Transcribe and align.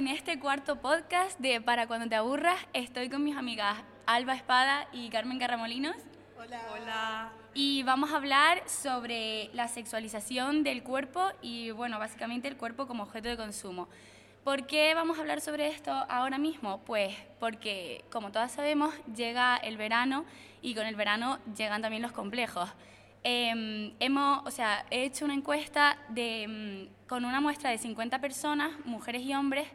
en 0.00 0.08
este 0.08 0.38
cuarto 0.38 0.76
podcast 0.76 1.38
de 1.40 1.60
Para 1.60 1.86
cuando 1.86 2.08
te 2.08 2.14
aburras. 2.14 2.56
Estoy 2.72 3.10
con 3.10 3.22
mis 3.22 3.36
amigas 3.36 3.76
Alba 4.06 4.34
Espada 4.34 4.88
y 4.94 5.10
Carmen 5.10 5.38
Carramolinos. 5.38 5.94
Hola. 6.38 6.60
Hola. 6.72 7.32
Y 7.52 7.82
vamos 7.82 8.10
a 8.10 8.16
hablar 8.16 8.62
sobre 8.66 9.50
la 9.52 9.68
sexualización 9.68 10.62
del 10.62 10.82
cuerpo 10.82 11.28
y, 11.42 11.70
bueno, 11.72 11.98
básicamente 11.98 12.48
el 12.48 12.56
cuerpo 12.56 12.86
como 12.86 13.02
objeto 13.02 13.28
de 13.28 13.36
consumo. 13.36 13.90
¿Por 14.42 14.66
qué 14.66 14.94
vamos 14.94 15.18
a 15.18 15.20
hablar 15.20 15.42
sobre 15.42 15.68
esto 15.68 15.92
ahora 15.92 16.38
mismo? 16.38 16.80
Pues 16.86 17.14
porque, 17.38 18.02
como 18.10 18.32
todas 18.32 18.52
sabemos, 18.52 18.94
llega 19.14 19.58
el 19.58 19.76
verano 19.76 20.24
y 20.62 20.74
con 20.74 20.86
el 20.86 20.96
verano 20.96 21.40
llegan 21.54 21.82
también 21.82 22.00
los 22.00 22.12
complejos. 22.12 22.70
Em, 23.22 23.92
hemos, 24.00 24.46
o 24.46 24.50
sea, 24.50 24.86
he 24.90 25.04
hecho 25.04 25.26
una 25.26 25.34
encuesta 25.34 25.98
de, 26.08 26.88
mm, 26.88 26.99
con 27.10 27.24
una 27.24 27.40
muestra 27.40 27.70
de 27.70 27.78
50 27.78 28.20
personas, 28.20 28.70
mujeres 28.84 29.22
y 29.22 29.34
hombres, 29.34 29.66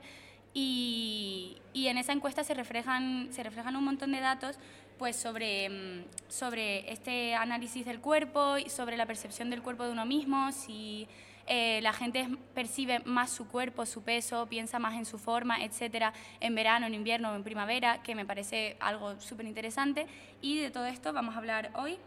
y, 0.53 1.57
y, 1.73 1.87
en 1.87 1.97
esa 1.97 2.13
encuesta 2.13 2.45
se 2.45 2.53
reflejan, 2.53 3.27
se 3.31 3.43
reflejan 3.43 3.75
un 3.75 3.83
montón 3.83 4.13
de 4.13 4.21
datos 4.21 4.57
pues, 4.97 5.17
sobre, 5.17 5.67
mm, 5.69 6.05
sobre 6.29 6.89
este 6.89 7.35
análisis 7.35 7.85
del 7.85 7.99
cuerpo 7.99 8.57
y 8.57 8.69
sobre 8.69 8.95
la 8.95 9.05
percepción 9.05 9.49
del 9.49 9.61
cuerpo 9.61 9.83
de 9.83 9.91
uno 9.91 10.05
mismo, 10.05 10.53
si 10.53 11.09
eh, 11.45 11.81
la 11.81 11.91
gente 11.91 12.25
percibe 12.53 12.99
más 13.03 13.31
su 13.31 13.49
cuerpo, 13.49 13.85
su 13.85 14.01
peso, 14.01 14.47
piensa 14.47 14.79
más 14.79 14.93
en 14.93 15.05
su 15.05 15.19
forma, 15.19 15.61
etcétera, 15.61 16.13
en 16.39 16.55
verano, 16.55 16.85
en 16.85 16.93
invierno 16.93 17.33
o 17.33 17.35
en 17.35 17.43
primavera, 17.43 18.01
que 18.01 18.15
me 18.15 18.25
parece 18.25 18.77
algo 18.79 19.19
súper 19.19 19.45
interesante. 19.45 20.07
Y 20.41 20.59
de 20.59 20.71
todo 20.71 20.85
esto 20.85 21.11
vamos 21.11 21.35
a 21.35 21.39
hablar 21.39 21.71
hoy. 21.75 21.97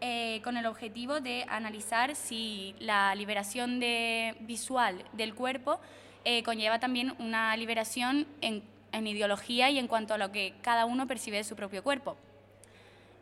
Eh, 0.00 0.40
con 0.44 0.56
el 0.56 0.66
objetivo 0.66 1.20
de 1.20 1.44
analizar 1.48 2.14
si 2.14 2.76
la 2.78 3.14
liberación 3.16 3.80
de, 3.80 4.36
visual 4.40 5.04
del 5.12 5.34
cuerpo 5.34 5.80
eh, 6.24 6.44
conlleva 6.44 6.78
también 6.78 7.14
una 7.18 7.56
liberación 7.56 8.26
en, 8.40 8.62
en, 8.92 9.06
ideología 9.08 9.70
y 9.70 9.78
en 9.78 9.88
cuanto 9.88 10.14
a 10.14 10.18
lo 10.18 10.30
que 10.30 10.54
cada 10.62 10.84
uno 10.84 11.08
percibe 11.08 11.38
de 11.38 11.44
su 11.44 11.56
propio 11.56 11.82
cuerpo. 11.82 12.16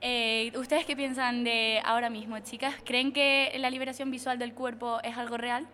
Eh, 0.00 0.52
¿Ustedes 0.56 0.84
qué 0.84 0.94
piensan 0.94 1.44
de 1.44 1.80
ahora 1.84 2.10
mismo, 2.10 2.38
chicas? 2.40 2.74
¿Creen 2.84 3.12
que 3.12 3.52
la 3.58 3.70
liberación 3.70 4.10
visual 4.10 4.38
del 4.38 4.52
cuerpo 4.52 5.00
es 5.02 5.16
algo 5.16 5.36
real? 5.36 5.66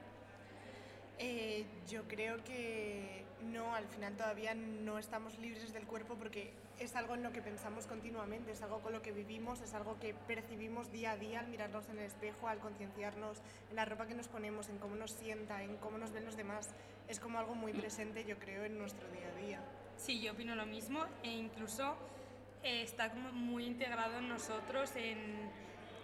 Eh, 1.19 1.65
yo 1.91 2.03
creo 2.09 2.43
que 2.45 3.22
no, 3.43 3.75
al 3.75 3.87
final 3.87 4.17
todavía 4.17 4.55
no 4.55 4.99
estamos 4.99 5.39
libres 5.39 5.73
del 5.73 5.87
cuerpo 5.87 6.15
porque 6.15 6.53
es 6.79 6.97
algo 6.97 7.15
en 7.15 7.23
lo 7.23 7.33
que 7.33 7.43
pensamos 7.43 7.87
continuamente, 7.87 8.53
es 8.53 8.63
algo 8.63 8.81
con 8.81 8.93
lo 8.93 9.03
que 9.03 9.13
vivimos, 9.13 9.61
es 9.61 9.75
algo 9.75 9.99
que 10.01 10.15
percibimos 10.15 10.91
día 10.91 11.13
a 11.13 11.17
día 11.17 11.41
al 11.41 11.49
mirarnos 11.49 11.89
en 11.89 11.99
el 11.99 12.05
espejo, 12.05 12.49
al 12.49 12.59
concienciarnos 12.59 13.39
en 13.71 13.77
la 13.77 13.85
ropa 13.85 14.07
que 14.07 14.15
nos 14.15 14.29
ponemos, 14.29 14.69
en 14.69 14.79
cómo 14.79 14.97
nos 14.97 15.13
sienta, 15.13 15.63
en 15.63 15.77
cómo 15.77 15.99
nos 15.99 16.13
ven 16.13 16.25
los 16.25 16.37
demás. 16.37 16.71
Es 17.09 17.21
como 17.21 17.39
algo 17.39 17.55
muy 17.55 17.73
presente, 17.73 18.25
yo 18.25 18.39
creo, 18.39 18.65
en 18.65 18.79
nuestro 18.79 19.09
día 19.11 19.29
a 19.29 19.47
día. 19.47 19.61
Sí, 19.97 20.21
yo 20.21 20.33
opino 20.33 20.55
lo 20.55 20.67
mismo 20.67 21.05
e 21.23 21.31
incluso 21.31 21.97
eh, 22.63 22.83
está 22.83 23.11
como 23.11 23.33
muy 23.33 23.65
integrado 23.65 24.19
en 24.19 24.29
nosotros, 24.29 24.95
en, 24.97 25.51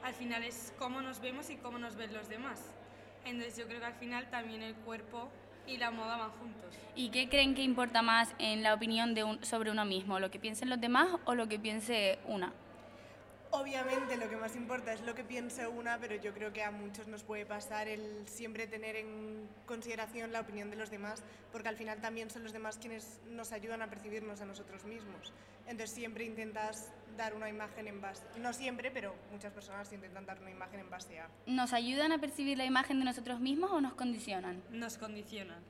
al 0.03 0.15
final 0.15 0.45
es 0.45 0.73
cómo 0.79 1.01
nos 1.01 1.21
vemos 1.21 1.51
y 1.51 1.57
cómo 1.57 1.79
nos 1.79 1.97
ven 1.97 2.13
los 2.15 2.29
demás. 2.29 2.63
Entonces 3.25 3.57
yo 3.57 3.67
creo 3.67 3.81
que 3.81 3.87
al 3.87 3.95
final 3.95 4.31
también 4.31 4.63
el 4.63 4.75
cuerpo 4.75 5.29
y 5.69 5.77
la 5.77 5.91
moda 5.91 6.31
juntos. 6.41 6.75
¿Y 6.97 7.11
qué 7.11 7.29
creen 7.29 7.55
que 7.55 7.63
importa 7.63 8.03
más 8.03 8.35
en 8.39 8.63
la 8.63 8.75
opinión 8.75 9.15
de 9.15 9.25
un, 9.25 9.45
sobre 9.45 9.71
uno 9.71 9.85
mismo? 9.85 10.19
¿Lo 10.19 10.31
que 10.31 10.39
piensen 10.39 10.69
los 10.69 10.81
demás 10.81 11.09
o 11.25 11.35
lo 11.35 11.49
que 11.49 11.59
piense 11.59 12.19
una? 12.27 12.53
Obviamente 13.51 14.17
lo 14.19 14.29
que 14.29 14.37
más 14.37 14.55
importa 14.57 14.93
es 14.93 15.01
lo 15.01 15.15
que 15.15 15.25
piense 15.25 15.67
una, 15.67 15.99
pero 15.99 16.15
yo 16.17 16.35
creo 16.35 16.53
que 16.53 16.63
a 16.63 16.71
muchos 16.71 17.07
nos 17.07 17.23
puede 17.23 17.47
pasar 17.47 17.89
el 17.89 18.29
siempre 18.29 18.67
tener 18.67 18.97
en 18.97 19.49
consideración 19.65 20.33
la 20.33 20.41
opinión 20.41 20.71
de 20.71 20.77
los 20.77 20.91
demás, 20.91 21.23
porque 21.51 21.69
al 21.69 21.77
final 21.77 22.01
también 22.01 22.31
son 22.31 22.43
los 22.45 22.53
demás 22.53 22.77
quienes 22.77 23.21
nos 23.31 23.53
ayudan 23.53 23.81
a 23.81 23.89
percibirnos 23.89 24.43
a 24.43 24.45
nosotros 24.45 24.85
mismos. 24.85 25.33
Entonces 25.67 25.95
siempre 25.97 26.25
intentas 26.25 26.93
dar 27.17 27.35
una 27.35 27.49
imagen 27.49 27.89
en 27.89 28.01
base, 28.01 28.23
no 28.39 28.53
siempre, 28.53 28.91
pero 28.91 29.15
muchas 29.33 29.53
personas 29.53 29.91
intentan 29.93 30.27
dar 30.27 30.41
una 30.41 30.51
imagen 30.51 30.81
en 30.81 30.91
base 30.91 31.19
a... 31.19 31.29
¿Nos 31.47 31.73
ayudan 31.73 32.13
a 32.13 32.19
percibir 32.19 32.59
la 32.59 32.65
imagen 32.65 32.99
de 32.99 33.07
nosotros 33.07 33.41
mismos 33.41 33.71
o 33.73 33.81
nos 33.81 33.95
condicionan? 33.95 34.63
Nos 34.71 34.99
condicionan, 34.99 35.63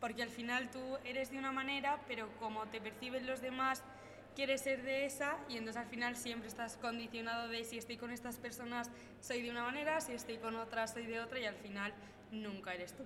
porque 0.00 0.22
al 0.22 0.30
final 0.30 0.70
tú 0.70 0.80
eres 1.04 1.30
de 1.30 1.38
una 1.38 1.52
manera, 1.52 2.00
pero 2.08 2.28
como 2.38 2.66
te 2.66 2.80
perciben 2.80 3.26
los 3.26 3.40
demás 3.40 3.84
quieres 4.34 4.60
ser 4.62 4.82
de 4.82 5.06
esa 5.06 5.36
y 5.48 5.56
entonces 5.56 5.76
al 5.76 5.88
final 5.88 6.16
siempre 6.16 6.48
estás 6.48 6.76
condicionado 6.76 7.48
de 7.48 7.64
si 7.64 7.78
estoy 7.78 7.96
con 7.96 8.10
estas 8.10 8.36
personas 8.36 8.90
soy 9.20 9.42
de 9.42 9.50
una 9.50 9.62
manera, 9.62 10.00
si 10.00 10.12
estoy 10.12 10.38
con 10.38 10.56
otras 10.56 10.92
soy 10.92 11.06
de 11.06 11.20
otra 11.20 11.40
y 11.40 11.44
al 11.44 11.56
final 11.56 11.92
nunca 12.30 12.74
eres 12.74 12.92
tú. 12.92 13.04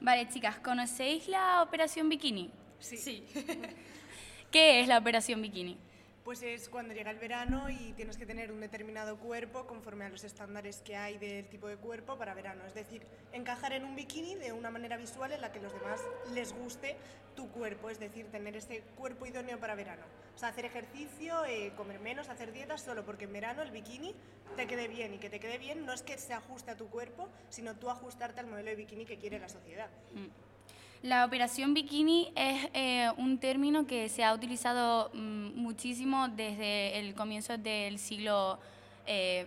Vale, 0.00 0.28
chicas, 0.28 0.58
¿conocéis 0.58 1.28
la 1.28 1.62
operación 1.62 2.08
bikini? 2.08 2.50
Sí. 2.78 2.96
sí. 2.96 3.24
¿Qué 4.50 4.80
es 4.80 4.88
la 4.88 4.98
operación 4.98 5.40
bikini? 5.42 5.78
Pues 6.24 6.42
es 6.42 6.70
cuando 6.70 6.94
llega 6.94 7.10
el 7.10 7.18
verano 7.18 7.68
y 7.68 7.92
tienes 7.92 8.16
que 8.16 8.24
tener 8.24 8.50
un 8.50 8.58
determinado 8.58 9.18
cuerpo 9.18 9.66
conforme 9.66 10.06
a 10.06 10.08
los 10.08 10.24
estándares 10.24 10.80
que 10.80 10.96
hay 10.96 11.18
del 11.18 11.46
tipo 11.50 11.68
de 11.68 11.76
cuerpo 11.76 12.16
para 12.16 12.32
verano. 12.32 12.64
Es 12.64 12.72
decir, 12.72 13.02
encajar 13.34 13.74
en 13.74 13.84
un 13.84 13.94
bikini 13.94 14.34
de 14.34 14.50
una 14.50 14.70
manera 14.70 14.96
visual 14.96 15.32
en 15.32 15.42
la 15.42 15.52
que 15.52 15.60
los 15.60 15.74
demás 15.74 16.00
les 16.32 16.54
guste 16.54 16.96
tu 17.36 17.50
cuerpo, 17.50 17.90
es 17.90 18.00
decir, 18.00 18.24
tener 18.30 18.56
este 18.56 18.80
cuerpo 18.96 19.26
idóneo 19.26 19.60
para 19.60 19.74
verano. 19.74 20.06
O 20.34 20.38
sea, 20.38 20.48
hacer 20.48 20.64
ejercicio, 20.64 21.44
eh, 21.44 21.74
comer 21.76 22.00
menos, 22.00 22.30
hacer 22.30 22.52
dietas, 22.52 22.80
solo 22.80 23.04
porque 23.04 23.24
en 23.26 23.32
verano 23.34 23.60
el 23.60 23.70
bikini 23.70 24.14
te 24.56 24.66
quede 24.66 24.88
bien. 24.88 25.12
Y 25.12 25.18
que 25.18 25.28
te 25.28 25.40
quede 25.40 25.58
bien 25.58 25.84
no 25.84 25.92
es 25.92 26.00
que 26.00 26.16
se 26.16 26.32
ajuste 26.32 26.70
a 26.70 26.76
tu 26.78 26.88
cuerpo, 26.88 27.28
sino 27.50 27.76
tú 27.76 27.90
ajustarte 27.90 28.40
al 28.40 28.46
modelo 28.46 28.70
de 28.70 28.76
bikini 28.76 29.04
que 29.04 29.18
quiere 29.18 29.38
la 29.38 29.50
sociedad. 29.50 29.90
Mm. 30.14 30.53
La 31.04 31.26
operación 31.26 31.74
bikini 31.74 32.32
es 32.34 32.66
eh, 32.72 33.10
un 33.18 33.36
término 33.36 33.86
que 33.86 34.08
se 34.08 34.24
ha 34.24 34.32
utilizado 34.32 35.10
mm, 35.12 35.54
muchísimo 35.54 36.28
desde 36.28 36.98
el 36.98 37.14
comienzo 37.14 37.58
del 37.58 37.98
siglo 37.98 38.58
eh, 39.06 39.46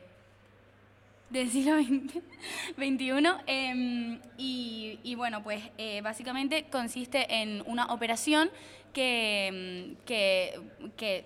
del 1.32 1.50
siglo 1.50 1.82
XXI 1.82 3.10
em, 3.48 4.20
y, 4.38 5.00
y, 5.02 5.16
bueno 5.16 5.42
pues 5.42 5.64
eh, 5.80 6.02
básicamente 6.02 6.66
consiste 6.66 7.42
en 7.42 7.64
una 7.66 7.88
operación 7.88 8.52
que, 8.94 9.96
mm, 9.98 10.06
que, 10.06 10.62
que 10.96 11.26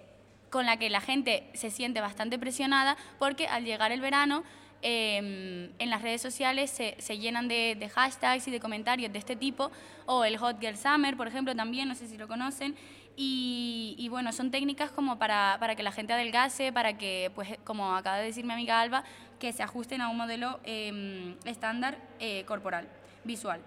con 0.49 0.65
la 0.65 0.77
que 0.77 0.89
la 0.89 1.01
gente 1.01 1.43
se 1.55 1.69
siente 1.71 1.99
bastante 1.99 2.39
presionada 2.39 2.95
porque 3.19 3.47
al 3.47 3.65
llegar 3.65 3.91
el 3.91 3.99
verano 3.99 4.45
Em, 4.83 5.69
en 5.77 5.89
las 5.89 6.01
redes 6.01 6.21
sociales 6.21 6.71
se, 6.71 6.95
se 6.99 7.19
llenan 7.19 7.47
de, 7.47 7.75
de, 7.79 7.87
hashtags 7.87 8.47
y 8.47 8.51
de 8.51 8.59
comentarios 8.59 9.13
de 9.13 9.19
este 9.19 9.35
tipo, 9.35 9.71
o 10.05 10.23
el 10.23 10.37
Hot 10.37 10.59
Girl 10.59 10.75
Summer, 10.75 11.15
por 11.15 11.27
ejemplo, 11.27 11.55
también, 11.55 11.87
no 11.87 11.95
sé 11.95 12.07
si 12.07 12.17
lo 12.17 12.27
conocen, 12.27 12.75
y, 13.15 13.95
y 13.97 14.09
bueno, 14.09 14.31
son 14.31 14.49
técnicas 14.49 14.89
como 14.89 15.19
para, 15.19 15.57
para, 15.59 15.75
que 15.75 15.83
la 15.83 15.91
gente 15.91 16.13
adelgase, 16.13 16.71
para 16.71 16.97
que, 16.97 17.31
pues, 17.35 17.49
como 17.63 17.95
acaba 17.95 18.17
de 18.17 18.25
decir 18.25 18.43
mi 18.43 18.53
amiga 18.53 18.81
Alba, 18.81 19.03
que 19.39 19.53
se 19.53 19.61
ajusten 19.61 20.01
a 20.01 20.09
un 20.09 20.17
modelo 20.17 20.59
eh, 20.63 21.35
estándar 21.45 21.97
eh, 22.19 22.43
corporal, 22.45 22.87
visual. 23.23 23.61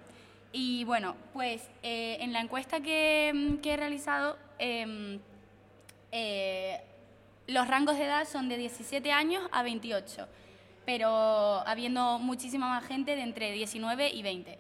Y 0.57 0.85
bueno, 0.85 1.17
pues 1.33 1.69
eh, 1.83 2.19
en 2.21 2.33
la 2.33 2.41
encuesta 2.41 2.79
que, 2.79 3.59
que 3.61 3.73
he 3.73 3.77
realizado, 3.77 4.39
em, 4.61 5.19
eh, 6.13 6.81
los 7.49 7.67
rangos 7.67 7.99
de 7.99 8.05
edad 8.05 8.25
son 8.25 8.49
de 8.49 8.57
17 8.57 9.11
años 9.11 9.43
a 9.51 9.65
28 9.65 10.29
pero 10.85 11.67
habiendo 11.67 12.19
muchísima 12.19 12.69
más 12.69 12.85
gente 12.85 13.17
de 13.17 13.23
entre 13.23 13.53
19 13.53 14.11
y 14.11 14.23
20. 14.23 14.59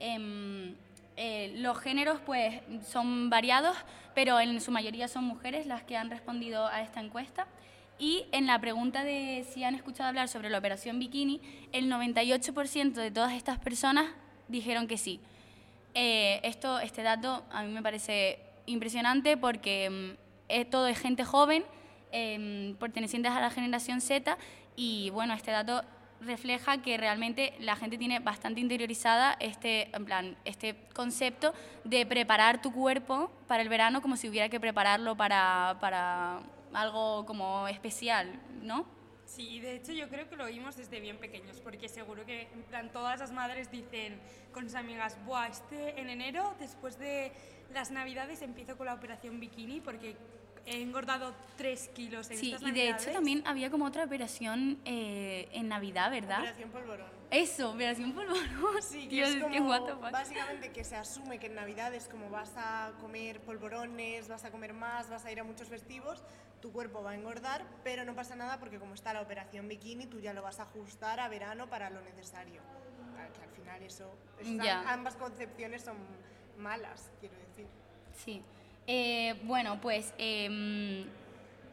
Em, 0.00 0.74
eh, 1.16 1.54
los 1.56 1.78
géneros 1.78 2.20
pues 2.24 2.60
son 2.86 3.30
variados, 3.30 3.76
pero 4.14 4.38
en 4.40 4.60
su 4.60 4.70
mayoría 4.70 5.08
son 5.08 5.24
mujeres 5.24 5.66
las 5.66 5.82
que 5.82 5.96
han 5.96 6.10
respondido 6.10 6.66
a 6.66 6.82
esta 6.82 7.00
encuesta. 7.00 7.46
Y 7.98 8.26
en 8.32 8.46
la 8.46 8.60
pregunta 8.60 9.04
de 9.04 9.46
si 9.50 9.64
han 9.64 9.74
escuchado 9.74 10.08
hablar 10.08 10.28
sobre 10.28 10.50
la 10.50 10.58
operación 10.58 10.98
bikini, 10.98 11.40
el 11.72 11.90
98% 11.90 12.92
de 12.92 13.10
todas 13.10 13.32
estas 13.32 13.58
personas 13.58 14.06
dijeron 14.48 14.86
que 14.86 14.98
sí. 14.98 15.20
Eh, 15.94 16.40
esto, 16.42 16.78
este 16.78 17.02
dato 17.02 17.44
a 17.50 17.62
mí 17.62 17.72
me 17.72 17.82
parece 17.82 18.38
impresionante 18.66 19.38
porque 19.38 20.16
mm, 20.48 20.70
todo 20.70 20.88
es 20.88 20.98
gente 20.98 21.24
joven, 21.24 21.64
eh, 22.12 22.74
pertenecientes 22.78 23.32
a 23.32 23.40
la 23.40 23.50
generación 23.50 24.02
Z 24.02 24.36
y 24.76 25.10
bueno, 25.10 25.34
este 25.34 25.50
dato 25.50 25.82
refleja 26.20 26.82
que 26.82 26.96
realmente 26.96 27.54
la 27.60 27.76
gente 27.76 27.98
tiene 27.98 28.20
bastante 28.20 28.60
interiorizada 28.60 29.36
este, 29.40 29.94
en 29.94 30.04
plan, 30.04 30.36
este 30.44 30.76
concepto 30.94 31.52
de 31.84 32.06
preparar 32.06 32.62
tu 32.62 32.72
cuerpo 32.72 33.30
para 33.46 33.62
el 33.62 33.68
verano 33.68 34.00
como 34.00 34.16
si 34.16 34.28
hubiera 34.28 34.48
que 34.48 34.60
prepararlo 34.60 35.16
para, 35.16 35.76
para 35.80 36.40
algo 36.72 37.26
como 37.26 37.68
especial, 37.68 38.40
¿no? 38.62 38.86
Sí, 39.26 39.58
de 39.58 39.74
hecho 39.74 39.92
yo 39.92 40.08
creo 40.08 40.28
que 40.28 40.36
lo 40.36 40.44
oímos 40.44 40.76
desde 40.76 41.00
bien 41.00 41.18
pequeños, 41.18 41.60
porque 41.60 41.88
seguro 41.88 42.24
que 42.24 42.42
en 42.42 42.62
plan 42.62 42.92
todas 42.92 43.18
las 43.18 43.32
madres 43.32 43.70
dicen 43.70 44.20
con 44.52 44.64
sus 44.64 44.76
amigas, 44.76 45.18
Buah, 45.26 45.48
este 45.48 46.00
en 46.00 46.08
enero, 46.08 46.54
después 46.60 46.98
de 46.98 47.32
las 47.74 47.90
navidades, 47.90 48.40
empiezo 48.42 48.76
con 48.76 48.86
la 48.86 48.94
operación 48.94 49.40
bikini, 49.40 49.80
porque 49.80 50.16
he 50.66 50.82
engordado 50.82 51.32
3 51.56 51.88
kilos 51.94 52.30
en 52.30 52.38
sí, 52.38 52.52
estas 52.52 52.68
y 52.68 52.72
de 52.72 52.90
hecho 52.90 53.10
también 53.12 53.42
había 53.46 53.70
como 53.70 53.84
otra 53.86 54.04
operación 54.04 54.78
eh, 54.84 55.48
en 55.52 55.68
Navidad, 55.68 56.10
¿verdad? 56.10 56.40
Operación 56.40 56.70
polvorón. 56.70 57.06
Eso, 57.30 57.70
operación 57.72 58.12
polvorón. 58.12 58.82
Sí, 58.82 59.02
que 59.08 59.08
Dios, 59.16 59.30
es 59.30 59.42
como 59.42 59.54
que 59.54 59.60
what 59.60 59.84
the 59.84 59.92
fuck. 59.92 60.10
básicamente 60.12 60.70
que 60.72 60.84
se 60.84 60.96
asume 60.96 61.38
que 61.38 61.46
en 61.46 61.54
Navidad 61.54 61.94
es 61.94 62.08
como 62.08 62.28
vas 62.30 62.52
a 62.56 62.92
comer 63.00 63.40
polvorones, 63.40 64.28
vas 64.28 64.44
a 64.44 64.50
comer 64.50 64.72
más, 64.74 65.08
vas 65.08 65.24
a 65.24 65.32
ir 65.32 65.40
a 65.40 65.44
muchos 65.44 65.68
festivos, 65.68 66.22
tu 66.60 66.72
cuerpo 66.72 67.02
va 67.02 67.12
a 67.12 67.14
engordar, 67.14 67.64
pero 67.84 68.04
no 68.04 68.14
pasa 68.14 68.34
nada 68.36 68.58
porque 68.58 68.78
como 68.78 68.94
está 68.94 69.12
la 69.12 69.20
operación 69.22 69.68
bikini, 69.68 70.06
tú 70.06 70.20
ya 70.20 70.32
lo 70.34 70.42
vas 70.42 70.58
a 70.60 70.64
ajustar 70.64 71.20
a 71.20 71.28
verano 71.28 71.68
para 71.68 71.90
lo 71.90 72.00
necesario. 72.02 72.60
Que 73.34 73.42
al 73.42 73.50
final 73.50 73.82
eso, 73.82 74.14
esas- 74.40 74.64
Ya. 74.64 74.92
ambas 74.92 75.16
concepciones 75.16 75.82
son 75.82 75.96
malas, 76.58 77.10
quiero 77.20 77.34
decir. 77.38 77.66
Sí. 78.14 78.42
Eh, 78.86 79.34
bueno, 79.44 79.80
pues, 79.80 80.14
em, 80.18 81.04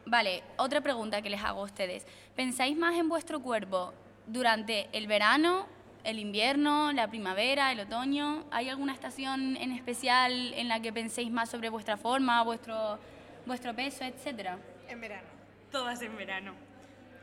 vale, 0.06 0.44
otra 0.58 0.82
pregunta 0.82 1.22
que 1.22 1.30
les 1.30 1.42
hago 1.44 1.62
a 1.62 1.66
ustedes. 1.66 2.06
¿Pensáis 2.36 2.76
más 2.78 2.96
en 2.96 3.10
vuestro 3.10 3.40
cuerpo 3.42 3.94
durante 4.28 4.88
el 4.94 5.08
verano, 5.08 5.68
el 6.04 6.20
invierno, 6.20 6.92
la 6.92 7.08
primavera, 7.08 7.72
el 7.72 7.82
otoño? 7.82 8.46
¿Hay 8.52 8.70
alguna 8.70 8.94
estación 8.94 9.58
en 9.58 9.72
especial 9.72 10.54
en 10.56 10.68
la 10.68 10.80
que 10.82 10.92
penséis 10.92 11.32
más 11.32 11.50
sobre 11.50 11.70
vuestra 11.70 11.98
forma, 11.98 12.42
vuestro, 12.44 12.98
vuestro 13.46 13.76
peso, 13.76 14.04
etcétera? 14.04 14.58
En 14.90 15.00
verano. 15.00 15.28
Todas 15.72 16.02
en 16.02 16.16
verano. 16.18 16.54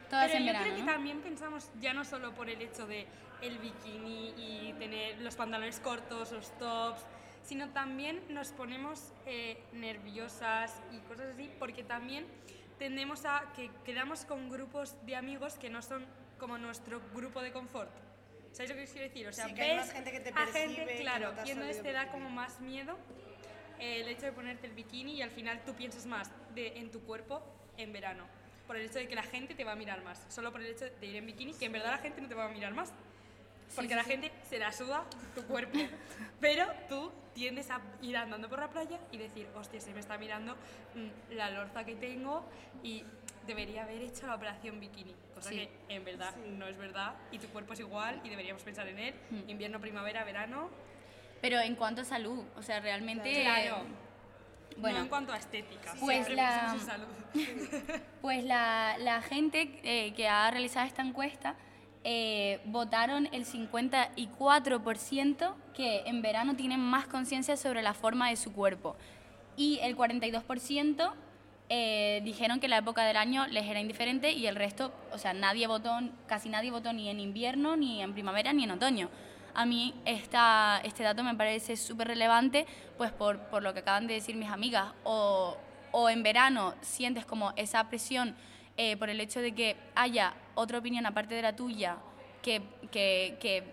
Todas 0.09 0.27
Pero 0.27 0.39
en 0.39 0.47
yo 0.47 0.53
verano, 0.53 0.65
creo 0.65 0.77
que 0.77 0.83
¿no? 0.83 0.93
también 0.93 1.21
pensamos 1.21 1.71
ya 1.81 1.93
no 1.95 2.05
solo 2.05 2.33
por 2.33 2.49
el 2.51 2.61
hecho 2.61 2.87
de 2.87 3.07
el 3.43 3.59
bikini 3.59 4.35
y 4.37 4.75
tener 4.79 5.19
los 5.21 5.35
pantalones 5.37 5.79
cortos, 5.81 6.33
los 6.33 6.51
tops, 6.59 7.01
sino 7.51 7.69
también 7.71 8.23
nos 8.29 8.53
ponemos 8.53 9.13
eh, 9.27 9.61
nerviosas 9.73 10.81
y 10.93 10.99
cosas 11.01 11.35
así 11.35 11.51
porque 11.59 11.83
también 11.83 12.25
tendemos 12.79 13.25
a 13.25 13.53
que 13.57 13.73
quedamos 13.85 14.25
con 14.25 14.49
grupos 14.49 14.95
de 15.05 15.17
amigos 15.17 15.55
que 15.55 15.69
no 15.69 15.83
son 15.83 16.07
como 16.39 16.59
nuestro 16.59 17.01
grupo 17.13 17.43
de 17.43 17.51
confort. 17.51 17.91
¿Sabéis 18.53 18.71
lo 18.71 18.77
que 18.77 18.85
quiero 18.85 19.09
decir? 19.09 19.27
O 19.27 19.33
sea, 19.33 19.49
Sí, 19.49 19.55
que 19.55 19.63
hay 19.63 19.71
ves 19.71 19.79
más 19.79 19.93
gente 19.93 20.13
que 20.13 20.21
te 20.21 20.29
a 20.29 20.33
percibe 20.33 20.69
gente, 20.69 20.87
que 20.95 21.01
claro, 21.01 21.27
no 21.31 21.35
te 21.35 21.41
has 21.41 21.49
y 21.49 21.51
entonces 21.51 21.83
te 21.83 21.91
da 21.91 22.03
percibir. 22.03 22.23
como 22.23 22.31
más 22.31 22.61
miedo 22.61 22.97
eh, 23.81 24.03
el 24.03 24.09
hecho 24.09 24.27
de 24.27 24.33
ponerte 24.33 24.69
el 24.69 24.73
bikini 24.73 25.15
y 25.15 25.23
al 25.23 25.31
final 25.33 25.61
tú 25.67 25.75
piensas 25.75 26.07
más 26.07 26.31
de, 26.55 26.79
en 26.79 26.93
tu 26.93 27.01
cuerpo 27.01 27.43
en 27.79 27.93
verano. 27.93 28.27
Por 28.69 28.77
el 28.77 28.87
hecho 28.87 29.01
de 29.01 29.09
que 29.09 29.17
la 29.17 29.25
gente 29.25 29.57
te 29.57 29.65
va 29.65 29.73
a 29.73 29.77
mirar 29.77 30.05
más. 30.05 30.25
Solo 30.29 30.53
por 30.53 30.61
el 30.61 30.69
hecho 30.69 30.85
de 30.85 31.05
ir 31.05 31.17
en 31.17 31.27
bikini, 31.27 31.55
que 31.55 31.65
en 31.65 31.73
verdad 31.73 31.91
la 31.91 31.99
gente 31.99 32.21
no 32.21 32.29
te 32.29 32.35
va 32.37 32.45
a 32.45 32.49
mirar 32.51 32.75
más. 32.75 32.93
Porque 33.75 33.89
sí, 33.91 33.95
la 33.97 34.05
sí. 34.05 34.11
gente 34.11 34.31
se 34.49 34.59
la 34.61 34.71
suda 34.71 35.05
tu 35.35 35.43
cuerpo. 35.47 35.77
Pero 36.41 36.67
tú 36.89 37.11
tiendes 37.35 37.71
a 37.71 37.81
ir 38.03 38.17
andando 38.17 38.49
por 38.49 38.59
la 38.61 38.69
playa 38.69 38.99
y 39.13 39.19
decir, 39.19 39.49
hostia, 39.55 39.81
se 39.81 39.93
me 39.93 40.01
está 40.01 40.19
mirando 40.19 40.55
mm, 40.95 41.35
la 41.35 41.51
lorza 41.51 41.85
que 41.85 41.95
tengo 41.95 42.45
y 42.83 43.05
debería 43.47 43.85
haber 43.85 44.03
hecho 44.03 44.27
la 44.27 44.35
operación 44.35 44.81
bikini. 44.81 45.15
Cosa 45.35 45.51
Sí. 45.51 45.57
que 45.57 45.95
en 45.95 46.05
verdad 46.05 46.35
Sí. 46.35 46.51
no 46.51 46.67
es 46.67 46.77
verdad 46.77 47.15
y 47.33 47.39
tu 47.39 47.47
cuerpo 47.49 47.73
es 47.73 47.81
igual 47.81 48.21
y 48.25 48.29
deberíamos 48.29 48.63
pensar 48.63 48.87
en 48.89 48.99
él. 48.99 49.15
Mm. 49.31 49.49
Invierno, 49.51 49.81
primavera, 49.81 50.25
verano. 50.25 50.71
Pero 51.41 51.59
en 51.61 51.75
cuanto 51.77 52.03
a 52.03 52.05
salud, 52.05 52.45
o 52.57 52.63
sea, 52.63 52.81
realmente... 52.81 53.43
Claro. 53.43 53.79
Bueno, 54.77 54.99
no 54.99 55.05
en 55.05 55.09
cuanto 55.09 55.33
a 55.33 55.37
estética. 55.39 55.95
Pues 55.99 56.27
siempre 56.27 56.35
la- 56.37 56.75
en 56.75 56.81
salud. 56.81 57.07
Pues 58.21 58.45
la, 58.45 58.97
la 58.99 59.23
gente 59.23 59.81
eh, 59.83 60.13
que 60.15 60.29
ha 60.29 60.51
realizado 60.51 60.87
esta 60.87 61.03
encuesta 61.03 61.55
eh, 62.03 62.61
votaron 62.65 63.29
el 63.33 63.45
54% 63.45 65.55
que 65.75 66.03
en 66.07 66.23
verano 66.23 66.57
tienen 66.57 66.81
más 66.81 67.07
conciencia 67.07 67.57
sobre 67.57 67.83
la 67.83 67.95
forma 67.95 68.31
de 68.31 68.37
su 68.37 68.53
cuerpo 68.53 68.97
y 69.57 69.79
el 69.83 69.97
42% 69.97 71.13
eh, 71.69 72.21
dijeron 72.25 72.59
que 72.59 72.69
la 72.69 72.79
época 72.79 73.05
del 73.05 73.17
año 73.17 73.47
les 73.47 73.67
era 73.67 73.81
indiferente 73.81 74.33
y 74.33 74.47
el 74.47 74.57
resto, 74.57 74.93
o 75.13 75.19
sea, 75.19 75.35
nadie 75.35 75.67
votó, 75.67 76.01
casi 76.27 76.49
nadie 76.49 76.71
votó 76.71 76.93
ni 76.93 77.09
en 77.09 77.21
invierno, 77.21 77.77
ni 77.77 78.03
en 78.03 78.13
primavera, 78.13 78.53
ni 78.53 78.65
en 78.65 78.73
otoño. 78.73 79.09
A 79.55 79.67
mí 79.67 79.95
esta, 80.05 80.81
este 80.83 81.03
dato 81.03 81.23
me 81.23 81.35
parece 81.35 81.77
súper 81.77 82.09
relevante, 82.09 82.67
pues 82.97 83.13
por, 83.13 83.39
por 83.51 83.63
lo 83.63 83.75
que 83.75 83.81
acaban 83.81 84.07
de 84.07 84.15
decir 84.15 84.37
mis 84.37 84.49
amigas, 84.49 84.93
o, 85.05 85.57
o 85.93 86.09
en 86.09 86.23
verano 86.23 86.75
sientes 86.81 87.25
como 87.25 87.53
esa 87.57 87.89
presión 87.89 88.35
eh, 88.77 88.97
por 88.97 89.11
el 89.11 89.21
hecho 89.21 89.41
de 89.41 89.53
que 89.53 89.77
haya 89.95 90.35
otra 90.61 90.79
opinión 90.79 91.07
aparte 91.07 91.35
de 91.35 91.43
la 91.43 91.57
tuya 91.57 91.97
que, 92.43 92.63
que, 92.91 93.37
que, 93.41 93.65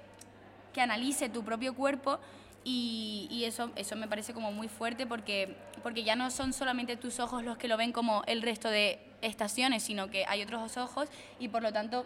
que 0.73 0.81
analice 0.81 1.29
tu 1.29 1.43
propio 1.43 1.75
cuerpo 1.75 2.19
y, 2.63 3.27
y 3.31 3.45
eso, 3.45 3.71
eso 3.75 3.95
me 3.95 4.07
parece 4.07 4.33
como 4.33 4.51
muy 4.51 4.67
fuerte 4.67 5.05
porque, 5.05 5.55
porque 5.83 6.03
ya 6.03 6.15
no 6.15 6.29
son 6.31 6.53
solamente 6.53 6.97
tus 6.97 7.19
ojos 7.19 7.43
los 7.43 7.57
que 7.57 7.67
lo 7.67 7.77
ven 7.77 7.91
como 7.91 8.23
el 8.27 8.41
resto 8.41 8.69
de 8.69 8.99
estaciones, 9.21 9.83
sino 9.83 10.09
que 10.09 10.25
hay 10.27 10.41
otros 10.41 10.77
ojos 10.77 11.09
y 11.39 11.47
por 11.47 11.63
lo 11.63 11.71
tanto 11.71 12.05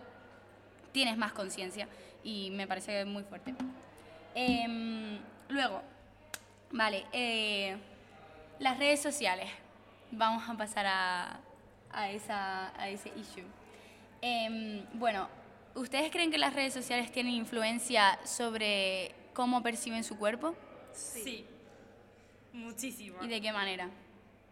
tienes 0.92 1.18
más 1.18 1.34
conciencia 1.34 1.88
y 2.24 2.52
me 2.52 2.68
parece 2.68 3.06
muy 3.06 3.24
fuerte. 3.24 3.56
Em, 4.36 5.18
luego, 5.50 5.82
vale, 6.72 7.06
eh, 7.12 7.76
las 8.60 8.78
redes 8.78 9.02
sociales. 9.02 9.50
Vamos 10.12 10.48
a 10.48 10.54
pasar 10.56 10.86
a, 10.86 11.40
a, 11.92 12.10
esa, 12.10 12.80
a 12.80 12.90
ese 12.90 13.10
issue. 13.10 13.46
Em, 14.22 14.86
bueno, 14.94 15.28
¿ustedes 15.76 16.12
creen 16.12 16.32
que 16.32 16.38
las 16.38 16.54
redes 16.54 16.74
sociales 16.74 17.12
tienen 17.12 17.34
influencia 17.34 18.20
sobre 18.24 19.16
cómo 19.34 19.64
perciben 19.64 20.04
su 20.04 20.18
cuerpo? 20.18 20.56
Sí. 20.94 21.46
Muchísimo. 22.54 23.18
¿Y 23.24 23.28
de 23.28 23.42
qué 23.42 23.52
manera? 23.52 23.90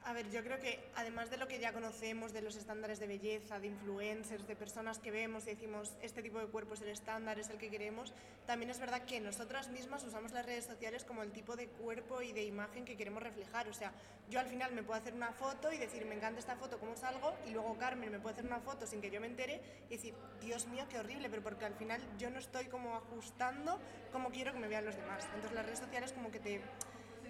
A 0.10 0.14
ver, 0.14 0.28
yo 0.32 0.44
creo 0.44 0.60
que 0.60 0.80
además 0.96 1.30
de 1.30 1.38
lo 1.38 1.48
que 1.48 1.60
ya 1.60 1.72
conocemos 1.72 2.34
de 2.34 2.42
los 2.42 2.56
estándares 2.56 3.00
de 3.00 3.06
belleza, 3.06 3.60
de 3.60 3.68
influencers, 3.68 4.48
de 4.48 4.56
personas 4.56 4.98
que 4.98 5.12
vemos 5.12 5.44
y 5.44 5.52
decimos 5.52 5.94
este 6.02 6.24
tipo 6.24 6.40
de 6.40 6.48
cuerpo 6.48 6.74
es 6.74 6.82
el 6.82 6.88
estándar, 6.88 7.38
es 7.38 7.52
el 7.52 7.60
que 7.60 7.70
queremos, 7.70 8.12
también 8.48 8.72
es 8.72 8.80
verdad 8.80 9.04
que 9.04 9.20
nosotras 9.20 9.70
mismas 9.70 10.04
usamos 10.04 10.32
las 10.32 10.48
redes 10.48 10.66
sociales 10.66 11.06
como 11.06 11.22
el 11.22 11.32
tipo 11.32 11.56
de 11.56 11.68
cuerpo 11.68 12.24
y 12.24 12.32
de 12.32 12.44
imagen 12.44 12.86
que 12.86 12.98
queremos 12.98 13.22
reflejar. 13.22 13.68
O 13.68 13.74
sea, 13.74 13.94
yo 14.32 14.40
al 14.40 14.48
final 14.48 14.72
me 14.72 14.82
puedo 14.82 15.00
hacer 15.00 15.14
una 15.14 15.32
foto 15.32 15.72
y 15.72 15.78
decir, 15.78 16.08
me 16.08 16.16
encanta 16.16 16.40
esta 16.40 16.56
foto, 16.56 16.80
cómo 16.80 16.98
salgo, 16.98 17.36
y 17.46 17.52
luego 17.52 17.78
Carmen 17.78 18.12
me 18.12 18.20
puede 18.20 18.34
hacer 18.34 18.48
una 18.48 18.62
foto 18.62 18.88
sin 18.88 19.02
que 19.02 19.12
yo 19.12 19.22
me 19.22 19.28
entere 19.28 19.62
y 19.90 19.98
decir, 19.98 20.16
Dios 20.42 20.66
mío, 20.70 20.88
qué 20.90 20.98
horrible, 20.98 21.30
pero 21.30 21.44
porque 21.44 21.66
al 21.66 21.76
final 21.76 22.02
yo 22.18 22.32
no 22.32 22.40
estoy 22.40 22.66
como 22.66 22.96
ajustando 22.96 23.80
como 24.12 24.32
quiero 24.32 24.54
que 24.54 24.60
me 24.60 24.70
vean 24.70 24.86
los 24.86 24.96
demás. 24.96 25.24
Entonces 25.26 25.52
las 25.52 25.68
redes 25.68 25.78
sociales 25.78 26.14
como 26.14 26.32
que 26.32 26.40
te, 26.40 26.62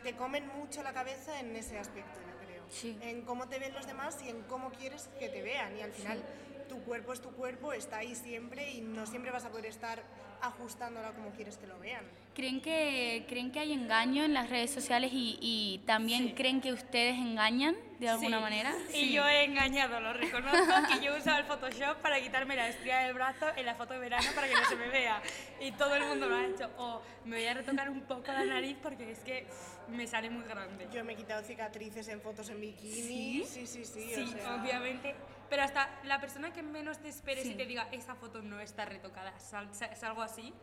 te 0.02 0.16
comen 0.16 0.48
mucho 0.48 0.81
la 0.81 0.94
cabeza 0.94 1.42
en 1.42 1.54
ese 1.58 1.78
aspecto, 1.78 2.22
Sí. 2.71 2.98
en 3.01 3.24
cómo 3.24 3.48
te 3.48 3.60
ven 3.60 3.74
los 3.74 3.88
demás 3.88 4.18
y 4.24 4.30
en 4.30 4.42
cómo 4.44 4.71
quieres 4.71 5.10
que 5.19 5.30
te 5.30 5.42
vean. 5.42 5.77
Y 5.77 5.81
al 5.81 5.92
final 5.92 6.24
tu 6.69 6.81
cuerpo 6.83 7.12
es 7.12 7.19
tu 7.21 7.31
cuerpo, 7.31 7.74
está 7.74 7.98
ahí 7.98 8.16
siempre 8.16 8.71
y 8.71 8.80
no 8.81 9.06
siempre 9.06 9.31
vas 9.31 9.44
a 9.44 9.50
poder 9.50 9.66
estar 9.66 10.01
ajustándolo 10.42 11.13
como 11.13 11.31
quieres 11.31 11.57
que 11.57 11.68
lo 11.68 11.77
vean. 11.80 12.06
¿Creen 12.33 12.62
que, 12.62 13.25
¿creen 13.27 13.51
que 13.51 13.60
hay 13.60 13.74
engaño 13.74 14.24
en 14.24 14.33
las 14.33 14.49
redes 14.49 14.71
sociales 14.71 15.11
y, 15.14 15.38
y 15.42 15.80
también 15.85 16.28
Sí. 16.30 16.33
creen 16.33 16.61
que 16.61 16.71
ustedes 16.71 17.16
engañan 17.16 17.76
de 17.99 18.07
alguna 18.07 18.38
Sí. 18.38 18.44
manera? 18.44 18.73
Y 18.94 19.11
yo 19.11 19.28
he 19.28 19.44
engañado, 19.44 19.99
lo 19.99 20.14
reconozco, 20.14 20.57
que 20.94 21.04
yo 21.04 21.14
he 21.14 21.19
usado 21.19 21.40
el 21.40 21.45
Photoshop 21.45 21.97
para 21.97 22.21
quitarme 22.21 22.56
la 22.56 22.69
estría 22.69 22.99
del 22.99 23.14
brazo 23.16 23.47
en 23.57 23.66
la 23.66 23.76
foto 23.76 23.94
de 23.95 23.99
verano 23.99 24.30
para 24.33 24.47
que 24.47 24.54
no 24.54 24.64
se 24.69 24.78
me 24.78 24.88
vea. 24.88 25.21
Y 25.59 25.73
todo 25.73 25.94
el 25.95 26.06
mundo 26.06 26.30
lo 26.30 26.35
ha 26.38 26.45
hecho. 26.45 26.69
O 26.78 27.02
me 27.26 27.35
voy 27.38 27.45
a 27.47 27.54
retocar 27.56 27.90
un 27.90 28.02
poco 28.02 28.31
la 28.31 28.45
nariz 28.45 28.78
porque 28.81 29.11
es 29.11 29.19
que 29.19 29.45
me 29.90 30.07
sale 30.07 30.30
muy 30.30 30.45
grande. 30.45 30.88
Yo 30.94 31.04
me 31.04 31.14
he 31.14 31.16
quitado 31.18 31.44
cicatrices 31.44 32.07
en 32.07 32.21
fotos 32.21 32.49
en 32.49 32.61
bikini. 32.61 33.44
¿Sí? 33.44 33.44
Sí, 33.45 33.68
sí, 33.68 33.83
sí. 33.83 34.11
Sí, 34.16 34.23
o 34.23 34.28
sea, 34.38 34.56
obviamente. 34.56 35.16
Pero 35.50 35.64
hasta 35.64 35.90
la 36.04 36.20
persona 36.22 36.54
que 36.54 36.62
menos 36.62 37.00
te 37.00 37.10
esperes 37.10 37.44
Sí. 37.46 37.52
y 37.54 37.56
te 37.56 37.66
diga, 37.66 37.88
esa 37.92 38.16
foto 38.16 38.42
no 38.42 38.60
está 38.60 38.86
retocada, 38.86 39.34
es 39.38 40.04
algo 40.04 40.22
así, 40.22 40.54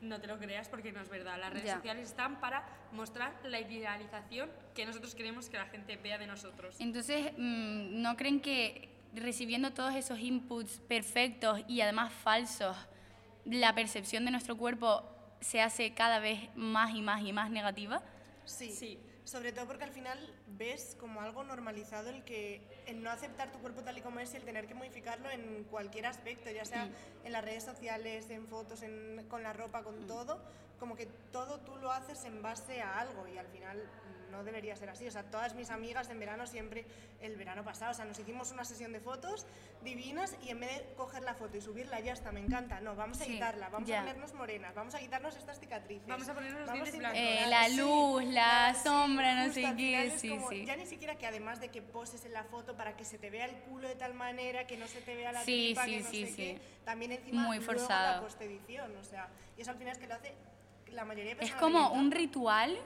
no 0.00 0.20
te 0.20 0.26
lo 0.28 0.38
creas 0.38 0.68
porque 0.68 0.92
no 0.92 1.00
es 1.00 1.08
verdad. 1.08 1.38
Las 1.38 1.52
redes 1.52 1.66
Ya. 1.66 1.76
sociales 1.76 2.08
están 2.08 2.40
para 2.40 2.64
mostrar 2.92 3.32
la 3.44 3.60
idealización 3.60 4.50
que 4.74 4.86
nosotros 4.86 5.14
queremos 5.14 5.48
que 5.48 5.58
la 5.58 5.66
gente 5.66 5.96
vea 5.96 6.16
de 6.18 6.26
nosotros. 6.26 6.76
Entonces, 6.80 7.32
mm, 7.36 8.00
¿no 8.00 8.16
creen 8.16 8.40
que 8.40 8.88
recibiendo 9.14 9.72
todos 9.72 9.94
esos 9.94 10.18
inputs 10.20 10.80
perfectos 10.88 11.60
y 11.66 11.80
además 11.80 12.12
falsos, 12.12 12.76
la 13.44 13.74
percepción 13.74 14.24
de 14.24 14.30
nuestro 14.30 14.56
cuerpo 14.56 15.04
se 15.40 15.60
hace 15.60 15.92
cada 15.94 16.18
vez 16.20 16.38
más 16.54 16.94
y 16.94 17.02
más 17.02 17.22
y 17.22 17.32
más 17.32 17.50
negativa? 17.50 18.02
Sí. 18.44 18.70
Sí. 18.70 18.98
Sobre 19.24 19.52
todo 19.52 19.66
porque 19.66 19.84
al 19.84 19.92
final 19.92 20.18
ves 20.58 20.96
como 20.98 21.20
algo 21.20 21.44
normalizado 21.44 22.08
el 22.10 22.24
que 22.24 22.60
el 22.86 23.02
no 23.02 23.10
aceptar 23.10 23.52
tu 23.52 23.58
cuerpo 23.58 23.82
tal 23.82 23.96
y 23.96 24.00
como 24.00 24.18
es 24.18 24.32
y 24.34 24.38
el 24.38 24.44
tener 24.44 24.66
que 24.66 24.74
modificarlo 24.74 25.30
en 25.30 25.64
cualquier 25.64 26.06
aspecto, 26.06 26.50
ya 26.50 26.64
sea 26.64 26.88
en 27.24 27.32
las 27.32 27.44
redes 27.44 27.62
sociales, 27.64 28.28
en 28.30 28.46
fotos, 28.48 28.82
en- 28.82 29.24
con 29.28 29.42
la 29.42 29.52
ropa, 29.52 29.82
con 29.84 30.06
todo, 30.06 30.40
como 30.78 30.96
que 30.96 31.06
todo 31.32 31.60
tú 31.60 31.76
lo 31.76 31.92
haces 31.92 32.24
en 32.24 32.42
base 32.42 32.80
a 32.82 32.98
algo 32.98 33.28
y 33.28 33.36
al 33.38 33.46
final 33.48 33.78
no 34.30 34.44
debería 34.44 34.76
ser 34.76 34.88
así. 34.90 35.06
O 35.06 35.10
sea, 35.10 35.22
todas 35.24 35.54
mis 35.54 35.70
amigas 35.70 36.08
en 36.10 36.18
verano 36.20 36.46
siempre, 36.46 36.84
el 37.20 37.36
verano 37.36 37.64
pasado, 37.64 37.90
o 37.90 37.94
sea, 37.94 38.04
nos 38.04 38.18
hicimos 38.18 38.50
una 38.52 38.64
sesión 38.64 38.92
de 38.92 39.00
fotos 39.00 39.46
divinas 39.82 40.36
y 40.42 40.50
en 40.50 40.60
vez 40.60 40.70
de 40.78 40.94
coger 40.94 41.22
la 41.22 41.34
foto 41.34 41.56
y 41.56 41.60
subirla, 41.60 42.00
ya 42.00 42.12
está, 42.12 42.32
me 42.32 42.40
encanta. 42.40 42.80
No, 42.80 42.94
vamos 42.94 43.20
a 43.20 43.24
Sí, 43.24 43.32
quitarla, 43.32 43.68
vamos 43.68 43.88
ya. 43.88 43.98
a 43.98 44.02
ponernos 44.04 44.34
morenas, 44.34 44.74
vamos 44.74 44.94
a 44.94 44.98
quitarnos 44.98 45.36
estas 45.36 45.58
cicatrices. 45.58 46.06
Vamos 46.06 46.28
a 46.28 46.34
ponernos 46.34 46.66
vamos 46.66 46.74
dientes 46.74 46.94
a 46.94 46.98
blancos. 46.98 47.20
Eh, 47.20 47.46
la 47.48 47.64
sí, 47.68 47.76
luz, 47.76 48.24
la 48.24 48.74
sí, 48.74 48.80
sombra, 48.84 49.46
no 49.46 49.52
sé 49.52 49.74
qué, 49.76 50.12
sí, 50.18 50.28
como- 50.28 50.48
sí. 50.50 50.64
Ya 50.66 50.76
ni 50.76 50.86
siquiera 50.86 51.16
que 51.16 51.26
además 51.26 51.60
de 51.60 51.68
que 51.68 51.82
poses 51.82 52.24
en 52.24 52.32
la 52.32 52.44
foto 52.44 52.76
para 52.76 52.96
que 52.96 53.04
se 53.04 53.18
te 53.18 53.30
vea 53.30 53.46
el 53.46 53.54
culo 53.62 53.88
de 53.88 53.94
tal 53.96 54.14
manera 54.14 54.66
que 54.66 54.76
no 54.76 54.86
se 54.86 55.00
te 55.00 55.14
vea 55.16 55.32
la 55.32 55.42
Sí, 55.44 55.72
tripa, 55.74 55.84
sí, 55.84 55.90
que 55.96 56.00
no 56.02 56.10
sí, 56.10 56.20
sé 56.22 56.26
sí. 56.30 56.36
qué, 56.36 56.60
también 56.84 57.12
encima 57.12 57.42
Muy 57.42 57.56
luego 57.58 57.72
forzado. 57.72 58.16
la 58.16 58.20
postedición, 58.20 58.94
o 58.96 59.04
sea, 59.04 59.28
y 59.56 59.62
eso 59.62 59.70
al 59.70 59.76
final 59.78 59.92
es 59.92 59.98
que 59.98 60.06
lo 60.06 60.14
hace 60.14 60.34
la 60.92 61.04
mayoría 61.04 61.34
de 61.36 61.44
Es 61.44 61.50
personas. 61.52 61.60
como 61.62 61.92
un 61.92 62.10
ritual, 62.10 62.76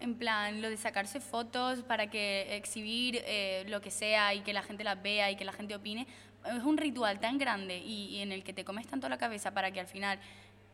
en 0.00 0.14
plan, 0.16 0.60
lo 0.62 0.68
de 0.70 0.76
sacarse 0.76 1.20
fotos 1.20 1.82
para 1.82 2.08
que 2.10 2.56
exhibir 2.56 3.22
eh, 3.26 3.64
lo 3.68 3.80
que 3.80 3.90
sea 3.90 4.34
y 4.34 4.40
que 4.40 4.52
la 4.52 4.62
gente 4.62 4.84
las 4.84 5.02
vea 5.02 5.30
y 5.30 5.36
que 5.36 5.44
la 5.44 5.52
gente 5.52 5.74
opine. 5.74 6.06
Es 6.44 6.62
un 6.62 6.76
ritual 6.76 7.18
tan 7.20 7.38
grande 7.38 7.78
y, 7.78 8.06
y 8.16 8.22
en 8.22 8.32
el 8.32 8.44
que 8.44 8.52
te 8.52 8.64
comes 8.64 8.86
tanto 8.86 9.08
la 9.08 9.18
cabeza 9.18 9.52
para 9.52 9.70
que 9.72 9.80
al 9.80 9.86
final 9.88 10.18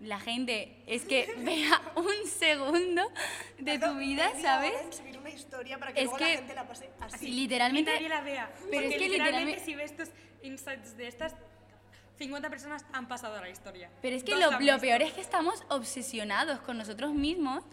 la 0.00 0.18
gente 0.20 0.76
es 0.86 1.04
que 1.04 1.32
vea 1.38 1.80
un 1.96 2.28
segundo 2.28 3.02
de 3.58 3.78
tu 3.78 3.94
vida, 3.96 4.30
¿sabes? 4.40 4.72
subir 4.96 5.18
una 5.18 5.30
historia 5.30 5.78
para 5.78 5.92
que 5.92 6.00
Es 6.00 6.04
luego 6.06 6.18
que- 6.18 6.24
la 6.24 6.36
gente 6.38 6.54
la 6.54 6.66
pase 6.68 6.90
así. 7.00 7.14
Así, 7.16 7.28
Y 7.28 7.32
literalmente. 7.34 7.92
nadie 7.94 8.08
la 8.08 8.20
vea. 8.20 8.52
Pero 8.70 8.86
es 8.88 8.94
que 8.94 9.08
literalmente 9.08 9.08
literalmente- 9.08 9.64
si 9.64 9.74
ves 9.74 9.90
estos 9.92 10.10
insights 10.42 10.96
de 10.96 11.06
estas, 11.08 11.34
50 12.18 12.50
personas 12.50 12.84
han 12.92 13.08
pasado 13.08 13.36
a 13.36 13.40
la 13.40 13.48
historia. 13.48 13.90
Pero 14.02 14.14
es 14.16 14.22
que 14.22 14.36
lo, 14.36 14.50
lo 14.60 14.78
peor 14.78 15.02
es 15.02 15.12
que 15.12 15.20
estamos 15.20 15.64
obsesionados 15.70 16.60
con 16.60 16.76
nosotros 16.78 17.12
mismos 17.14 17.64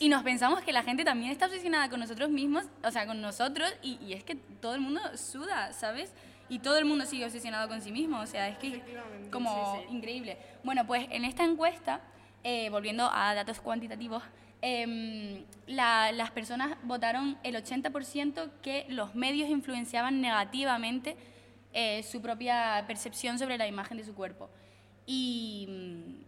y 0.00 0.08
nos 0.08 0.22
pensamos 0.22 0.60
que 0.62 0.72
la 0.72 0.82
gente 0.82 1.04
también 1.04 1.30
está 1.30 1.46
obsesionada 1.46 1.88
con 1.88 2.00
nosotros 2.00 2.30
mismos, 2.30 2.64
o 2.84 2.90
sea, 2.90 3.06
con 3.06 3.20
nosotros, 3.20 3.72
y, 3.82 3.98
y 4.04 4.12
es 4.12 4.24
que 4.24 4.34
todo 4.34 4.74
el 4.74 4.80
mundo 4.80 5.00
suda, 5.16 5.72
¿sabes? 5.72 6.12
Y 6.48 6.60
todo 6.60 6.78
el 6.78 6.84
mundo 6.84 7.04
sigue 7.06 7.24
obsesionado 7.24 7.68
con 7.68 7.80
sí 7.82 7.90
mismo, 7.92 8.20
o 8.20 8.26
sea, 8.26 8.48
es 8.48 8.58
que 8.58 8.68
es 8.76 9.28
como 9.32 9.76
sí, 9.76 9.86
sí. 9.88 9.94
increíble. 9.96 10.38
Bueno, 10.62 10.86
pues 10.86 11.06
en 11.10 11.24
esta 11.24 11.44
encuesta, 11.44 12.00
eh, 12.44 12.68
volviendo 12.70 13.10
a 13.12 13.34
datos 13.34 13.60
cuantitativos, 13.60 14.22
em, 14.62 15.44
la- 15.66 16.12
las 16.12 16.30
personas 16.30 16.76
votaron 16.84 17.36
el 17.42 17.56
80% 17.56 18.48
que 18.62 18.86
los 18.88 19.14
medios 19.14 19.48
influenciaban 19.50 20.20
negativamente 20.20 21.16
eh, 21.78 22.02
su 22.04 22.22
propia 22.22 22.84
percepción 22.86 23.38
sobre 23.38 23.58
la 23.58 23.66
imagen 23.66 23.98
de 23.98 24.04
su 24.04 24.14
cuerpo. 24.14 24.48
Y, 25.04 25.66
mm, 25.68 26.25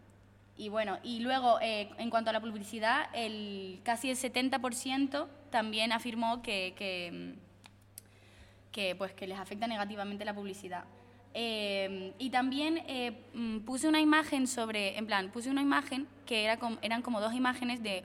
y 0.58 0.68
bueno, 0.68 0.98
y 1.04 1.20
luego 1.20 1.58
eh, 1.62 1.88
en 1.98 2.10
cuanto 2.10 2.30
a 2.30 2.32
la 2.32 2.40
publicidad, 2.40 3.08
el, 3.14 3.80
casi 3.84 4.10
el 4.10 4.16
70% 4.16 5.28
también 5.50 5.92
afirmó 5.92 6.42
que, 6.42 7.12
mm, 7.12 8.72
que, 8.72 8.96
pues, 8.96 9.12
que 9.14 9.28
les 9.28 9.38
afecta 9.38 9.68
negativamente 9.68 10.24
la 10.24 10.34
publicidad. 10.34 10.84
Eh, 11.32 12.12
y 12.18 12.30
también 12.30 12.82
eh, 12.88 13.12
mm, 13.34 13.58
puse 13.60 13.86
una 13.88 14.00
imagen 14.00 14.48
sobre, 14.48 14.98
en 14.98 15.06
plan, 15.06 15.30
puse 15.30 15.48
una 15.48 15.62
imagen 15.62 16.08
que 16.26 16.42
era 16.44 16.58
com- 16.58 16.78
eran 16.82 17.02
como 17.02 17.20
dos 17.20 17.34
imágenes 17.34 17.80
de 17.82 18.04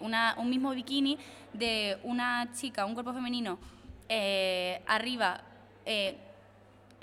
una, 0.00 0.34
un 0.38 0.50
mismo 0.50 0.72
bikini 0.72 1.16
de 1.54 1.96
una 2.02 2.50
chica, 2.52 2.84
un 2.84 2.94
cuerpo 2.94 3.14
femenino, 3.14 3.58
arriba, 4.86 5.40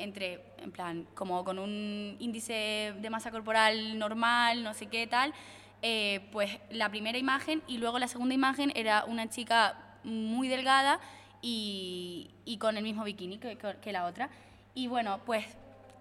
entre, 0.04 0.44
en 0.58 0.72
plan, 0.72 1.08
como 1.16 1.44
con 1.44 1.60
un 1.60 2.16
índice 2.20 2.94
de 3.00 3.10
masa 3.10 3.32
corporal 3.32 3.98
normal, 4.00 4.64
no 4.64 4.74
sé 4.74 4.88
qué 4.88 5.08
tal, 5.08 5.34
eh, 5.82 6.28
pues 6.32 6.58
la 6.70 6.90
primera 6.90 7.18
imagen 7.18 7.62
y 7.68 7.78
luego 7.78 8.00
la 8.00 8.08
segunda 8.08 8.36
imagen 8.36 8.72
era 8.76 9.06
una 9.06 9.30
chica 9.30 9.78
muy 10.04 10.48
delgada 10.48 11.00
y, 11.42 12.32
y 12.46 12.58
con 12.58 12.78
el 12.78 12.84
mismo 12.84 13.04
bikini 13.04 13.38
que, 13.38 13.58
que- 13.58 13.92
la 13.92 14.06
otra. 14.06 14.30
Y 14.76 14.88
bueno, 14.88 15.20
pues 15.26 15.46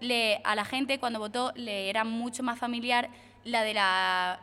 le, 0.01 0.41
a 0.43 0.55
la 0.55 0.65
gente 0.65 0.99
cuando 0.99 1.19
votó 1.19 1.51
le 1.55 1.89
era 1.89 2.03
mucho 2.03 2.43
más 2.43 2.59
familiar 2.59 3.09
la 3.43 3.63
de 3.63 3.73
la, 3.73 4.39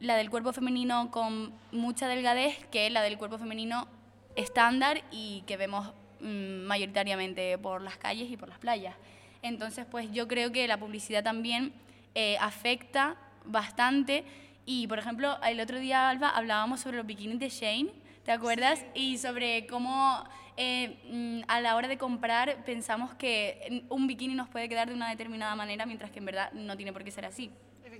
la 0.00 0.16
del 0.16 0.30
cuerpo 0.30 0.52
femenino 0.52 1.10
con 1.10 1.52
mucha 1.72 2.08
delgadez 2.08 2.64
que 2.70 2.88
la 2.90 3.02
del 3.02 3.18
cuerpo 3.18 3.38
femenino 3.38 3.88
estándar 4.36 5.02
y 5.10 5.42
que 5.46 5.56
vemos 5.56 5.92
mayoritariamente 6.20 7.56
por 7.58 7.82
las 7.82 7.96
calles 7.96 8.30
y 8.30 8.36
por 8.36 8.48
las 8.48 8.58
playas. 8.58 8.94
Entonces, 9.42 9.86
pues 9.90 10.10
yo 10.12 10.26
creo 10.28 10.52
que 10.52 10.66
la 10.66 10.78
publicidad 10.78 11.22
también 11.22 11.72
eh, 12.14 12.36
afecta 12.40 13.16
bastante. 13.44 14.24
Y, 14.64 14.86
por 14.86 14.98
ejemplo, 14.98 15.38
el 15.42 15.60
otro 15.60 15.78
día, 15.78 16.08
Alba, 16.08 16.30
hablábamos 16.30 16.80
sobre 16.80 16.96
los 16.96 17.06
bikinis 17.06 17.38
de 17.38 17.48
Shane, 17.48 17.90
¿te 18.24 18.32
acuerdas? 18.32 18.84
Y 18.94 19.18
sobre 19.18 19.66
cómo 19.66 20.24
eh, 20.56 20.96
mm, 21.10 21.40
a 21.48 21.60
la 21.60 21.76
hora 21.76 21.86
de 21.86 21.98
comprar 21.98 22.64
pensamos 22.64 23.14
que 23.14 23.84
un 23.90 24.06
bikini 24.06 24.34
nos 24.34 24.48
puede 24.48 24.68
quedar 24.68 24.88
de 24.88 24.94
una 24.94 25.10
determinada 25.10 25.54
manera, 25.54 25.86
mientras 25.86 26.10
que 26.10 26.18
en 26.18 26.24
verdad 26.24 26.50
no 26.52 26.76
tiene 26.76 26.92
por 26.92 27.04
qué 27.04 27.10
ser 27.10 27.26
así. 27.26 27.50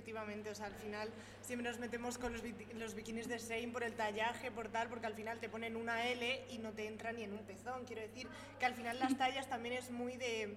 Efectivamente, 0.07 0.49
o 0.51 0.55
sea, 0.55 0.67
al 0.67 0.73
final 0.75 1.09
siempre 1.41 1.69
nos 1.69 1.79
metemos 1.79 2.17
con 2.17 2.31
los, 2.31 2.41
los 2.75 2.93
bikinis 2.93 3.27
de 3.27 3.39
Shein 3.39 3.73
por 3.73 3.83
el 3.83 3.91
tallaje, 3.93 4.51
por 4.51 4.69
tal, 4.69 4.87
porque 4.87 5.05
al 5.05 5.15
final 5.15 5.37
te 5.41 5.49
ponen 5.49 5.75
una 5.75 6.07
L 6.07 6.45
y 6.49 6.59
no 6.59 6.71
te 6.71 6.87
entra 6.87 7.11
ni 7.11 7.23
en 7.23 7.33
un 7.33 7.39
pezón. 7.39 7.83
Quiero 7.83 8.03
decir 8.03 8.25
que 8.57 8.65
al 8.65 8.73
final 8.73 8.97
las 8.99 9.17
tallas 9.17 9.49
también 9.49 9.75
es 9.75 9.91
muy 9.91 10.15
de... 10.15 10.55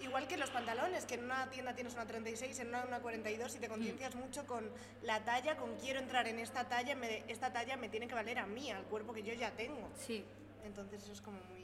Igual 0.00 0.28
que 0.28 0.36
los 0.36 0.50
pantalones, 0.50 1.04
que 1.04 1.14
en 1.14 1.24
una 1.24 1.50
tienda 1.50 1.74
tienes 1.74 1.94
una 1.94 2.06
36, 2.06 2.56
en 2.60 2.68
una 2.68 2.84
una 2.84 3.00
42 3.00 3.56
y 3.56 3.58
te 3.58 3.68
conciencias 3.68 4.14
mucho 4.14 4.46
con 4.46 4.70
la 5.02 5.24
talla, 5.24 5.56
con 5.56 5.74
quiero 5.80 5.98
entrar 5.98 6.28
en 6.28 6.38
esta 6.38 6.68
talla, 6.68 6.94
me- 6.94 7.24
esta 7.26 7.52
talla 7.52 7.76
me 7.76 7.88
tiene 7.88 8.06
que 8.06 8.14
valer 8.14 8.38
a 8.38 8.46
mí, 8.46 8.70
al 8.70 8.84
cuerpo 8.84 9.12
que 9.12 9.24
yo 9.24 9.34
ya 9.34 9.50
tengo. 9.50 9.88
Sí. 9.98 10.24
Entonces 10.64 11.02
eso 11.02 11.12
es 11.12 11.20
como 11.20 11.38
muy, 11.50 11.62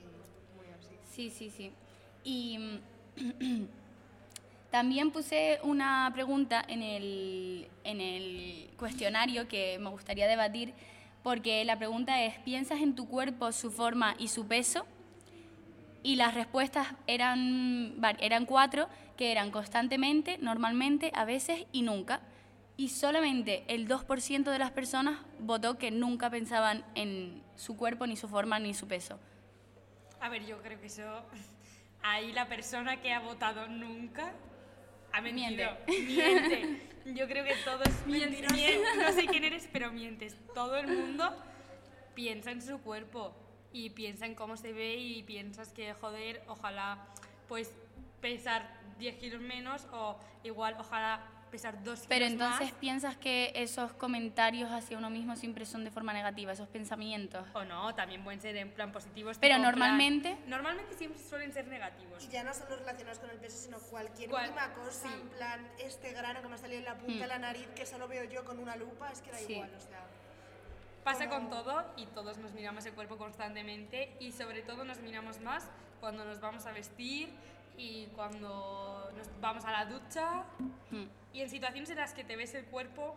muy 0.56 0.66
así. 0.76 0.96
Sí, 1.08 1.30
sí, 1.30 1.50
sí. 1.50 1.72
Y 2.24 2.58
mm, 3.16 3.68
también 4.70 5.10
puse 5.10 5.60
una 5.62 6.10
pregunta 6.12 6.62
en 6.68 6.82
el, 6.82 7.68
en 7.84 8.00
el 8.00 8.70
cuestionario 8.76 9.48
que 9.48 9.78
me 9.78 9.88
gustaría 9.88 10.28
debatir, 10.28 10.74
porque 11.22 11.64
la 11.64 11.78
pregunta 11.78 12.22
es, 12.22 12.38
¿piensas 12.40 12.80
en 12.80 12.94
tu 12.94 13.08
cuerpo, 13.08 13.50
su 13.52 13.70
forma 13.70 14.14
y 14.18 14.28
su 14.28 14.46
peso? 14.46 14.86
Y 16.02 16.16
las 16.16 16.34
respuestas 16.34 16.86
eran, 17.06 17.96
eran 18.20 18.46
cuatro, 18.46 18.88
que 19.16 19.32
eran 19.32 19.50
constantemente, 19.50 20.38
normalmente, 20.38 21.10
a 21.14 21.24
veces 21.24 21.66
y 21.72 21.82
nunca. 21.82 22.20
Y 22.76 22.90
solamente 22.90 23.64
el 23.68 23.88
2% 23.88 24.44
de 24.44 24.58
las 24.58 24.70
personas 24.70 25.18
votó 25.40 25.78
que 25.78 25.90
nunca 25.90 26.30
pensaban 26.30 26.84
en 26.94 27.42
su 27.56 27.76
cuerpo, 27.76 28.06
ni 28.06 28.16
su 28.16 28.28
forma, 28.28 28.58
ni 28.60 28.74
su 28.74 28.86
peso. 28.86 29.18
A 30.20 30.28
ver, 30.28 30.46
yo 30.46 30.62
creo 30.62 30.80
que 30.80 30.86
eso. 30.86 31.22
Ahí 32.02 32.32
la 32.32 32.46
persona 32.46 33.00
que 33.00 33.12
ha 33.12 33.18
votado 33.18 33.66
nunca 33.66 34.32
ha 35.12 35.20
mentido. 35.20 35.70
Miente. 35.86 36.82
Yo 37.06 37.26
creo 37.26 37.44
que 37.44 37.54
todos 37.64 37.88
mienten. 38.06 38.82
No 38.98 39.12
sé 39.12 39.26
quién 39.26 39.44
eres, 39.44 39.68
pero 39.72 39.90
mientes. 39.90 40.36
Todo 40.54 40.76
el 40.76 40.88
mundo 40.88 41.34
piensa 42.14 42.50
en 42.50 42.60
su 42.60 42.78
cuerpo 42.80 43.34
y 43.72 43.90
piensa 43.90 44.26
en 44.26 44.34
cómo 44.34 44.56
se 44.56 44.72
ve 44.72 44.96
y 44.96 45.22
piensas 45.22 45.72
que, 45.72 45.94
joder, 45.94 46.42
ojalá 46.48 47.06
pues 47.48 47.72
pesar 48.20 48.78
10 48.98 49.16
kilos 49.16 49.40
menos 49.40 49.86
o 49.92 50.18
igual, 50.42 50.76
ojalá 50.78 51.22
pesar 51.50 51.74
2 51.82 51.82
kilos 51.84 52.06
Pero 52.08 52.24
entonces 52.26 52.70
más. 52.70 52.78
piensas 52.80 53.16
que 53.16 53.52
esos 53.54 53.92
comentarios 53.92 54.70
hacia 54.70 54.96
uno 54.98 55.10
mismo 55.10 55.36
siempre 55.36 55.66
son 55.66 55.84
de 55.84 55.90
forma 55.90 56.12
negativa, 56.12 56.52
esos 56.52 56.68
pensamientos. 56.68 57.46
O 57.54 57.64
no, 57.64 57.94
también 57.94 58.22
pueden 58.24 58.40
ser 58.40 58.56
en 58.56 58.70
plan 58.70 58.92
positivos. 58.92 59.38
Pero 59.38 59.54
en 59.56 59.60
plan- 59.62 59.72
normalmente- 59.72 60.36
normalmente 60.46 60.94
siempre 60.94 61.20
suelen 61.22 61.52
ser 61.52 61.66
negativos. 61.68 62.24
Y 62.24 62.28
ya 62.28 62.42
no 62.44 62.54
solo 62.54 62.76
relacionados 62.76 63.18
con 63.18 63.30
el 63.30 63.38
peso, 63.38 63.56
sino 63.58 63.78
cualquier 63.78 64.30
Cual- 64.30 64.44
mínima 64.50 64.72
cosa, 64.74 65.08
sí. 65.08 65.14
en 65.14 65.28
plan, 65.30 65.68
este 65.78 66.12
grano 66.12 66.42
que 66.42 66.48
me 66.48 66.54
ha 66.54 66.58
salido 66.58 66.78
en 66.78 66.84
la 66.84 66.94
punta 66.98 67.20
de 67.22 67.26
la 67.26 67.38
nariz, 67.38 67.66
que 67.74 67.86
solo 67.86 68.08
veo 68.08 68.24
yo 68.24 68.44
con 68.44 68.58
una 68.58 68.76
lupa, 68.76 69.10
es 69.10 69.20
que 69.22 69.30
da 69.30 69.38
Sí. 69.38 69.52
igual, 69.54 69.70
o 69.76 69.80
sea... 69.80 70.04
Pasa 71.04 71.28
con 71.30 71.48
todo 71.48 71.84
y 71.96 72.04
todos 72.06 72.36
nos 72.38 72.52
miramos 72.52 72.84
el 72.84 72.92
cuerpo 72.92 73.16
constantemente 73.16 74.12
y 74.20 74.32
sobre 74.32 74.60
todo 74.62 74.84
nos 74.84 74.98
miramos 74.98 75.40
más 75.40 75.66
cuando 76.00 76.24
nos 76.24 76.38
vamos 76.40 76.66
a 76.66 76.72
vestir 76.72 77.30
y 77.78 78.06
cuando 78.14 79.10
nos 79.16 79.40
vamos 79.40 79.64
a 79.64 79.70
la 79.72 79.86
ducha 79.86 80.44
Hmm. 80.90 81.04
y 81.32 81.40
en 81.40 81.48
situaciones 81.48 81.88
en 81.90 81.96
las 81.96 82.12
que 82.12 82.24
te 82.24 82.36
ves 82.36 82.52
el 82.54 82.64
cuerpo 82.66 83.14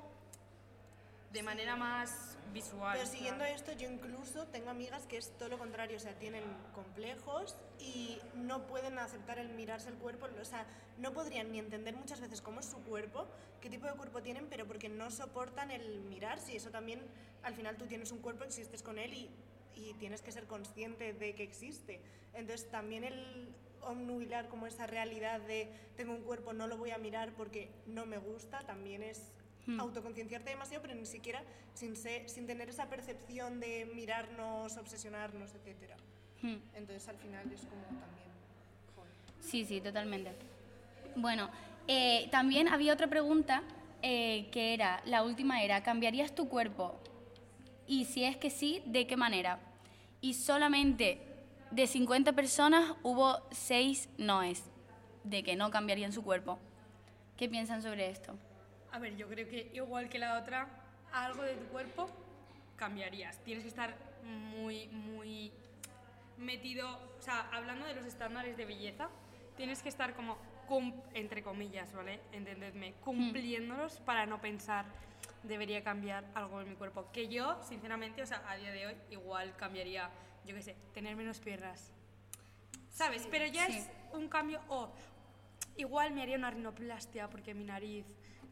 de 1.34 1.42
manera 1.44 1.76
más 1.76 2.38
visual. 2.54 2.98
Pero 2.98 3.10
siguiendo 3.10 3.46
esto, 3.46 3.72
yo 3.72 3.90
incluso 3.90 4.46
tengo 4.48 4.70
amigas 4.70 5.08
que 5.08 5.18
es 5.18 5.32
todo 5.38 5.50
lo 5.50 5.58
contrario, 5.58 5.96
o 5.98 6.00
sea, 6.00 6.14
tienen 6.20 6.44
complejos 6.76 7.56
y 7.80 8.20
no 8.36 8.68
pueden 8.68 9.00
aceptar 9.00 9.40
el 9.40 9.50
mirarse 9.50 9.90
el 9.90 9.96
cuerpo, 9.96 10.28
o 10.40 10.46
sea, 10.46 10.66
no 10.98 11.14
podrían 11.14 11.52
ni 11.52 11.60
entender 11.60 11.96
muchas 11.96 12.20
veces 12.20 12.42
cómo 12.42 12.60
es 12.60 12.66
su 12.66 12.84
cuerpo, 12.84 13.26
qué 13.62 13.70
tipo 13.70 13.88
de 13.88 13.94
cuerpo 13.94 14.22
tienen, 14.22 14.48
pero 14.50 14.68
porque 14.68 14.90
no 14.90 15.10
soportan 15.10 15.72
el 15.72 16.02
mirarse 16.02 16.54
y 16.54 16.58
eso 16.58 16.70
también, 16.70 17.02
al 17.44 17.56
final 17.56 17.78
tú 17.78 17.86
tienes 17.88 18.12
un 18.12 18.20
cuerpo, 18.20 18.44
existes 18.44 18.84
con 18.84 19.00
él 19.00 19.14
y, 19.14 19.30
y 19.76 19.94
tienes 19.94 20.22
que 20.22 20.34
ser 20.34 20.46
consciente 20.46 21.14
de 21.14 21.34
que 21.34 21.44
existe. 21.44 22.02
Entonces 22.34 22.70
también 22.70 23.06
el 23.06 23.56
obnubilar 23.84 24.48
como 24.48 24.68
esa 24.68 24.88
realidad 24.88 25.42
de 25.42 25.70
tengo 25.98 26.14
un 26.14 26.22
cuerpo, 26.22 26.54
no 26.54 26.68
lo 26.68 26.78
voy 26.78 26.92
a 26.92 26.98
mirar 26.98 27.32
porque 27.34 27.70
no 27.88 28.06
me 28.06 28.18
gusta, 28.18 28.60
también 28.62 29.04
es 29.04 29.32
Hmm. 29.66 29.80
autoconcienciarte 29.80 30.50
demasiado, 30.50 30.82
pero 30.82 30.96
ni 30.96 31.06
siquiera 31.06 31.44
sin, 31.74 31.96
sin 31.96 32.48
tener 32.48 32.70
esa 32.70 32.90
percepción 32.90 33.60
de 33.60 33.88
mirarnos, 33.94 34.78
obsesionarnos, 34.78 35.52
etc. 35.54 35.94
Hmm. 36.42 36.56
Entonces 36.76 37.08
al 37.08 37.18
final 37.18 37.52
es 37.52 37.62
como 37.62 37.84
también... 37.84 38.28
joder. 38.96 39.12
Sí, 39.40 39.66
sí, 39.66 39.80
totalmente. 39.80 40.32
Bueno, 41.16 41.50
eh, 41.88 42.28
también 42.32 42.68
había 42.68 42.94
otra 42.94 43.08
pregunta 43.08 43.64
eh, 44.02 44.50
que 44.52 44.74
era, 44.74 45.02
la 45.06 45.24
última 45.24 45.62
era, 45.62 45.84
¿cambiarías 45.84 46.34
tu 46.34 46.50
cuerpo? 46.50 47.00
Y 47.86 48.06
si 48.06 48.24
es 48.24 48.38
que 48.38 48.50
sí, 48.50 48.82
¿de 48.86 49.06
qué 49.06 49.18
manera? 49.18 49.60
Y 50.22 50.34
solamente 50.34 51.20
de 51.72 51.88
50 51.88 52.34
personas 52.34 52.96
hubo 53.02 53.40
6 53.52 54.10
noes 54.18 54.64
de 55.24 55.44
que 55.44 55.56
no 55.56 55.72
cambiarían 55.72 56.12
su 56.12 56.24
cuerpo. 56.24 56.60
¿Qué 57.38 57.48
piensan 57.50 57.82
sobre 57.82 58.10
esto? 58.10 58.36
A 58.92 59.00
ver, 59.00 59.16
yo 59.16 59.28
creo 59.28 59.48
que 59.48 59.72
igual 59.74 60.10
que 60.10 60.20
la 60.20 60.38
otra, 60.38 60.68
algo 61.12 61.44
de 61.44 61.56
tu 61.56 61.66
cuerpo 61.68 62.10
cambiarías. 62.76 63.38
Tienes 63.44 63.64
que 63.64 63.70
estar 63.70 63.96
muy, 64.24 64.88
muy 64.88 65.52
metido, 66.38 66.90
o 67.18 67.22
sea, 67.22 67.50
hablando 67.52 67.86
de 67.86 67.96
los 67.96 68.06
estándares 68.06 68.58
de 68.58 68.66
belleza, 68.66 69.10
tienes 69.56 69.82
que 69.82 69.90
estar 69.90 70.14
como, 70.16 70.38
entre 71.14 71.44
comillas, 71.44 71.94
¿vale? 71.94 72.20
Entendedme, 72.32 72.94
cumpliéndolos 73.04 74.00
para 74.02 74.26
no 74.26 74.42
pensar, 74.42 74.86
debería 75.44 75.84
cambiar 75.84 76.26
algo 76.34 76.62
en 76.62 76.70
mi 76.70 76.76
cuerpo. 76.76 77.06
Que 77.14 77.28
yo, 77.28 77.62
sinceramente, 77.64 78.24
o 78.24 78.26
sea, 78.26 78.44
a 78.50 78.56
día 78.58 78.72
de 78.72 78.88
hoy, 78.88 78.96
igual 79.10 79.56
cambiaría, 79.56 80.10
yo 80.46 80.56
qué 80.56 80.62
sé, 80.62 80.76
tener 80.94 81.16
menos 81.16 81.40
piernas. 81.40 81.92
¿Sabes? 82.90 83.28
Pero 83.32 83.46
ya 83.48 83.68
Sí. 83.68 83.78
es 83.78 83.90
un 84.14 84.28
cambio, 84.28 84.60
o 84.68 84.92
igual 85.78 86.12
me 86.12 86.22
haría 86.22 86.38
una 86.38 86.52
rinoplastia 86.52 87.30
porque 87.30 87.54
mi 87.54 87.64
nariz 87.64 88.06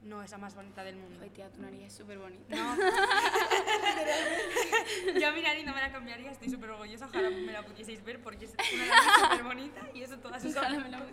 no 0.04 0.24
es 0.24 0.32
la 0.32 0.38
más 0.38 0.56
bonita 0.56 0.84
del 0.84 0.96
mundo. 0.96 1.20
Ay, 1.22 1.30
tía, 1.30 1.50
tu 1.52 1.62
nariz 1.62 1.82
es 1.88 1.94
súper 1.94 2.18
bonita. 2.18 2.56
No. 2.56 2.76
Yo 5.20 5.34
mi 5.34 5.42
nariz 5.42 5.66
no 5.66 5.74
me 5.74 5.82
la 5.82 5.92
cambiaría, 5.92 6.32
estoy 6.32 6.50
súper 6.50 6.70
orgullosa, 6.70 7.06
ojalá 7.08 7.30
me 7.30 7.52
la 7.52 7.64
pudieseis 7.64 8.04
ver 8.04 8.22
porque 8.22 8.46
es 8.46 8.54
una 8.74 8.86
nariz 8.86 9.04
súper 9.22 9.44
bonita 9.44 9.82
y 9.94 10.04
eso 10.04 10.18
todas 10.20 10.42
sus 10.42 10.56
Ojalá 10.56 10.80
me 10.80 10.90
la. 10.90 11.06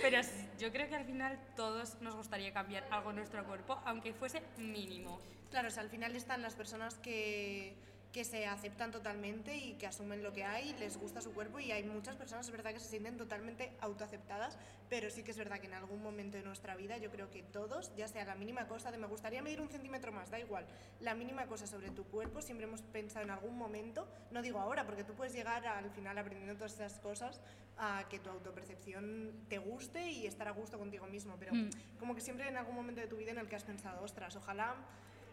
Pero 0.00 0.22
sí, 0.22 0.46
yo 0.58 0.70
creo 0.72 0.88
que 0.88 0.96
al 0.96 1.04
final 1.04 1.38
todos 1.56 2.00
nos 2.02 2.14
gustaría 2.16 2.52
cambiar 2.52 2.86
algo 2.90 3.10
en 3.10 3.16
nuestro 3.16 3.44
cuerpo, 3.46 3.80
aunque 3.84 4.12
fuese 4.12 4.42
mínimo. 4.58 5.20
Claro, 5.50 5.68
o 5.68 5.70
sea, 5.70 5.82
al 5.82 5.90
final 5.90 6.14
están 6.14 6.42
las 6.42 6.54
personas 6.54 6.96
que, 6.98 7.74
que 8.12 8.24
se 8.24 8.44
aceptan 8.46 8.90
totalmente 8.90 9.54
y 9.56 9.74
que 9.74 9.86
asumen 9.86 10.22
lo 10.22 10.32
que 10.32 10.42
hay, 10.42 10.72
les 10.80 10.96
gusta 10.96 11.20
su 11.20 11.32
cuerpo 11.32 11.60
y 11.60 11.70
hay 11.70 11.84
muchas 11.84 12.16
personas, 12.16 12.46
es 12.46 12.50
verdad, 12.52 12.72
que 12.72 12.80
se 12.80 12.88
sienten 12.88 13.16
totalmente 13.16 13.72
autoaceptadas, 13.80 14.58
pero 14.88 15.10
sí 15.10 15.22
que 15.22 15.30
es 15.30 15.36
verdad 15.38 15.60
que 15.60 15.68
en 15.68 15.74
algún 15.74 16.02
momento 16.02 16.36
de 16.36 16.42
nuestra 16.42 16.74
vida 16.74 16.96
yo 16.98 17.10
creo 17.10 17.30
que 17.30 17.44
todos, 17.44 17.94
ya 17.94 18.08
sea 18.08 18.24
la 18.24 18.34
mínima 18.34 18.66
cosa 18.66 18.90
de 18.90 18.98
me 18.98 19.06
gustaría 19.06 19.42
medir 19.42 19.60
un 19.60 19.68
centímetro 19.68 20.10
más, 20.10 20.28
da 20.28 20.40
igual, 20.40 20.66
la 20.98 21.14
mínima 21.14 21.46
cosa 21.46 21.68
sobre 21.68 21.90
tu 21.90 22.02
cuerpo, 22.04 22.42
siempre 22.42 22.66
hemos 22.66 22.82
pensado 22.82 23.24
en 23.24 23.30
algún 23.30 23.56
momento, 23.56 24.08
no 24.32 24.42
digo 24.42 24.58
ahora, 24.58 24.84
porque 24.86 25.04
tú 25.04 25.14
puedes 25.14 25.32
llegar 25.32 25.64
al 25.64 25.90
final 25.92 26.18
aprendiendo 26.18 26.56
todas 26.56 26.74
esas 26.74 26.98
cosas 26.98 27.40
a 27.78 28.04
que 28.10 28.18
tu 28.18 28.28
autopercepción 28.28 29.32
te 29.48 29.58
guste 29.58 30.10
y 30.10 30.26
estar 30.26 30.48
a 30.48 30.50
gusto 30.50 30.78
contigo 30.78 31.06
mismo, 31.06 31.36
pero 31.38 31.54
Mm. 31.54 31.70
como 32.00 32.14
que 32.16 32.20
siempre 32.20 32.48
en 32.48 32.56
algún 32.56 32.74
momento 32.74 33.00
de 33.00 33.06
tu 33.06 33.16
vida 33.16 33.30
en 33.30 33.38
el 33.38 33.48
que 33.48 33.54
has 33.56 33.64
pensado, 33.64 34.02
ostras, 34.02 34.34
ojalá 34.34 34.74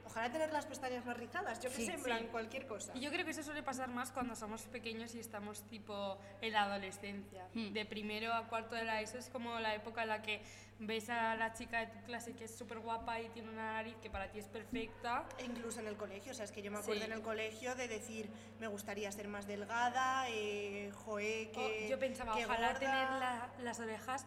Ojalá 0.08 0.32
tener 0.32 0.54
las 0.54 0.66
pestañas 0.66 1.06
más 1.06 1.18
rizadas, 1.18 1.60
yo 1.62 1.70
qué 1.70 1.76
Sí, 1.76 1.86
sé, 1.86 1.92
en 1.92 1.98
sí. 1.98 2.04
plan 2.06 2.28
cualquier 2.28 2.66
cosa. 2.66 2.94
Y 2.96 3.02
yo 3.02 3.12
creo 3.12 3.26
que 3.26 3.32
eso 3.32 3.44
suele 3.44 3.62
pasar 3.62 3.90
más 3.90 4.10
cuando 4.14 4.36
somos 4.38 4.62
pequeños 4.64 5.14
y 5.16 5.20
estamos 5.20 5.64
tipo 5.64 6.18
en 6.40 6.54
la 6.54 6.64
adolescencia. 6.64 7.46
Hmm. 7.54 7.74
De 7.74 7.86
primero 7.86 8.34
a 8.34 8.48
cuarto 8.48 8.76
de 8.76 8.86
la 8.86 9.02
ESO 9.02 9.18
es 9.18 9.28
como 9.30 9.60
la 9.60 9.76
época 9.76 10.04
en 10.04 10.08
la 10.08 10.22
que 10.22 10.42
ves 10.80 11.10
a 11.10 11.36
la 11.36 11.52
chica 11.54 11.80
de 11.82 11.88
tu 11.88 12.06
clase 12.06 12.34
que 12.38 12.46
es 12.46 12.58
súper 12.58 12.80
guapa 12.80 13.20
y 13.20 13.28
tiene 13.30 13.50
una 13.50 13.74
nariz 13.74 13.96
que 14.02 14.10
para 14.10 14.32
ti 14.32 14.40
es 14.40 14.48
perfecta. 14.48 15.26
E 15.40 15.44
incluso 15.44 15.82
en 15.82 15.88
el 15.88 15.98
colegio, 15.98 16.32
o 16.32 16.36
sea, 16.36 16.46
es 16.46 16.54
que 16.54 16.62
yo 16.62 16.72
me 16.72 16.78
acuerdo 16.78 17.02
Sí. 17.02 17.08
en 17.08 17.12
el 17.12 17.22
colegio 17.22 17.76
de 17.76 17.90
decir, 17.90 18.30
me 18.62 18.68
gustaría 18.68 19.12
ser 19.12 19.28
más 19.28 19.46
delgada, 19.46 20.30
eh, 20.30 20.90
joe, 21.04 21.50
O 21.50 21.52
que 21.52 21.88
yo 21.90 22.00
pensaba, 22.00 22.34
que 22.34 22.46
ojalá 22.46 22.68
gorda". 22.68 22.80
tener 22.80 23.10
la- 23.20 23.50
las 23.62 23.80
orejas 23.82 24.26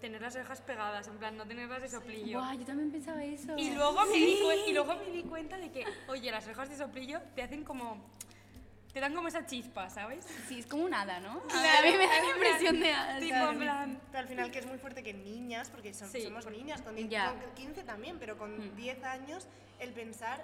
tener 0.00 0.20
las 0.22 0.34
orejas 0.34 0.60
pegadas, 0.62 1.06
en 1.08 1.18
plan, 1.18 1.36
no 1.36 1.46
tenerlas 1.46 1.82
de 1.82 1.88
soplillo. 1.88 2.38
Guau, 2.38 2.58
yo 2.58 2.64
también 2.64 2.90
pensaba 2.90 3.22
eso. 3.24 3.56
Y 3.56 3.70
luego, 3.74 4.04
me 4.06 4.16
di, 4.16 4.38
y 4.68 4.72
luego 4.72 4.94
me 4.96 5.10
di 5.10 5.22
cuenta 5.24 5.56
de 5.58 5.70
que, 5.70 5.84
oye, 6.08 6.30
las 6.30 6.44
orejas 6.46 6.68
de 6.68 6.76
soplillo 6.76 7.20
te 7.34 7.42
hacen 7.42 7.64
como... 7.64 8.02
Te 8.92 9.00
dan 9.00 9.14
como 9.14 9.28
esa 9.28 9.44
chispa, 9.44 9.90
¿sabes? 9.90 10.24
Sí, 10.48 10.60
es 10.60 10.66
como 10.66 10.84
un 10.84 10.94
hada, 10.94 11.20
¿no? 11.20 11.42
Claro, 11.42 11.78
a 11.78 11.90
mí 11.92 11.96
me 11.98 12.06
da 12.06 12.14
la 12.14 12.20
plan, 12.20 12.34
impresión 12.36 12.80
de 12.80 12.92
hada. 12.92 13.20
tipo, 13.20 13.36
en 13.36 13.58
plan... 13.58 14.00
Pero 14.10 14.18
al 14.18 14.28
final 14.28 14.50
que 14.50 14.58
es 14.60 14.66
muy 14.66 14.78
fuerte 14.78 15.02
que 15.02 15.12
niñas, 15.12 15.68
porque 15.68 15.92
son- 15.92 16.08
Sí, 16.08 16.22
somos 16.22 16.46
niñas, 16.50 16.80
con, 16.80 16.96
10 16.96 17.08
Ya. 17.10 17.30
con 17.34 17.54
15 17.54 17.84
también, 17.84 18.18
pero 18.18 18.38
con 18.38 18.56
Mm. 18.56 18.76
10 18.76 19.04
años, 19.04 19.46
el 19.78 19.92
pensar, 19.92 20.42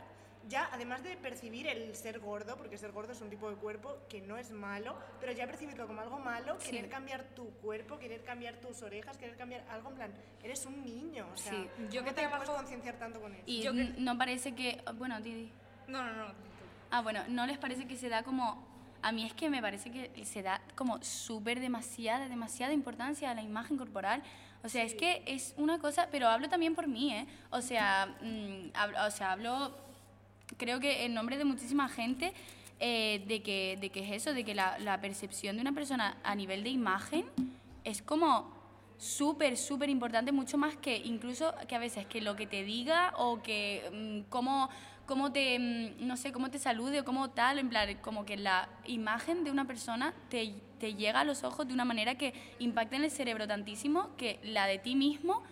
ya 0.49 0.69
además 0.73 1.03
de 1.03 1.17
percibir 1.17 1.67
el 1.67 1.95
ser 1.95 2.21
gordo, 2.21 2.57
porque 2.57 2.77
ser 2.79 2.93
gordo 2.93 3.13
es 3.13 3.21
un 3.21 3.31
tipo 3.31 3.49
de 3.51 3.57
cuerpo 3.57 3.97
que 4.09 4.21
no 4.21 4.37
es 4.37 4.51
malo, 4.51 4.97
pero 5.21 5.33
ya 5.33 5.47
percibirlo 5.47 5.87
como 5.87 6.01
algo 6.01 6.19
malo, 6.19 6.57
Sí. 6.61 6.71
querer 6.71 6.89
cambiar 6.91 7.25
tu 7.35 7.49
cuerpo, 7.63 7.99
querer 7.99 8.23
cambiar 8.25 8.57
tus 8.57 8.83
orejas, 8.83 9.17
querer 9.17 9.37
cambiar 9.37 9.65
algo, 9.71 9.91
en 9.91 9.95
plan, 9.97 10.13
eres 10.43 10.67
un 10.67 10.85
niño, 10.85 11.27
o 11.33 11.37
sea, 11.37 11.53
Sí. 11.53 11.69
Yo 11.91 12.01
¿cómo 12.01 12.05
que 12.05 12.13
te 12.15 12.21
trabajo- 12.23 12.45
puedes 12.45 12.61
concienciar 12.61 12.97
tanto 12.99 13.21
con 13.21 13.33
eso? 13.35 13.43
Y 13.47 13.63
Yo 13.63 13.73
que- 13.73 13.95
no 13.99 14.19
parece 14.19 14.55
que... 14.55 14.83
Bueno, 14.97 15.21
Didi. 15.21 15.51
No, 15.89 16.03
no, 16.03 16.13
no. 16.13 16.33
Ah, 16.91 17.01
bueno, 17.03 17.23
¿no 17.29 17.47
les 17.47 17.59
parece 17.59 17.87
que 17.87 17.97
se 17.97 18.09
da 18.09 18.23
como... 18.23 18.73
A 19.03 19.13
mí 19.13 19.27
es 19.27 19.35
que 19.35 19.51
me 19.51 19.61
parece 19.61 19.91
que 19.91 20.25
se 20.25 20.43
da 20.43 20.63
como 20.77 21.03
súper 21.03 21.61
demasiada, 21.61 22.27
demasiada 22.29 22.73
importancia 22.73 23.31
a 23.31 23.35
la 23.35 23.43
imagen 23.43 23.77
corporal. 23.77 24.23
O 24.63 24.69
sea, 24.71 24.83
es 24.83 24.95
que 24.95 25.23
es 25.27 25.53
una 25.59 25.79
cosa, 25.79 26.09
pero 26.11 26.27
hablo 26.29 26.49
también 26.49 26.75
por 26.75 26.87
mí, 26.89 27.13
¿eh? 27.13 27.27
O 27.51 27.61
sea, 27.61 28.17
mm, 28.23 28.71
hablo, 28.73 29.05
o 29.05 29.11
sea, 29.11 29.33
hablo, 29.33 29.77
creo 30.57 30.81
que 30.81 31.05
en 31.05 31.15
nombre 31.15 31.37
de 31.39 31.45
muchísima 31.45 31.89
gente, 31.89 32.33
eh, 32.81 33.25
de, 33.27 33.43
que, 33.43 33.79
de 33.81 33.91
que 33.91 34.01
es 34.01 34.11
eso, 34.23 34.35
de 34.35 34.45
que 34.45 34.55
la, 34.55 34.99
percepción 35.01 35.57
de 35.57 35.63
una 35.63 35.73
persona 35.73 36.17
a 36.25 36.35
nivel 36.35 36.65
de 36.65 36.71
imagen 36.71 37.25
es 37.85 38.03
como 38.03 38.53
súper, 38.99 39.57
súper 39.57 39.89
importante, 39.91 40.33
mucho 40.33 40.59
más 40.59 40.77
que 40.77 40.97
incluso 40.97 41.55
que 41.69 41.77
a 41.77 41.79
veces 41.79 42.07
que 42.07 42.21
lo 42.21 42.37
que 42.37 42.47
te 42.47 42.65
diga 42.65 43.13
o 43.17 43.43
que 43.43 43.89
mm, 43.93 44.29
cómo, 44.29 44.71
cómo 45.07 45.33
te, 45.33 45.59
mm, 45.59 46.07
no 46.07 46.17
sé, 46.17 46.33
cómo 46.33 46.51
te 46.51 46.59
salude 46.59 47.01
o 47.01 47.05
cómo 47.05 47.31
tal, 47.31 47.59
en 47.59 47.69
plan, 47.69 47.97
como 48.03 48.25
que 48.25 48.37
la 48.37 48.69
imagen 48.87 49.45
de 49.45 49.51
una 49.51 49.67
persona 49.67 50.13
te, 50.29 50.55
te 50.81 50.95
llega 50.95 51.21
a 51.21 51.25
los 51.25 51.45
ojos 51.45 51.69
de 51.69 51.75
una 51.75 51.85
manera 51.85 52.17
que 52.17 52.35
impacta 52.59 52.97
en 52.97 53.05
el 53.05 53.11
cerebro 53.11 53.47
tantísimo 53.47 54.11
que 54.17 54.41
la 54.43 54.67
de 54.67 54.79
ti 54.79 54.97
mismo 54.97 55.43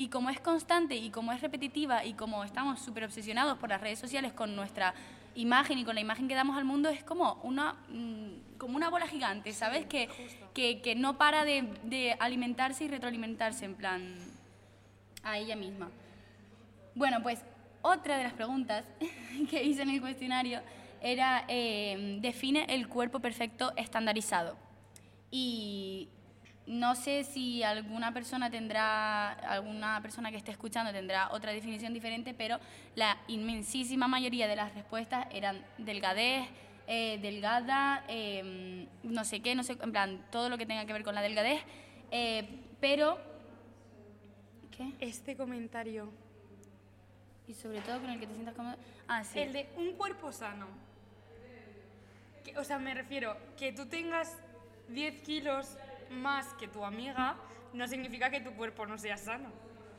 y 0.00 0.08
como 0.08 0.30
es 0.30 0.40
constante 0.40 0.96
y 0.96 1.10
como 1.10 1.30
es 1.30 1.42
repetitiva 1.42 2.06
y 2.06 2.14
como 2.14 2.42
estamos 2.42 2.80
súper 2.80 3.04
obsesionados 3.04 3.58
por 3.58 3.68
las 3.68 3.82
redes 3.82 3.98
sociales 3.98 4.32
con 4.32 4.56
nuestra 4.56 4.94
imagen 5.34 5.76
y 5.76 5.84
con 5.84 5.94
la 5.94 6.00
imagen 6.00 6.26
que 6.26 6.34
damos 6.34 6.56
al 6.56 6.64
mundo, 6.64 6.88
es 6.88 7.04
como 7.04 7.34
una, 7.42 7.74
mm, 7.90 8.56
como 8.56 8.76
una 8.76 8.88
bola 8.88 9.06
gigante, 9.06 9.52
¿sabes? 9.52 9.84
que, 9.84 10.08
que, 10.54 10.80
que 10.80 10.94
no 10.94 11.18
para 11.18 11.44
de, 11.44 11.68
de 11.82 12.16
alimentarse 12.18 12.84
y 12.84 12.88
retroalimentarse 12.88 13.66
en 13.66 13.74
plan 13.74 14.14
a 15.22 15.36
ella 15.36 15.54
misma. 15.54 15.90
Bueno, 16.94 17.22
pues 17.22 17.44
otra 17.82 18.16
de 18.16 18.24
las 18.24 18.32
preguntas 18.32 18.86
que 19.50 19.62
hice 19.62 19.82
en 19.82 19.90
el 19.90 20.00
cuestionario 20.00 20.62
era, 21.02 21.44
eh, 21.46 22.16
define 22.22 22.64
el 22.70 22.88
cuerpo 22.88 23.20
perfecto 23.20 23.74
estandarizado. 23.76 24.56
Y 25.30 26.08
no 26.66 26.94
sé 26.94 27.24
si 27.24 27.62
alguna 27.62 28.12
persona 28.12 28.50
tendrá, 28.50 29.30
alguna 29.32 30.00
persona 30.02 30.30
que 30.30 30.36
esté 30.36 30.50
escuchando 30.52 30.92
tendrá 30.92 31.30
otra 31.32 31.52
definición 31.52 31.92
diferente, 31.92 32.34
pero 32.34 32.58
la 32.94 33.18
inmensísima 33.28 34.06
mayoría 34.08 34.46
de 34.46 34.56
las 34.56 34.72
respuestas 34.74 35.26
eran 35.32 35.64
delgadez, 35.78 36.46
eh, 36.86 37.18
delgada, 37.22 38.04
eh, 38.08 38.86
no 39.02 39.24
sé 39.24 39.40
qué, 39.40 39.54
no 39.54 39.62
sé, 39.64 39.76
en 39.80 39.90
plan, 39.92 40.24
todo 40.30 40.48
lo 40.48 40.58
que 40.58 40.66
tenga 40.66 40.84
que 40.86 40.92
ver 40.92 41.02
con 41.04 41.14
la 41.14 41.22
delgadez, 41.22 41.60
eh, 42.10 42.48
pero... 42.80 43.18
¿Qué? 44.76 44.92
Este 45.00 45.36
comentario, 45.36 46.10
Y 47.48 47.54
sobre 47.54 47.80
todo 47.80 48.00
con 48.00 48.10
el 48.10 48.20
que 48.20 48.26
te 48.28 48.34
sientas 48.34 48.54
cómodo. 48.54 48.76
Ah, 49.08 49.24
sí. 49.24 49.40
el 49.40 49.52
de 49.52 49.68
un 49.76 49.92
cuerpo 49.94 50.30
sano. 50.30 50.66
Que- 52.44 52.56
o 52.56 52.62
sea, 52.64 52.78
me 52.78 52.94
refiero, 52.94 53.36
que 53.58 53.72
tú 53.72 53.86
tengas 53.86 54.36
10 54.88 55.20
kilos 55.22 55.76
más 56.10 56.46
que 56.54 56.68
tu 56.68 56.84
amiga, 56.84 57.36
no 57.72 57.86
significa 57.88 58.30
que 58.30 58.40
tu 58.40 58.52
cuerpo 58.52 58.86
no 58.86 58.98
sea 58.98 59.16
sano. 59.16 59.50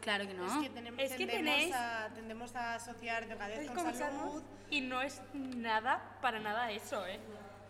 Claro 0.01 0.25
que 0.27 0.33
no. 0.33 0.45
Es 0.47 0.63
que, 0.67 0.69
tenemos, 0.73 0.99
Es 0.99 1.11
que 1.13 1.27
tendemos, 1.27 1.59
tenéis- 1.61 1.73
a, 1.75 2.09
tendemos 2.13 2.55
a 2.55 2.75
asociar 2.75 3.27
delgadez 3.27 3.69
con 3.71 3.93
salud. 3.93 4.43
y 4.69 4.81
no 4.81 5.01
es 5.01 5.21
nada, 5.33 6.17
para 6.21 6.39
nada 6.39 6.71
eso, 6.71 7.05
¿eh? 7.05 7.19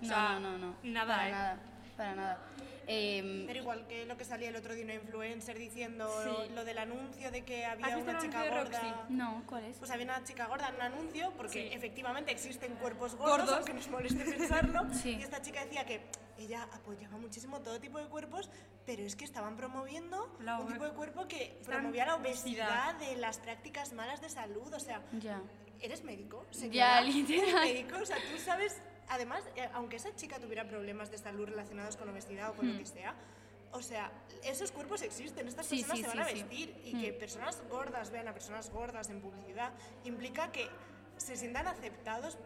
O 0.02 0.04
no, 0.04 0.08
sea, 0.08 0.40
no, 0.40 0.40
no, 0.40 0.58
no. 0.58 0.76
Nada, 0.84 1.16
Para 1.16 1.28
¿eh? 1.28 1.32
nada. 1.32 1.60
Para 1.98 2.16
nada. 2.16 2.40
Em, 2.88 3.46
Pero 3.46 3.60
igual 3.60 3.86
que 3.88 4.06
lo 4.06 4.18
que 4.18 4.26
salía 4.26 4.50
el 4.50 4.56
otro 4.56 4.74
día 4.74 4.84
una 4.86 4.96
influencer 4.96 5.58
diciendo 5.58 6.10
Sí. 6.24 6.54
lo 6.56 6.66
del 6.66 6.80
anuncio 6.80 7.30
de 7.32 7.44
que 7.46 7.64
¿Has 7.66 7.74
había 7.74 7.96
visto 7.96 8.10
una 8.10 8.20
el 8.20 8.26
chica 8.26 8.44
gorda. 8.50 8.64
Roxy? 8.64 8.94
no, 9.10 9.44
¿cuál 9.46 9.66
es? 9.66 9.78
Pues 9.78 9.92
había 9.92 10.06
una 10.06 10.24
chica 10.24 10.48
gorda 10.48 10.70
en 10.70 10.76
un 10.76 10.82
anuncio 10.82 11.32
porque 11.38 11.70
Sí. 11.70 11.76
efectivamente 11.76 12.32
existen 12.32 12.74
cuerpos 12.76 13.16
gordos, 13.16 13.38
Gordos. 13.40 13.56
aunque 13.58 13.74
nos 13.74 13.88
moleste 13.90 14.24
pensarlo. 14.26 14.86
Sí. 14.94 15.18
Y 15.20 15.22
esta 15.22 15.42
chica 15.42 15.64
decía 15.64 15.86
que 15.86 16.02
ella 16.42 16.68
apoyaba 16.74 17.18
muchísimo 17.18 17.60
todo 17.62 17.80
tipo 17.80 17.98
de 18.00 18.08
cuerpos, 18.08 18.50
pero 18.86 19.04
es 19.04 19.16
que 19.16 19.26
estaban 19.26 19.56
promoviendo 19.56 20.36
La 20.40 20.60
un 20.60 20.68
tipo 20.72 20.84
de 20.84 20.92
cuerpo 20.92 21.28
que 21.28 21.60
promovía 21.66 22.06
la 22.06 22.16
obesidad. 22.16 22.96
de 22.96 23.16
las 23.16 23.38
prácticas 23.40 23.94
malas 23.94 24.22
de 24.22 24.30
salud, 24.30 24.74
o 24.74 24.80
sea, 24.80 25.02
Ya. 25.20 25.42
¿eres 25.80 26.04
médico? 26.04 26.46
Ya, 26.72 27.02
literal. 27.02 27.68
¿Eres 27.68 27.74
médico? 27.84 28.02
O 28.02 28.06
sea, 28.06 28.18
tú 28.32 28.38
sabes, 28.40 28.78
además, 29.10 29.44
eh, 29.56 29.70
aunque 29.74 29.96
esa 29.98 30.14
chica 30.16 30.40
tuviera 30.40 30.68
problemas 30.68 31.12
de 31.12 31.18
salud 31.18 31.46
relacionados 31.48 31.96
con 31.98 32.10
obesidad 32.10 32.50
o 32.50 32.54
con 32.56 32.68
Hmm. 32.68 32.74
lo 32.74 32.78
que 32.80 32.86
sea, 32.86 33.16
o 33.74 33.82
sea, 33.82 34.12
esos 34.44 34.72
cuerpos 34.72 35.02
existen, 35.02 35.48
estas 35.48 35.66
Sí, 35.66 35.78
personas 35.78 35.98
sí, 35.98 36.04
se 36.04 36.18
van 36.18 36.28
sí, 36.28 36.32
a 36.32 36.34
vestir 36.34 36.82
y 36.86 36.96
Hmm. 36.96 37.02
que 37.02 37.14
personas 37.14 37.62
gordas 37.70 38.12
vean 38.12 38.28
a 38.28 38.34
personas 38.34 38.70
gordas 38.70 39.10
en 39.10 39.22
publicidad 39.22 39.72
implica 40.04 40.52
que 40.52 40.68
se 41.18 41.38
sientan 41.38 41.68
aceptados 41.68 42.38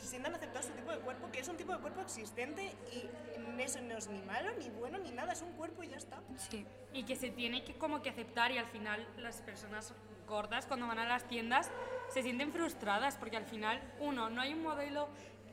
se 0.00 0.08
sientan 0.08 0.34
aceptados 0.34 0.66
su 0.66 0.72
tipo 0.72 0.90
de 0.90 0.98
cuerpo, 0.98 1.30
que 1.30 1.40
es 1.40 1.48
un 1.48 1.56
tipo 1.56 1.72
de 1.72 1.78
cuerpo 1.78 2.00
existente 2.00 2.74
y 2.92 3.60
eso 3.60 3.80
no 3.82 3.96
es 3.96 4.08
ni 4.08 4.22
malo, 4.22 4.50
ni 4.58 4.68
bueno, 4.70 4.98
ni 4.98 5.10
nada, 5.10 5.32
es 5.32 5.42
un 5.42 5.52
cuerpo 5.52 5.82
y 5.82 5.88
ya 5.88 5.96
está. 5.96 6.20
Sí. 6.36 6.66
y 6.92 7.04
que 7.04 7.16
se 7.16 7.30
tiene 7.30 7.62
que 7.64 7.74
como 7.74 8.02
que 8.02 8.10
aceptar 8.10 8.50
y 8.50 8.58
al 8.58 8.66
final 8.66 9.06
las 9.18 9.42
personas 9.42 9.92
gordas 10.26 10.66
cuando 10.66 10.86
van 10.86 10.98
a 10.98 11.06
las 11.06 11.26
tiendas 11.28 11.70
se 12.08 12.22
sienten 12.22 12.52
frustradas 12.52 13.16
porque 13.16 13.36
al 13.36 13.44
final 13.44 13.80
uno 14.00 14.30
no 14.30 14.40
hay 14.40 14.54
un 14.54 14.62
modelo 14.62 15.08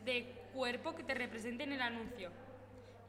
de 0.05 0.33
cuerpo 0.53 0.95
que 0.95 1.03
te 1.03 1.13
represente 1.13 1.63
en 1.63 1.73
el 1.73 1.81
anuncio 1.81 2.31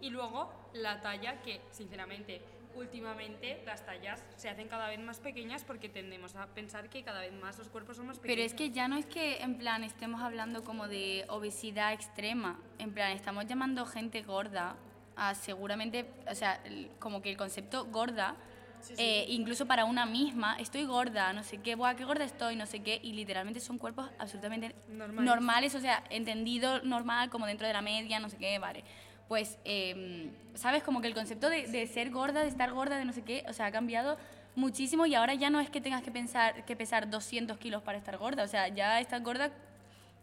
y 0.01 0.11
luego 0.11 0.51
la 0.73 1.01
talla 1.01 1.41
que 1.43 1.61
sinceramente 1.71 2.43
últimamente 2.79 3.63
las 3.67 3.85
tallas 3.85 4.25
se 4.37 4.49
hacen 4.49 4.69
cada 4.69 4.89
vez 4.89 4.99
más 5.01 5.19
pequeñas 5.19 5.65
porque 5.65 5.89
tendemos 5.89 6.37
a 6.37 6.47
pensar 6.47 6.89
que 6.89 7.03
cada 7.03 7.21
vez 7.21 7.33
más 7.33 7.59
los 7.59 7.69
cuerpos 7.69 7.97
son 7.97 8.07
más 8.07 8.19
pequeños. 8.19 8.37
Pero 8.37 8.47
es 8.47 8.55
que 8.55 8.71
ya 8.71 8.89
no 8.89 8.97
es 8.97 9.07
que 9.07 9.43
en 9.43 9.59
plan 9.59 9.85
estemos 9.85 10.23
hablando 10.23 10.65
como 10.65 10.89
de 10.89 11.25
obesidad 11.29 11.93
extrema, 11.93 12.59
en 12.79 12.93
plan 12.93 13.13
estamos 13.13 13.47
llamando 13.47 13.85
gente 13.85 14.23
gorda 14.23 14.77
a 15.17 15.35
seguramente, 15.35 16.07
o 16.31 16.35
sea, 16.35 16.63
como 16.99 17.21
que 17.21 17.31
el 17.31 17.37
concepto 17.37 17.87
gorda, 17.87 18.37
eh, 18.97 19.27
incluso 19.29 19.67
para 19.67 19.85
una 19.85 20.07
misma, 20.07 20.57
estoy 20.61 20.85
gorda, 20.85 21.33
no 21.33 21.43
sé 21.43 21.59
qué, 21.59 21.75
buah, 21.75 21.97
qué 21.97 22.05
gorda 22.05 22.25
estoy, 22.25 22.55
no 22.55 22.67
sé 22.67 22.81
qué, 22.81 23.01
y 23.03 23.13
literalmente 23.13 23.59
son 23.59 23.79
cuerpos 23.79 24.09
absolutamente 24.19 24.77
Normales. 24.89 25.25
normales, 25.25 25.75
o 25.75 25.81
sea, 25.81 26.05
entendido 26.11 26.81
normal, 26.83 27.31
como 27.31 27.47
dentro 27.47 27.67
de 27.67 27.73
la 27.73 27.83
media, 27.83 28.21
no 28.21 28.29
sé 28.29 28.37
qué, 28.37 28.59
vale. 28.61 28.85
Pues, 29.29 29.59
eh, 29.65 30.31
¿sabes? 30.55 30.83
Como 30.83 31.01
que 31.01 31.09
el 31.09 31.15
concepto 31.15 31.51
de, 31.51 31.67
de 31.67 31.87
ser 31.87 32.11
gorda, 32.11 32.43
de 32.43 32.49
estar 32.49 32.73
gorda, 32.73 32.97
de 32.97 33.05
no 33.05 33.13
sé 33.13 33.23
qué, 33.23 33.45
o 33.49 33.53
sea, 33.53 33.67
ha 33.67 33.73
cambiado 33.73 34.17
muchísimo 34.59 35.07
y 35.07 35.15
ahora 35.15 35.35
ya 35.35 35.51
no 35.51 35.61
es 35.61 35.71
que 35.71 35.81
tengas 35.81 36.03
que 36.03 36.11
pensar 36.11 36.65
que 36.65 36.77
pesar 36.77 37.09
200 37.09 37.59
kilos 37.59 37.83
para 37.83 37.99
estar 37.99 38.17
gorda, 38.19 38.43
o 38.43 38.49
sea, 38.49 38.69
ya 38.69 39.01
estás 39.01 39.23
gorda 39.23 39.51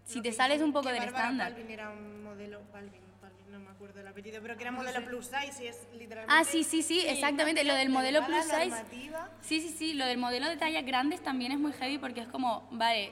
si 0.03 0.17
Lo 0.17 0.23
te 0.23 0.31
sales 0.33 0.61
un 0.61 0.71
poco 0.71 0.87
que 0.87 0.93
del 0.93 1.03
Bárbara 1.03 1.23
estándar. 1.23 1.53
Palvin 1.53 1.71
era 1.71 1.89
un 1.89 2.23
modelo, 2.23 2.61
Palvin, 2.71 3.01
Palvin, 3.21 3.51
no 3.51 3.59
me 3.59 3.69
acuerdo 3.69 4.01
el 4.01 4.07
apellido, 4.07 4.39
pero 4.41 4.55
que 4.55 4.63
era 4.63 4.71
modelo 4.71 5.03
plus 5.05 5.25
size 5.27 5.63
y 5.63 5.67
es 5.67 5.87
literalmente... 5.97 6.33
Ah, 6.35 6.43
sí, 6.43 6.63
sí, 6.63 6.83
sí, 6.83 7.01
exactamente, 7.07 7.63
lo 7.63 7.73
del 7.73 7.89
modelo 7.89 8.25
plus 8.25 8.43
size. 8.43 8.69
normativa. 8.69 9.29
Sí, 9.41 9.61
sí, 9.61 9.69
sí, 9.69 9.93
lo 9.93 10.05
del 10.05 10.17
modelo 10.17 10.47
de 10.47 10.57
tallas 10.57 10.85
grandes 10.85 11.23
también 11.23 11.51
es 11.53 11.59
muy 11.59 11.73
heavy 11.73 11.97
porque 11.97 12.21
es 12.21 12.27
como, 12.27 12.67
vale, 12.71 13.11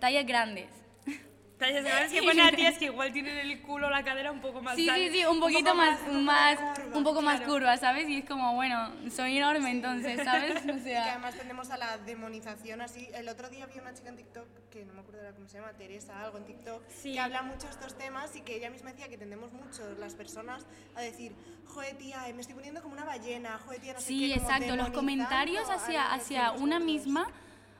tallas 0.00 0.26
grandes. 0.26 0.68
Tallas 1.66 1.84
grandes 1.84 2.12
que 2.12 2.22
ponen 2.26 2.40
a 2.46 2.52
tías 2.52 2.78
que 2.78 2.84
igual 2.86 3.12
tienen 3.12 3.38
el 3.38 3.60
culo 3.62 3.86
o 3.86 3.90
la 3.90 4.02
cadera 4.04 4.30
un 4.32 4.40
poco 4.40 4.60
más 4.62 4.76
Sí, 4.76 4.86
tal- 4.86 4.96
sí, 5.00 5.10
sí, 5.10 5.24
un 5.24 5.40
poquito 5.40 5.74
más, 5.74 5.98
un 6.00 6.06
poco 6.06 6.20
más, 6.22 6.56
curva, 6.56 6.96
un 6.98 7.04
poco 7.04 7.22
más 7.22 7.36
claro. 7.38 7.52
curva, 7.52 7.76
¿sabes? 7.76 8.08
Y 8.08 8.18
es 8.18 8.24
como, 8.24 8.54
bueno, 8.54 8.90
soy 9.10 9.38
enorme 9.38 9.70
entonces, 9.70 10.20
¿sabes? 10.24 10.54
O 10.68 10.76
Y 10.76 10.82
que 10.82 10.96
además 10.96 11.34
tendemos 11.34 11.70
a 11.70 11.76
la 11.78 11.98
demonización 11.98 12.80
así. 12.80 13.08
El 13.14 13.28
otro 13.28 13.48
día 13.48 13.66
vi 13.66 13.78
una 13.78 13.94
chica 13.94 14.08
en 14.10 14.16
TikTok, 14.16 14.46
que 14.70 14.84
no 14.84 14.92
me 14.94 15.00
acuerdo 15.00 15.20
ahora 15.20 15.32
cómo 15.34 15.48
se 15.48 15.58
llama, 15.58 15.72
Teresa, 15.72 16.20
algo 16.20 16.38
en 16.38 16.44
TikTok, 16.44 16.82
Sí. 16.88 17.12
que 17.12 17.20
habla 17.20 17.42
mucho 17.42 17.66
de 17.66 17.72
estos 17.72 17.96
temas 17.96 18.34
y 18.36 18.40
que 18.42 18.56
ella 18.56 18.70
misma 18.70 18.90
decía 18.90 19.08
que 19.08 19.16
tendemos 19.18 19.52
mucho 19.52 19.82
las 19.98 20.14
personas 20.14 20.66
a 20.94 21.00
decir, 21.00 21.32
joder 21.66 21.96
tía, 21.96 22.22
me 22.34 22.40
estoy 22.40 22.54
poniendo 22.54 22.82
como 22.82 22.94
una 22.94 23.04
ballena, 23.04 23.58
joder 23.64 23.80
tía, 23.80 23.92
no 23.94 24.00
sé 24.00 24.06
sí, 24.06 24.28
qué. 24.32 24.38
como 24.38 24.50
exacto, 24.50 24.76
los 24.76 24.90
comentarios 24.90 25.68
hacia, 25.70 26.12
hacia 26.12 26.52
una 26.52 26.78
nosotros. 26.78 26.84
misma, 26.84 27.26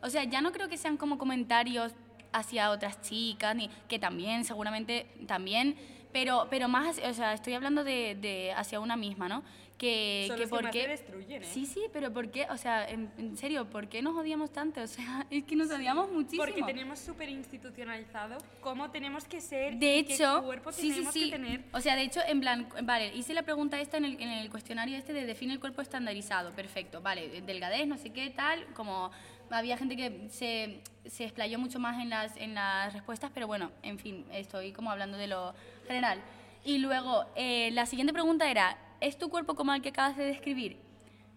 o 0.02 0.10
sea, 0.10 0.24
ya 0.24 0.40
no 0.40 0.52
creo 0.52 0.68
que 0.68 0.76
sean 0.76 0.96
como 0.96 1.16
comentarios 1.18 1.92
hacia 2.34 2.70
otras 2.70 3.00
chicas, 3.00 3.54
ni 3.56 3.68
que 3.88 3.98
también, 3.98 4.44
seguramente 4.44 5.06
también, 5.26 5.76
pero, 6.12 6.46
pero 6.50 6.68
más, 6.68 6.98
o 6.98 7.14
sea, 7.14 7.32
estoy 7.32 7.54
hablando 7.54 7.82
de, 7.84 8.14
de 8.20 8.52
hacia 8.52 8.78
una 8.80 8.96
misma, 8.96 9.28
¿no? 9.28 9.42
Que, 9.76 10.26
Son 10.28 10.36
que 10.36 10.42
los 10.42 10.50
que 10.50 10.54
por 10.54 10.62
más 10.62 10.72
qué- 10.72 10.82
te 10.84 10.88
destruyen, 10.90 11.42
¿eh? 11.42 11.46
Sí, 11.52 11.66
sí, 11.66 11.80
pero 11.92 12.12
¿por 12.12 12.30
qué? 12.30 12.46
O 12.50 12.56
sea, 12.56 12.88
en, 12.88 13.10
en 13.18 13.36
serio, 13.36 13.68
¿por 13.68 13.88
qué 13.88 14.02
nos 14.02 14.16
odiamos 14.16 14.52
tanto? 14.52 14.80
O 14.84 14.86
sea, 14.86 15.26
es 15.30 15.42
que 15.42 15.56
nos 15.56 15.68
odiamos 15.68 16.12
muchísimo. 16.12 16.44
Porque 16.44 16.62
tenemos 16.62 17.00
súper 17.00 17.28
institucionalizado 17.28 18.38
cómo 18.60 18.90
tenemos 18.92 19.24
que 19.24 19.40
ser 19.40 19.74
De 19.76 19.98
y 19.98 20.04
qué 20.04 20.14
hecho, 20.14 20.42
cuerpo 20.44 20.70
sí, 20.70 20.82
sí, 20.82 20.88
tenemos 20.92 21.12
sí. 21.12 21.24
que 21.24 21.30
tener. 21.32 21.64
O 21.72 21.80
sea, 21.80 21.96
de 21.96 22.02
hecho, 22.02 22.20
en 22.26 22.40
plan, 22.40 22.68
vale, 22.84 23.12
hice 23.16 23.34
la 23.34 23.42
pregunta 23.42 23.80
esta 23.80 23.96
en 23.96 24.04
el, 24.04 24.22
en 24.22 24.28
el 24.30 24.48
cuestionario 24.48 24.96
este 24.96 25.12
de 25.12 25.26
define 25.26 25.52
el 25.52 25.60
cuerpo 25.60 25.82
estandarizado, 25.82 26.52
perfecto, 26.52 27.00
vale, 27.02 27.42
delgadez, 27.42 27.88
no 27.88 27.98
sé 27.98 28.10
qué, 28.10 28.30
tal, 28.30 28.64
como 28.74 29.10
había 29.50 29.76
gente 29.76 29.96
que 29.96 30.28
se, 30.30 30.80
se 31.06 31.24
explayó 31.24 31.58
mucho 31.58 31.78
más 31.78 32.00
en 32.00 32.10
las, 32.10 32.36
en 32.36 32.54
las 32.54 32.92
respuestas, 32.92 33.30
pero 33.32 33.46
bueno, 33.46 33.70
en 33.82 33.98
fin, 33.98 34.24
estoy 34.32 34.72
como 34.72 34.90
hablando 34.90 35.18
de 35.18 35.26
lo 35.26 35.54
general. 35.86 36.20
Y 36.64 36.78
luego, 36.78 37.26
eh, 37.36 37.70
la 37.72 37.86
siguiente 37.86 38.12
pregunta 38.12 38.50
era, 38.50 38.78
¿es 39.00 39.18
tu 39.18 39.28
cuerpo 39.28 39.54
como 39.54 39.74
el 39.74 39.82
que 39.82 39.90
acabas 39.90 40.16
de 40.16 40.24
describir? 40.24 40.78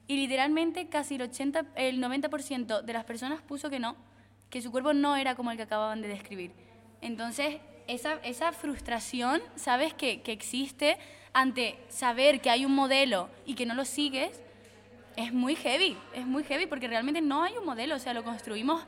Y 0.08 0.16
literalmente 0.16 0.88
casi 0.88 1.16
el, 1.16 1.24
80, 1.24 1.66
el 1.76 2.02
90% 2.02 2.82
de 2.82 2.94
las 2.94 3.04
personas 3.04 3.42
puso 3.42 3.70
que 3.70 3.80
no, 3.80 3.98
que 4.50 4.62
su 4.62 4.72
cuerpo 4.72 4.94
no 4.94 5.18
era 5.18 5.36
como 5.36 5.52
el 5.52 5.58
que 5.58 5.64
acababan 5.64 6.02
de 6.02 6.08
describir. 6.08 6.54
Entonces, 7.02 7.58
esa, 7.88 8.14
esa 8.24 8.54
frustración, 8.54 9.42
¿sabes? 9.56 9.94
Que, 9.94 10.22
que 10.22 10.32
existe 10.32 10.98
ante 11.34 11.78
saber 11.90 12.40
que 12.40 12.50
hay 12.50 12.66
un 12.66 12.74
modelo 12.74 13.30
y 13.46 13.56
que 13.56 13.66
no 13.66 13.76
lo 13.76 13.84
sigues, 13.84 14.42
es 15.18 15.34
muy 15.34 15.56
heavy, 15.56 15.98
es 16.14 16.26
muy 16.26 16.44
heavy 16.46 16.68
porque 16.68 16.88
realmente 16.88 17.20
no 17.20 17.44
hay 17.44 17.58
un 17.58 17.66
modelo, 17.66 17.96
o 17.96 18.00
sea, 18.00 18.14
lo 18.14 18.24
construimos 18.24 18.86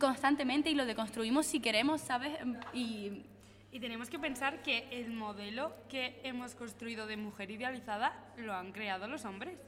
constantemente 0.00 0.70
y 0.70 0.74
lo 0.74 0.86
deconstruimos 0.86 1.44
si 1.44 1.60
queremos, 1.60 2.00
¿sabes? 2.00 2.32
Y 2.72 3.24
Y 3.70 3.80
tenemos 3.80 4.08
que 4.08 4.20
pensar 4.20 4.62
que 4.62 4.86
el 4.92 5.12
modelo 5.12 5.74
que 5.88 6.20
hemos 6.22 6.54
construido 6.54 7.08
de 7.08 7.16
mujer 7.16 7.50
idealizada 7.50 8.14
lo 8.36 8.54
han 8.54 8.70
creado 8.70 9.08
los 9.08 9.24
hombres. 9.24 9.58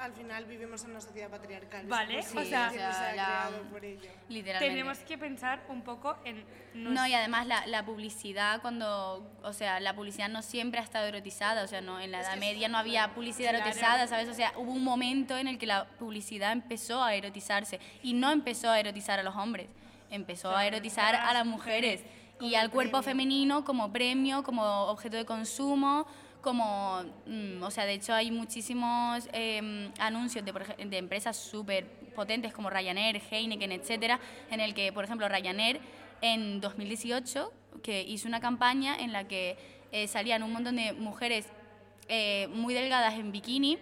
Al 0.00 0.14
final 0.14 0.46
vivimos 0.46 0.82
en 0.84 0.92
una 0.92 1.00
sociedad 1.02 1.28
patriarcal. 1.28 1.86
Vale, 1.86 2.20
o 2.20 2.22
sea- 2.22 2.70
se 2.70 2.76
la- 3.16 3.50
por 3.70 3.84
ello. 3.84 4.08
literalmente. 4.30 4.74
Tenemos 4.74 4.98
que 5.00 5.18
pensar 5.18 5.60
un 5.68 5.82
poco 5.82 6.16
en... 6.24 6.42
nos- 6.72 6.94
No, 6.94 7.06
y 7.06 7.12
además 7.12 7.46
la, 7.46 7.66
la 7.66 7.84
publicidad 7.84 8.62
cuando, 8.62 9.22
o 9.42 9.52
sea, 9.52 9.78
la 9.78 9.94
publicidad 9.94 10.30
no 10.30 10.40
siempre 10.40 10.80
ha 10.80 10.82
estado 10.84 11.06
erotizada, 11.06 11.64
o 11.64 11.66
sea, 11.66 11.82
no, 11.82 12.00
en 12.00 12.12
la 12.12 12.20
Edad 12.22 12.36
Media 12.38 12.68
no 12.68 12.78
había 12.78 13.12
publicidad 13.14 13.50
Claro. 13.50 13.66
erotizada, 13.66 14.06
¿sabes? 14.06 14.30
O 14.30 14.34
sea, 14.34 14.54
hubo 14.56 14.72
un 14.72 14.82
momento 14.82 15.36
en 15.36 15.48
el 15.48 15.58
que 15.58 15.66
la 15.66 15.84
publicidad 15.98 16.52
empezó 16.52 17.04
a 17.04 17.14
erotizarse 17.14 17.78
y 18.02 18.14
no 18.14 18.30
empezó 18.30 18.70
a 18.70 18.80
erotizar 18.80 19.18
a 19.18 19.22
los 19.22 19.36
hombres, 19.36 19.66
empezó 20.10 20.56
a 20.56 20.64
erotizar 20.66 21.14
a 21.14 21.34
las 21.34 21.44
mujeres 21.44 22.02
y 22.40 22.54
al 22.54 22.70
cuerpo 22.70 23.02
femenino 23.02 23.66
como 23.66 23.92
premio, 23.92 24.42
como 24.44 24.62
objeto 24.86 25.18
de 25.18 25.26
consumo, 25.26 26.06
como, 26.40 27.02
mm, 27.26 27.62
o 27.62 27.70
sea, 27.70 27.84
de 27.84 27.94
hecho 27.94 28.14
hay 28.14 28.30
muchísimos 28.30 29.28
eh, 29.32 29.90
anuncios 29.98 30.44
de, 30.44 30.52
de 30.86 30.98
empresas 30.98 31.36
súper 31.36 31.86
potentes 32.14 32.52
como 32.52 32.70
Ryanair, 32.70 33.20
Heineken, 33.30 33.72
etcétera, 33.72 34.20
en 34.50 34.60
el 34.60 34.74
que, 34.74 34.92
por 34.92 35.04
ejemplo, 35.04 35.28
Ryanair 35.28 35.80
en 36.22 36.60
2018 36.60 37.52
que 37.82 38.02
hizo 38.02 38.28
una 38.28 38.40
campaña 38.40 38.96
en 38.98 39.12
la 39.12 39.26
que 39.26 39.56
eh, 39.92 40.06
salían 40.06 40.42
un 40.42 40.52
montón 40.52 40.76
de 40.76 40.92
mujeres 40.92 41.46
eh, 42.08 42.48
muy 42.50 42.74
delgadas 42.74 43.14
en 43.14 43.32
bikini 43.32 43.78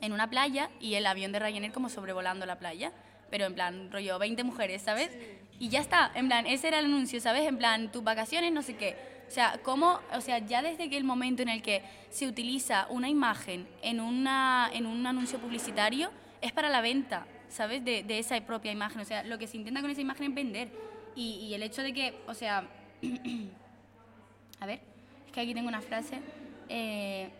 en 0.00 0.12
una 0.12 0.28
playa 0.30 0.70
y 0.80 0.94
el 0.94 1.06
avión 1.06 1.32
de 1.32 1.38
Ryanair 1.38 1.72
como 1.72 1.88
sobrevolando 1.88 2.46
la 2.46 2.58
playa, 2.58 2.92
pero 3.30 3.44
en 3.44 3.54
plan 3.54 3.92
rollo 3.92 4.18
20 4.18 4.44
mujeres, 4.44 4.82
¿sabes? 4.82 5.10
Y 5.58 5.68
ya 5.68 5.80
está, 5.80 6.10
en 6.14 6.28
plan, 6.28 6.46
ese 6.46 6.68
era 6.68 6.78
el 6.78 6.86
anuncio, 6.86 7.20
¿sabes? 7.20 7.46
En 7.46 7.58
plan, 7.58 7.92
tus 7.92 8.02
vacaciones, 8.02 8.50
no 8.50 8.62
sé 8.62 8.76
qué. 8.76 8.96
O 9.30 9.32
sea, 9.32 9.60
cómo, 9.62 10.00
o 10.12 10.20
sea, 10.20 10.40
ya 10.40 10.60
desde 10.60 10.90
que 10.90 10.96
el 10.96 11.04
momento 11.04 11.42
en 11.42 11.50
el 11.50 11.62
que 11.62 11.84
se 12.10 12.26
utiliza 12.26 12.88
una 12.90 13.08
imagen 13.08 13.68
en, 13.80 14.00
una, 14.00 14.68
en 14.72 14.86
un 14.86 15.06
anuncio 15.06 15.38
publicitario, 15.38 16.10
es 16.40 16.50
para 16.50 16.68
la 16.68 16.80
venta, 16.80 17.28
¿sabes? 17.48 17.84
De, 17.84 18.04
esa 18.18 18.40
propia 18.40 18.72
imagen. 18.72 19.00
O 19.00 19.04
sea, 19.04 19.22
lo 19.22 19.38
que 19.38 19.46
se 19.46 19.56
intenta 19.56 19.82
con 19.82 19.90
esa 19.90 20.00
imagen 20.00 20.30
es 20.30 20.34
vender. 20.34 20.68
Y, 21.14 21.54
el 21.54 21.62
hecho 21.62 21.84
de 21.84 21.92
que, 21.92 22.20
o 22.26 22.34
sea, 22.34 22.66
a 24.58 24.66
ver, 24.66 24.80
es 25.26 25.32
que 25.32 25.40
aquí 25.40 25.54
tengo 25.54 25.68
una 25.68 25.80
frase. 25.80 26.20
Eh, 26.68 27.30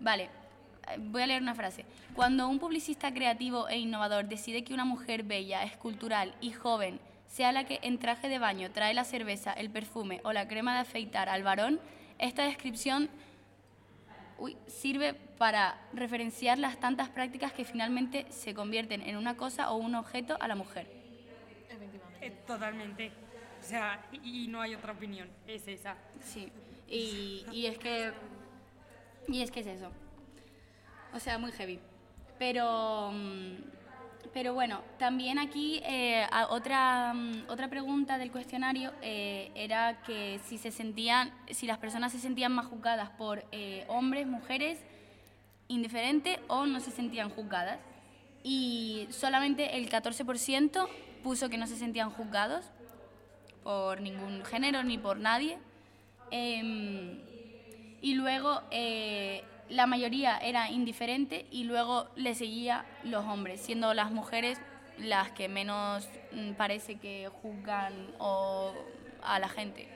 vale, 0.00 0.28
voy 0.98 1.22
a 1.22 1.28
leer 1.28 1.40
una 1.40 1.54
frase. 1.54 1.84
Cuando 2.16 2.48
un 2.48 2.58
publicista 2.58 3.14
creativo 3.14 3.68
e 3.68 3.78
innovador 3.78 4.24
decide 4.24 4.64
que 4.64 4.74
una 4.74 4.84
mujer 4.84 5.22
bella, 5.22 5.62
escultural 5.62 6.34
y 6.40 6.50
joven 6.50 6.98
sea 7.32 7.50
la 7.50 7.64
que 7.64 7.80
en 7.82 7.98
traje 7.98 8.28
de 8.28 8.38
baño 8.38 8.70
trae 8.72 8.92
la 8.92 9.04
cerveza, 9.04 9.54
el 9.54 9.70
perfume 9.70 10.20
o 10.22 10.34
la 10.34 10.46
crema 10.46 10.74
de 10.74 10.80
afeitar 10.80 11.30
al 11.30 11.42
varón, 11.42 11.80
esta 12.18 12.44
descripción 12.44 13.08
uy, 14.36 14.58
sirve 14.66 15.14
para 15.14 15.78
referenciar 15.94 16.58
las 16.58 16.78
tantas 16.78 17.08
prácticas 17.08 17.50
que 17.54 17.64
finalmente 17.64 18.26
se 18.28 18.52
convierten 18.52 19.00
en 19.00 19.16
una 19.16 19.34
cosa 19.34 19.70
o 19.70 19.76
un 19.76 19.94
objeto 19.94 20.36
a 20.40 20.46
la 20.46 20.54
mujer. 20.54 20.86
Eh, 22.20 22.32
totalmente. 22.46 23.10
O 23.58 23.64
sea, 23.64 24.04
y, 24.12 24.44
y 24.44 24.48
no 24.48 24.60
hay 24.60 24.74
otra 24.74 24.92
opinión, 24.92 25.26
es 25.46 25.66
esa. 25.66 25.96
Sí. 26.20 26.52
Y, 26.86 27.46
y 27.50 27.64
es 27.64 27.78
que... 27.78 28.12
Y 29.26 29.40
es 29.40 29.50
que 29.50 29.60
es 29.60 29.68
eso. 29.68 29.90
O 31.14 31.18
sea, 31.18 31.38
muy 31.38 31.52
heavy. 31.52 31.80
Pero... 32.38 33.10
Pero 34.32 34.54
bueno, 34.54 34.80
también 34.98 35.38
aquí 35.38 35.80
eh, 35.84 36.26
otra, 36.48 37.12
mm, 37.14 37.44
otra 37.48 37.68
pregunta 37.68 38.18
del 38.18 38.30
cuestionario 38.30 38.92
eh, 39.02 39.50
era 39.54 40.02
que 40.02 40.40
si 40.46 40.58
se 40.58 40.70
sentían, 40.70 41.32
si 41.50 41.66
las 41.66 41.78
personas 41.78 42.12
se 42.12 42.18
sentían 42.18 42.52
más 42.52 42.66
juzgadas 42.66 43.10
por 43.10 43.44
eh, 43.52 43.84
hombres, 43.88 44.26
mujeres, 44.26 44.78
indiferente 45.68 46.40
o 46.48 46.66
no 46.66 46.80
se 46.80 46.90
sentían 46.90 47.30
juzgadas. 47.30 47.78
Y 48.42 49.06
solamente 49.10 49.76
el 49.76 49.88
14% 49.90 50.88
puso 51.22 51.48
que 51.48 51.58
no 51.58 51.66
se 51.66 51.76
sentían 51.76 52.10
juzgados 52.10 52.64
por 53.62 54.00
ningún 54.00 54.44
género 54.44 54.82
ni 54.82 54.98
por 54.98 55.18
nadie. 55.18 55.58
Em, 56.30 57.20
y 58.00 58.14
luego 58.14 58.62
eh, 58.70 59.44
la 59.72 59.86
mayoría 59.86 60.38
era 60.38 60.70
indiferente 60.70 61.46
y 61.50 61.64
luego 61.64 62.08
le 62.14 62.34
seguía 62.34 62.84
los 63.04 63.24
hombres, 63.24 63.60
siendo 63.60 63.94
las 63.94 64.10
mujeres 64.10 64.58
las 64.98 65.30
que 65.32 65.48
menos 65.48 66.06
mm, 66.32 66.52
parece 66.52 66.96
que 66.96 67.28
juzgan 67.40 68.14
o 68.18 68.72
a 69.22 69.38
la 69.38 69.48
gente. 69.48 69.88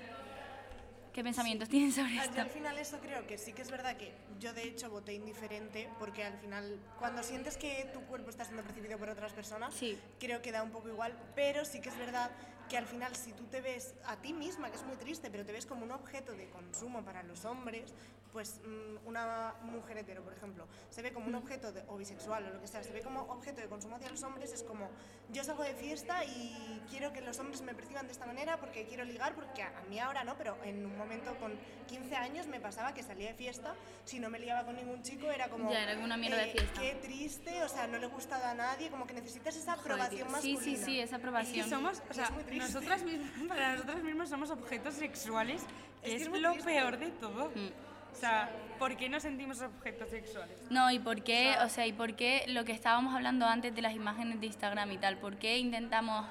¿Qué 1.12 1.22
pensamientos 1.22 1.68
tienen 1.68 1.92
sobre 1.92 2.14
Yo 2.14 2.22
esto? 2.22 2.40
al 2.42 2.50
final 2.50 2.76
eso 2.78 2.98
creo 3.00 3.26
que 3.26 3.38
sí 3.38 3.52
que 3.54 3.62
es 3.62 3.70
verdad 3.70 3.96
que 3.96 4.12
yo 4.38 4.52
de 4.52 4.64
hecho 4.64 4.90
voté 4.90 5.14
indiferente 5.14 5.88
porque 5.98 6.24
al 6.24 6.36
final 6.38 6.78
cuando 6.98 7.22
sientes 7.22 7.56
que 7.56 7.88
tu 7.94 8.00
cuerpo 8.02 8.28
está 8.28 8.44
siendo 8.44 8.62
percibido 8.62 8.98
por 8.98 9.08
otras 9.08 9.32
personas, 9.32 9.72
Sí. 9.74 9.98
creo 10.20 10.42
que 10.42 10.52
da 10.52 10.62
un 10.62 10.70
poco 10.70 10.88
igual, 10.88 11.14
pero 11.34 11.64
sí 11.64 11.80
que 11.80 11.88
es 11.88 11.98
verdad 11.98 12.30
que 12.68 12.76
al 12.76 12.86
final 12.86 13.14
si 13.14 13.32
tú 13.32 13.44
te 13.44 13.60
ves 13.60 13.94
a 14.06 14.16
ti 14.16 14.32
misma, 14.32 14.70
que 14.70 14.76
es 14.76 14.84
muy 14.84 14.96
triste, 14.96 15.30
pero 15.30 15.44
te 15.44 15.52
ves 15.52 15.66
como 15.66 15.84
un 15.84 15.92
objeto 15.92 16.32
de 16.32 16.48
consumo 16.50 17.04
para 17.04 17.22
los 17.22 17.44
hombres, 17.44 17.94
pues 18.32 18.60
mm, 18.64 19.06
una 19.06 19.54
mujer 19.62 19.98
hetero, 19.98 20.22
por 20.22 20.34
ejemplo, 20.34 20.66
se 20.90 21.00
ve 21.00 21.12
como 21.12 21.26
un 21.26 21.34
objeto 21.36 21.72
de, 21.72 21.82
o 21.88 21.96
bisexual 21.96 22.44
o 22.46 22.50
lo 22.54 22.60
que 22.60 22.66
sea, 22.66 22.82
se 22.82 22.92
ve 22.92 23.00
como 23.00 23.22
objeto 23.22 23.60
de 23.60 23.68
consumo 23.68 23.96
hacia 23.96 24.10
los 24.10 24.22
hombres, 24.22 24.52
es 24.52 24.62
como 24.62 24.90
yo 25.32 25.42
salgo 25.42 25.62
de 25.62 25.74
fiesta 25.74 26.24
y 26.24 26.82
quiero 26.90 27.12
que 27.12 27.20
los 27.20 27.38
hombres 27.38 27.62
me 27.62 27.74
perciban 27.74 28.06
de 28.06 28.12
esta 28.12 28.26
manera 28.26 28.58
porque 28.58 28.84
quiero 28.84 29.04
ligar, 29.04 29.34
porque 29.34 29.62
a, 29.62 29.78
a 29.78 29.82
mí 29.84 29.98
ahora 29.98 30.22
no, 30.24 30.36
pero 30.36 30.56
en 30.64 30.84
un 30.84 30.98
momento 30.98 31.34
con 31.38 31.52
15 31.88 32.14
años 32.16 32.46
me 32.46 32.60
pasaba 32.60 32.92
que 32.92 33.02
salía 33.02 33.28
de 33.28 33.34
fiesta, 33.34 33.74
si 34.04 34.20
no 34.20 34.28
me 34.28 34.38
liaba 34.38 34.64
con 34.64 34.76
ningún 34.76 35.02
chico 35.02 35.30
era 35.30 35.48
como... 35.48 35.70
Ya, 35.70 35.90
era 35.90 35.98
una 35.98 36.16
mierda 36.16 36.36
de 36.38 36.50
eh, 36.50 36.52
fiesta. 36.52 36.80
Qué 36.80 36.94
triste, 36.96 37.62
o 37.62 37.68
sea, 37.68 37.86
no 37.86 37.98
le 37.98 38.06
he 38.06 38.08
gustado 38.10 38.44
a 38.44 38.54
nadie, 38.54 38.90
como 38.90 39.06
que 39.06 39.14
necesitas 39.14 39.56
esa 39.56 39.76
Joder, 39.76 39.92
aprobación 39.92 40.28
tío. 40.28 40.40
Sí, 40.40 40.52
masculina. 40.54 40.78
sí, 40.78 40.84
sí, 40.84 41.00
esa 41.00 41.16
aprobación. 41.16 41.70
somos, 41.70 42.02
o 42.10 42.14
sea, 42.14 42.24
Es 42.24 42.30
muy 42.32 42.44
triste. 42.44 42.55
Nosotras 42.56 43.02
mismas, 43.02 43.30
para 43.48 43.72
nosotras 43.72 44.02
mismas 44.02 44.28
somos 44.28 44.50
objetos 44.50 44.94
sexuales, 44.94 45.62
que 46.02 46.16
Es 46.16 46.28
que 46.28 46.38
lo 46.38 46.52
triste. 46.52 46.70
peor 46.72 46.98
de 46.98 47.08
todo. 47.08 47.50
Mm. 47.54 47.70
O 48.12 48.18
sea, 48.18 48.50
¿por 48.78 48.96
qué 48.96 49.10
nos 49.10 49.22
sentimos 49.24 49.60
objetos 49.60 50.08
sexuales? 50.08 50.56
No, 50.70 50.90
y 50.90 50.98
por 50.98 51.22
qué, 51.22 51.54
o 51.62 51.68
sea, 51.68 51.86
y 51.86 51.92
por 51.92 52.16
qué 52.16 52.44
lo 52.48 52.64
que 52.64 52.72
estábamos 52.72 53.14
hablando 53.14 53.44
antes 53.46 53.74
de 53.74 53.82
las 53.82 53.94
imágenes 53.94 54.40
de 54.40 54.46
Instagram 54.46 54.90
y 54.92 54.98
tal, 54.98 55.18
¿por 55.18 55.36
qué 55.36 55.58
intentamos 55.58 56.26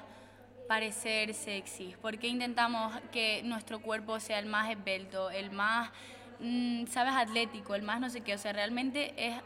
parecer 0.66 1.32
sexy? 1.32 1.94
¿Por 2.02 2.18
qué 2.18 2.26
intentamos 2.26 2.92
que 3.12 3.42
nuestro 3.44 3.80
cuerpo 3.80 4.18
sea 4.18 4.40
el 4.40 4.46
más 4.46 4.68
esbelto, 4.68 5.30
el 5.30 5.52
más, 5.52 5.90
mm, 6.40 6.86
sabes, 6.86 7.14
atlético, 7.14 7.76
el 7.76 7.82
más 7.82 8.00
no 8.00 8.10
sé 8.10 8.20
qué? 8.22 8.34
O 8.34 8.38
sea, 8.38 8.52
realmente 8.52 9.14
es, 9.16 9.36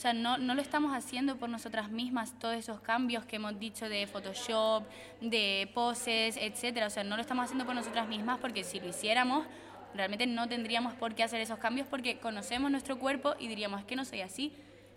o 0.00 0.02
sea, 0.02 0.14
no, 0.14 0.38
no 0.38 0.54
lo 0.54 0.62
estamos 0.62 0.96
haciendo 0.96 1.36
por 1.36 1.50
nosotras 1.50 1.90
mismas, 1.90 2.32
todos 2.38 2.56
esos 2.56 2.80
cambios 2.80 3.26
que 3.26 3.36
hemos 3.36 3.58
dicho 3.58 3.86
de 3.86 4.06
Photoshop, 4.06 4.84
de 5.20 5.70
poses, 5.74 6.38
etcétera. 6.38 6.86
O 6.86 6.90
sea, 6.90 7.04
no 7.04 7.16
lo 7.16 7.20
estamos 7.20 7.44
haciendo 7.44 7.66
por 7.66 7.74
nosotras 7.74 8.08
mismas 8.08 8.38
porque 8.38 8.64
si 8.64 8.80
lo 8.80 8.88
hiciéramos, 8.88 9.46
realmente 9.94 10.26
no 10.26 10.48
tendríamos 10.48 10.94
por 10.94 11.14
qué 11.14 11.22
hacer 11.22 11.42
esos 11.42 11.58
cambios 11.58 11.86
porque 11.86 12.18
conocemos 12.18 12.70
nuestro 12.70 12.98
cuerpo 12.98 13.34
y 13.38 13.46
diríamos, 13.46 13.80
es 13.80 13.84
que 13.84 13.94
no 13.94 14.06
soy 14.06 14.22
así. 14.22 14.54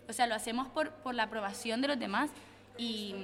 O 0.08 0.14
sea, 0.14 0.26
lo 0.26 0.34
hacemos 0.34 0.68
por, 0.68 0.90
por 0.92 1.14
la 1.14 1.24
aprobación 1.24 1.82
de 1.82 1.88
los 1.88 1.98
demás 1.98 2.30
y, 2.78 3.14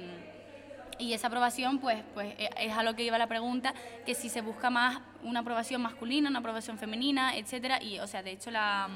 y 0.99 1.13
esa 1.13 1.29
aprobación, 1.29 1.79
pues, 1.79 2.03
pues 2.13 2.35
eh, 2.37 2.51
es 2.59 2.73
a 2.73 2.83
lo 2.83 2.95
que 2.95 3.05
iba 3.05 3.17
la 3.17 3.25
pregunta, 3.25 3.73
que 4.05 4.13
si 4.13 4.29
se 4.29 4.41
busca 4.41 4.69
más 4.69 5.01
una 5.23 5.39
aprobación 5.39 5.81
masculina, 5.81 6.29
una 6.29 6.37
aprobación 6.37 6.77
femenina, 6.77 7.35
etcétera. 7.37 7.81
Y, 7.81 7.97
o 7.97 8.05
sea, 8.05 8.21
de 8.21 8.33
hecho, 8.33 8.51
la, 8.51 8.87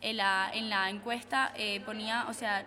en, 0.00 0.16
la, 0.16 0.50
en 0.52 0.68
la 0.68 0.90
encuesta 0.90 1.52
eh, 1.56 1.80
ponía, 1.80 2.26
o 2.28 2.34
sea, 2.34 2.66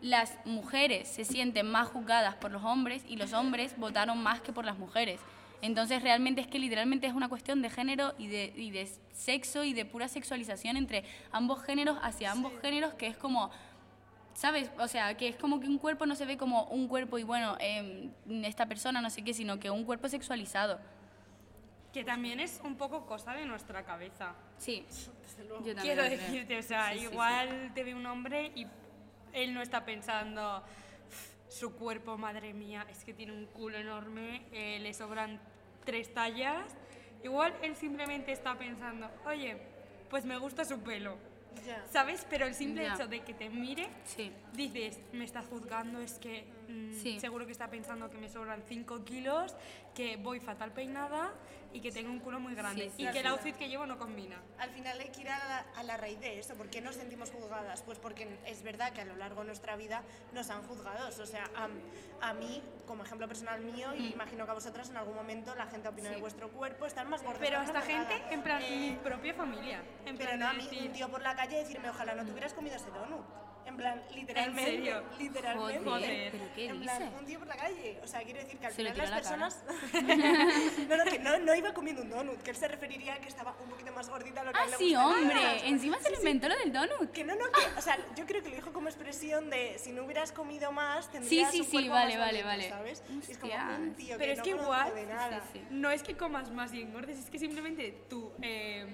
las 0.00 0.38
mujeres 0.44 1.08
se 1.08 1.24
sienten 1.24 1.70
más 1.70 1.88
juzgadas 1.88 2.36
por 2.36 2.50
los 2.50 2.62
hombres 2.64 3.02
y 3.08 3.16
los 3.16 3.32
hombres 3.32 3.76
votaron 3.76 4.22
más 4.22 4.40
que 4.40 4.52
por 4.52 4.64
las 4.64 4.78
mujeres. 4.78 5.20
Entonces 5.60 6.02
realmente 6.02 6.40
es 6.40 6.46
que 6.46 6.58
literalmente 6.58 7.06
es 7.08 7.14
una 7.14 7.28
cuestión 7.28 7.62
de 7.62 7.70
género 7.70 8.14
y 8.16 8.28
de, 8.28 8.52
y 8.56 8.70
de 8.70 8.88
sexo 9.12 9.64
y 9.64 9.72
de 9.72 9.84
pura 9.84 10.06
sexualización 10.06 10.76
entre 10.76 11.04
ambos 11.32 11.62
géneros 11.62 11.98
hacia 12.00 12.30
ambos 12.30 12.52
géneros 12.62 12.94
que 12.94 13.08
es 13.08 13.16
como, 13.16 13.50
¿sabes? 14.34 14.70
O 14.78 14.86
sea, 14.86 15.16
que 15.16 15.26
es 15.26 15.36
como 15.36 15.58
que 15.58 15.66
un 15.66 15.78
cuerpo 15.78 16.06
no 16.06 16.14
se 16.14 16.26
ve 16.26 16.36
como 16.36 16.64
un 16.64 16.86
cuerpo 16.86 17.18
y 17.18 17.24
bueno, 17.24 17.56
em, 17.58 18.12
esta 18.44 18.66
persona 18.66 19.00
no 19.00 19.10
sé 19.10 19.22
qué, 19.22 19.34
sino 19.34 19.58
que 19.58 19.68
un 19.70 19.84
cuerpo 19.84 20.08
sexualizado. 20.08 20.78
Que 21.92 22.04
también 22.04 22.38
es 22.40 22.60
un 22.64 22.76
poco 22.76 23.06
cosa 23.06 23.32
de 23.32 23.46
nuestra 23.46 23.82
cabeza. 23.84 24.34
Sí, 24.58 24.84
yo 24.90 25.46
también 25.74 25.76
Quiero 25.80 26.02
lo 26.02 26.08
creo. 26.08 26.20
decirte, 26.20 26.58
o 26.58 26.62
sea, 26.62 26.88
Sí, 26.92 26.98
sí, 26.98 27.06
sí. 27.06 27.12
igual 27.12 27.72
te 27.74 27.82
ve 27.84 27.94
un 27.94 28.04
hombre 28.06 28.52
y 28.54 28.66
él 29.32 29.54
no 29.54 29.62
está 29.62 29.84
pensando 29.84 30.62
su 31.48 31.74
cuerpo, 31.74 32.18
madre 32.18 32.52
mía, 32.52 32.86
es 32.90 33.04
que 33.04 33.14
tiene 33.14 33.32
un 33.32 33.46
culo 33.46 33.78
enorme, 33.78 34.42
eh, 34.52 34.78
le 34.80 34.92
sobran 34.92 35.40
tres 35.84 36.12
tallas. 36.12 36.76
Igual 37.24 37.54
él 37.62 37.74
simplemente 37.74 38.32
está 38.32 38.54
pensando, 38.58 39.10
oye, 39.24 39.56
pues 40.10 40.24
me 40.26 40.36
gusta 40.36 40.64
su 40.66 40.80
pelo. 40.80 41.16
Ya. 41.66 41.84
¿Sabes? 41.90 42.24
Pero 42.30 42.46
el 42.46 42.54
simple 42.54 42.84
Ya. 42.84 42.94
hecho 42.94 43.08
de 43.08 43.20
que 43.20 43.34
te 43.34 43.48
mire, 43.50 43.88
Sí. 44.04 44.30
dices, 44.52 45.00
me 45.12 45.24
está 45.24 45.42
juzgando, 45.42 45.98
es 46.00 46.18
que 46.18 46.46
mm, 46.68 46.92
Sí. 46.92 47.18
seguro 47.18 47.46
que 47.46 47.52
está 47.52 47.68
pensando 47.68 48.08
que 48.10 48.18
me 48.18 48.28
sobran 48.28 48.62
5 48.68 49.04
kilos, 49.04 49.56
que 49.94 50.16
voy 50.18 50.38
fatal 50.38 50.72
peinada 50.72 51.32
y 51.72 51.80
que 51.80 51.92
tengo 51.92 52.10
un 52.10 52.18
culo 52.20 52.40
muy 52.40 52.54
grande. 52.54 52.90
Sí, 52.96 53.02
y 53.04 53.10
que 53.10 53.20
el 53.20 53.26
outfit 53.26 53.54
que 53.56 53.68
llevo 53.68 53.84
no 53.86 53.98
combina. 53.98 54.40
Al 54.58 54.70
final 54.70 54.98
hay 54.98 55.08
que 55.10 55.20
ir 55.20 55.28
a 55.28 55.38
la, 55.38 55.58
a 55.76 55.82
la 55.82 55.96
raíz 55.96 56.18
de 56.20 56.38
eso. 56.38 56.54
¿Por 56.54 56.70
qué 56.70 56.80
nos 56.80 56.94
sentimos 56.96 57.30
juzgadas? 57.30 57.82
Pues 57.82 57.98
porque 57.98 58.38
es 58.46 58.62
verdad 58.62 58.92
que 58.92 59.02
a 59.02 59.04
lo 59.04 59.16
largo 59.16 59.40
de 59.42 59.48
nuestra 59.48 59.76
vida 59.76 60.02
nos 60.32 60.48
han 60.50 60.62
juzgado. 60.62 61.08
O 61.08 61.26
sea, 61.26 61.44
a, 61.54 61.68
a 62.28 62.32
mí, 62.34 62.62
como 62.86 63.04
ejemplo 63.04 63.28
personal 63.28 63.60
mío, 63.60 63.94
y 63.94 64.12
imagino 64.12 64.44
que 64.46 64.50
a 64.50 64.54
vosotras 64.54 64.88
en 64.90 64.96
algún 64.96 65.14
momento 65.14 65.54
la 65.54 65.66
gente 65.66 65.88
opina 65.88 66.08
de 66.10 66.14
Mm. 66.16 66.18
Sí. 66.18 66.20
vuestro 66.22 66.48
cuerpo, 66.50 66.86
están 66.86 67.08
más 67.10 67.22
gordas. 67.22 67.38
Pero 67.40 67.60
esta 67.60 67.80
gente, 67.82 68.14
en 68.30 68.42
plan, 68.42 68.62
Eh, 68.62 68.76
mi 68.78 68.96
propia 68.96 69.34
familia. 69.34 69.82
En 70.06 70.16
Pero 70.16 70.30
plan 70.30 70.40
no 70.40 70.46
a 70.48 70.52
de 70.52 70.56
mí, 70.58 70.64
decir, 70.64 70.82
un 70.88 70.92
tío 70.94 71.08
por 71.10 71.22
la 71.22 71.36
calle 71.36 71.58
decirme, 71.58 71.90
ojalá 71.90 72.14
no 72.14 72.24
te 72.24 72.30
hubieras 72.32 72.54
comido 72.54 72.76
ese 72.76 72.90
donut. 72.90 73.24
En 73.78 73.84
plan, 73.84 74.02
literalmente. 74.14 74.70
serio? 74.70 75.02
Literalmente. 75.20 75.84
Joder. 75.90 76.32
¿pero 76.32 76.44
qué 76.56 76.66
en 76.68 76.80
plan, 76.80 76.98
dice? 76.98 77.10
un 77.20 77.26
tío 77.26 77.38
por 77.38 77.48
la 77.48 77.56
calle. 77.56 77.98
O 78.02 78.06
sea, 78.08 78.22
quiero 78.22 78.40
decir 78.40 78.58
que 78.58 78.66
al 78.66 78.72
Se 78.72 78.82
lo 78.82 78.90
final 78.92 79.10
las 79.10 79.22
tiró 79.22 79.34
a 79.34 79.38
la 79.38 79.48
personas. 79.48 79.64
no, 80.88 80.96
no, 80.96 81.04
que 81.04 81.18
no, 81.20 81.38
no 81.38 81.54
iba 81.54 81.72
comiendo 81.72 82.02
un 82.02 82.10
donut, 82.10 82.42
que 82.42 82.50
él 82.50 82.56
se 82.56 82.66
referiría 82.68 83.14
a 83.14 83.18
que 83.18 83.28
estaba 83.28 83.54
un 83.62 83.70
poquito 83.70 83.92
más 83.92 84.08
gordita 84.08 84.40
de 84.40 84.46
lo 84.46 84.52
que 84.52 84.58
a 84.58 84.62
Ah, 84.62 84.64
él 84.64 84.70
le 84.72 84.76
sí, 84.78 84.84
gustaba. 84.94 85.06
hombre, 85.14 85.68
encima 85.68 85.98
se 86.00 86.10
lo 86.10 86.16
inventó 86.16 86.48
lo 86.48 86.56
del 86.56 86.72
donut. 86.72 87.12
Que 87.12 87.22
no, 87.24 87.34
no, 87.36 87.44
que, 87.52 87.78
o 87.78 87.80
sea, 87.82 87.96
yo 88.16 88.26
creo 88.26 88.42
que 88.42 88.48
lo 88.50 88.56
dijo 88.56 88.72
como 88.72 88.88
expresión 88.88 89.48
de 89.50 89.78
si 89.78 89.92
no 89.92 90.04
hubieras 90.04 90.32
comido 90.32 90.72
más, 90.72 91.10
tendrías 91.12 91.50
sí, 91.52 91.60
un 91.60 91.66
sí, 91.66 91.70
cuerpo 91.70 91.90
vale, 91.92 92.16
más 92.18 92.26
vale, 92.26 92.42
bonito, 92.42 92.46
vale. 92.46 92.68
¿sabes? 92.68 93.02
Y 93.28 93.30
es 93.30 93.38
como 93.38 93.52
Hostias. 93.52 93.78
un 93.78 93.94
tío 93.94 94.16
Pero 94.18 94.26
que 94.26 94.32
es 94.32 94.38
no 94.38 94.44
que 94.44 94.50
conozco 94.52 94.72
igual, 94.72 94.94
de 94.94 95.06
nada. 95.06 95.42
sí. 95.52 95.62
no 95.70 95.90
es 95.92 96.02
que 96.02 96.16
comas 96.16 96.50
más 96.50 96.74
y 96.74 96.82
engordes, 96.82 97.18
es 97.18 97.30
que 97.30 97.38
simplemente 97.38 97.92
tu, 98.10 98.32
eh, 98.42 98.86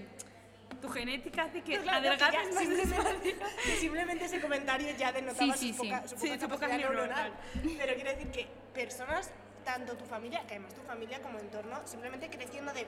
tu 0.80 0.88
genética 0.88 1.44
hace 1.44 1.62
que 1.62 1.78
claro, 1.80 2.10
que 2.16 2.54
simplemente, 2.58 3.36
que 3.64 3.76
simplemente 3.76 4.24
ese 4.26 4.40
comentario 4.40 4.94
ya 4.96 5.12
denotaba 5.12 5.54
Sí, 5.56 5.68
sí, 5.68 5.74
su 5.74 5.82
sí. 5.82 5.88
poca, 5.90 6.08
su 6.08 6.16
Sí, 6.18 6.28
poca 6.28 6.40
su 6.40 6.48
poca 6.48 6.68
neuronal. 6.76 7.32
Pero 7.78 7.94
quiero 7.94 8.10
decir 8.10 8.30
que 8.30 8.46
personas, 8.74 9.30
tanto 9.64 9.96
tu 9.96 10.04
familia, 10.04 10.40
que 10.46 10.54
además 10.54 10.74
tu 10.74 10.82
familia 10.82 11.20
como 11.22 11.38
entorno, 11.38 11.80
simplemente 11.86 12.28
creciendo 12.28 12.72
de, 12.72 12.86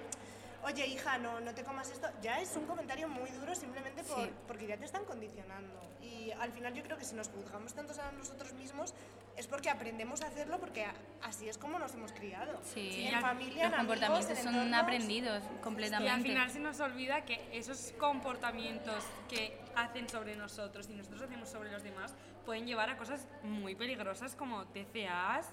oye 0.65 0.87
hija, 0.87 1.19
no, 1.19 1.41
no 1.41 1.55
te 1.55 1.63
comas 1.65 1.91
esto, 1.91 2.09
ya 2.23 2.41
es 2.41 2.55
un 2.57 2.67
comentario 2.67 3.09
muy 3.09 3.31
duro 3.31 3.55
simplemente 3.55 4.03
por, 4.05 4.25
Sí. 4.25 4.31
porque 4.47 4.67
ya 4.67 4.77
te 4.77 4.85
están 4.85 5.05
condicionando. 5.05 5.81
Y 6.03 6.33
al 6.33 6.53
final 6.53 6.75
yo 6.75 6.83
creo 6.83 6.99
que 6.99 7.05
si 7.05 7.15
nos 7.15 7.29
juzgamos 7.29 7.73
tantos 7.75 7.99
a 7.99 8.13
nosotros 8.13 8.53
mismos 8.55 8.95
es 9.37 9.47
porque 9.47 9.69
aprendemos 9.71 10.23
a 10.23 10.27
hacerlo 10.29 10.59
porque 10.59 10.87
así 11.23 11.49
es 11.49 11.59
como 11.59 11.79
nos 11.79 11.95
hemos 11.95 12.13
criado. 12.13 12.59
Sí, 12.63 13.07
en 13.07 13.21
familia, 13.21 13.65
los 13.65 13.73
en 13.75 13.75
amigos, 13.75 13.77
comportamientos 13.79 14.31
en 14.39 14.45
son 14.45 14.55
entornos. 14.55 14.81
aprendidos 14.83 15.43
Y 15.45 15.63
completamente. 15.63 16.13
al 16.13 16.23
final 16.23 16.51
se 16.51 16.59
nos 16.61 16.81
olvida 16.81 17.25
que 17.25 17.47
esos 17.53 17.93
comportamientos 17.99 19.05
que 19.29 19.59
hacen 19.75 20.09
sobre 20.09 20.37
nosotros 20.37 20.89
y 20.91 20.95
nosotros 20.95 21.23
hacemos 21.23 21.49
sobre 21.49 21.71
los 21.71 21.83
demás 21.83 22.15
pueden 22.45 22.67
llevar 22.67 22.89
a 22.91 22.97
cosas 22.97 23.27
muy 23.43 23.75
peligrosas 23.75 24.35
como 24.35 24.65
TCAs 24.67 25.51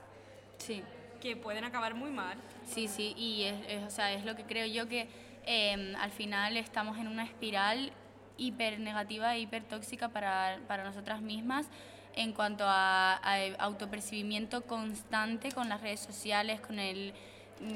Sí. 0.57 0.81
que 1.19 1.35
pueden 1.35 1.63
acabar 1.65 1.93
muy 1.93 2.11
mal. 2.11 2.37
Sí, 2.65 2.87
sí, 2.87 3.13
y 3.17 3.43
es, 3.43 3.55
es- 3.67 3.83
o 3.83 3.89
sea, 3.89 4.13
es 4.13 4.23
lo 4.25 4.35
que 4.35 4.43
creo 4.45 4.65
yo 4.65 4.87
que 4.87 5.07
eh, 5.45 5.93
al 5.99 6.11
final 6.11 6.55
estamos 6.55 6.97
en 6.97 7.07
una 7.07 7.23
espiral 7.25 7.91
hiper 8.37 8.79
negativa 8.79 9.35
e 9.35 9.39
hiper 9.41 9.63
tóxica 9.63 10.09
para, 10.09 10.59
para 10.67 10.83
nosotras 10.85 11.21
mismas 11.21 11.67
en 12.15 12.33
cuanto 12.33 12.63
a, 12.67 13.15
a 13.23 13.37
autopercibimiento 13.59 14.63
constante 14.63 15.51
con 15.51 15.69
las 15.69 15.81
redes 15.81 15.99
sociales, 15.99 16.59
con, 16.61 16.79
el, 16.79 17.13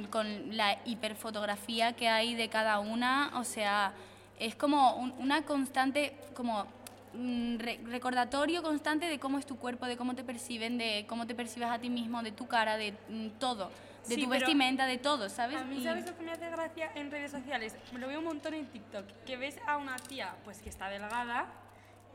con 0.09 0.55
la 0.55 0.77
hiperfotografía 0.85 1.93
que 1.93 2.07
hay 2.09 2.35
de 2.35 2.49
cada 2.49 2.79
una, 2.79 3.31
o 3.35 3.43
sea, 3.43 3.93
es 4.39 4.55
como 4.55 4.95
un- 4.95 5.13
una 5.17 5.43
constante, 5.43 6.15
como 6.35 6.65
re- 7.57 7.79
recordatorio 7.85 8.61
constante 8.61 9.07
de 9.07 9.19
cómo 9.19 9.39
es 9.39 9.45
tu 9.45 9.57
cuerpo, 9.57 9.85
de 9.87 9.97
cómo 9.97 10.13
te 10.13 10.23
perciben, 10.23 10.77
de 10.77 11.05
cómo 11.07 11.25
te 11.25 11.33
percibes 11.33 11.69
a 11.69 11.79
ti 11.79 11.89
mismo, 11.89 12.21
de 12.21 12.31
tu 12.31 12.47
cara, 12.47 12.77
de 12.77 12.93
mm, 13.09 13.29
todo, 13.39 13.71
de 14.07 14.15
Sí, 14.15 14.23
tu 14.23 14.29
vestimenta, 14.29 14.85
de 14.85 14.97
todo, 14.99 15.27
¿sabes? 15.29 15.57
A 15.57 15.63
mí, 15.63 15.83
¿sabes 15.83 16.05
lo 16.05 16.15
que 16.15 16.23
me 16.23 16.31
hace 16.31 16.49
gracia 16.49 16.91
en 16.95 17.09
redes 17.09 17.31
sociales? 17.31 17.75
Me 17.91 17.99
lo 17.99 18.07
veo 18.07 18.19
un 18.19 18.25
montón 18.25 18.53
en 18.53 18.67
TikTok, 18.67 19.05
que 19.25 19.35
ves 19.37 19.57
a 19.67 19.77
una 19.77 19.95
tía 19.97 20.35
pues 20.45 20.59
que 20.61 20.69
está 20.69 20.89
delgada 20.89 21.47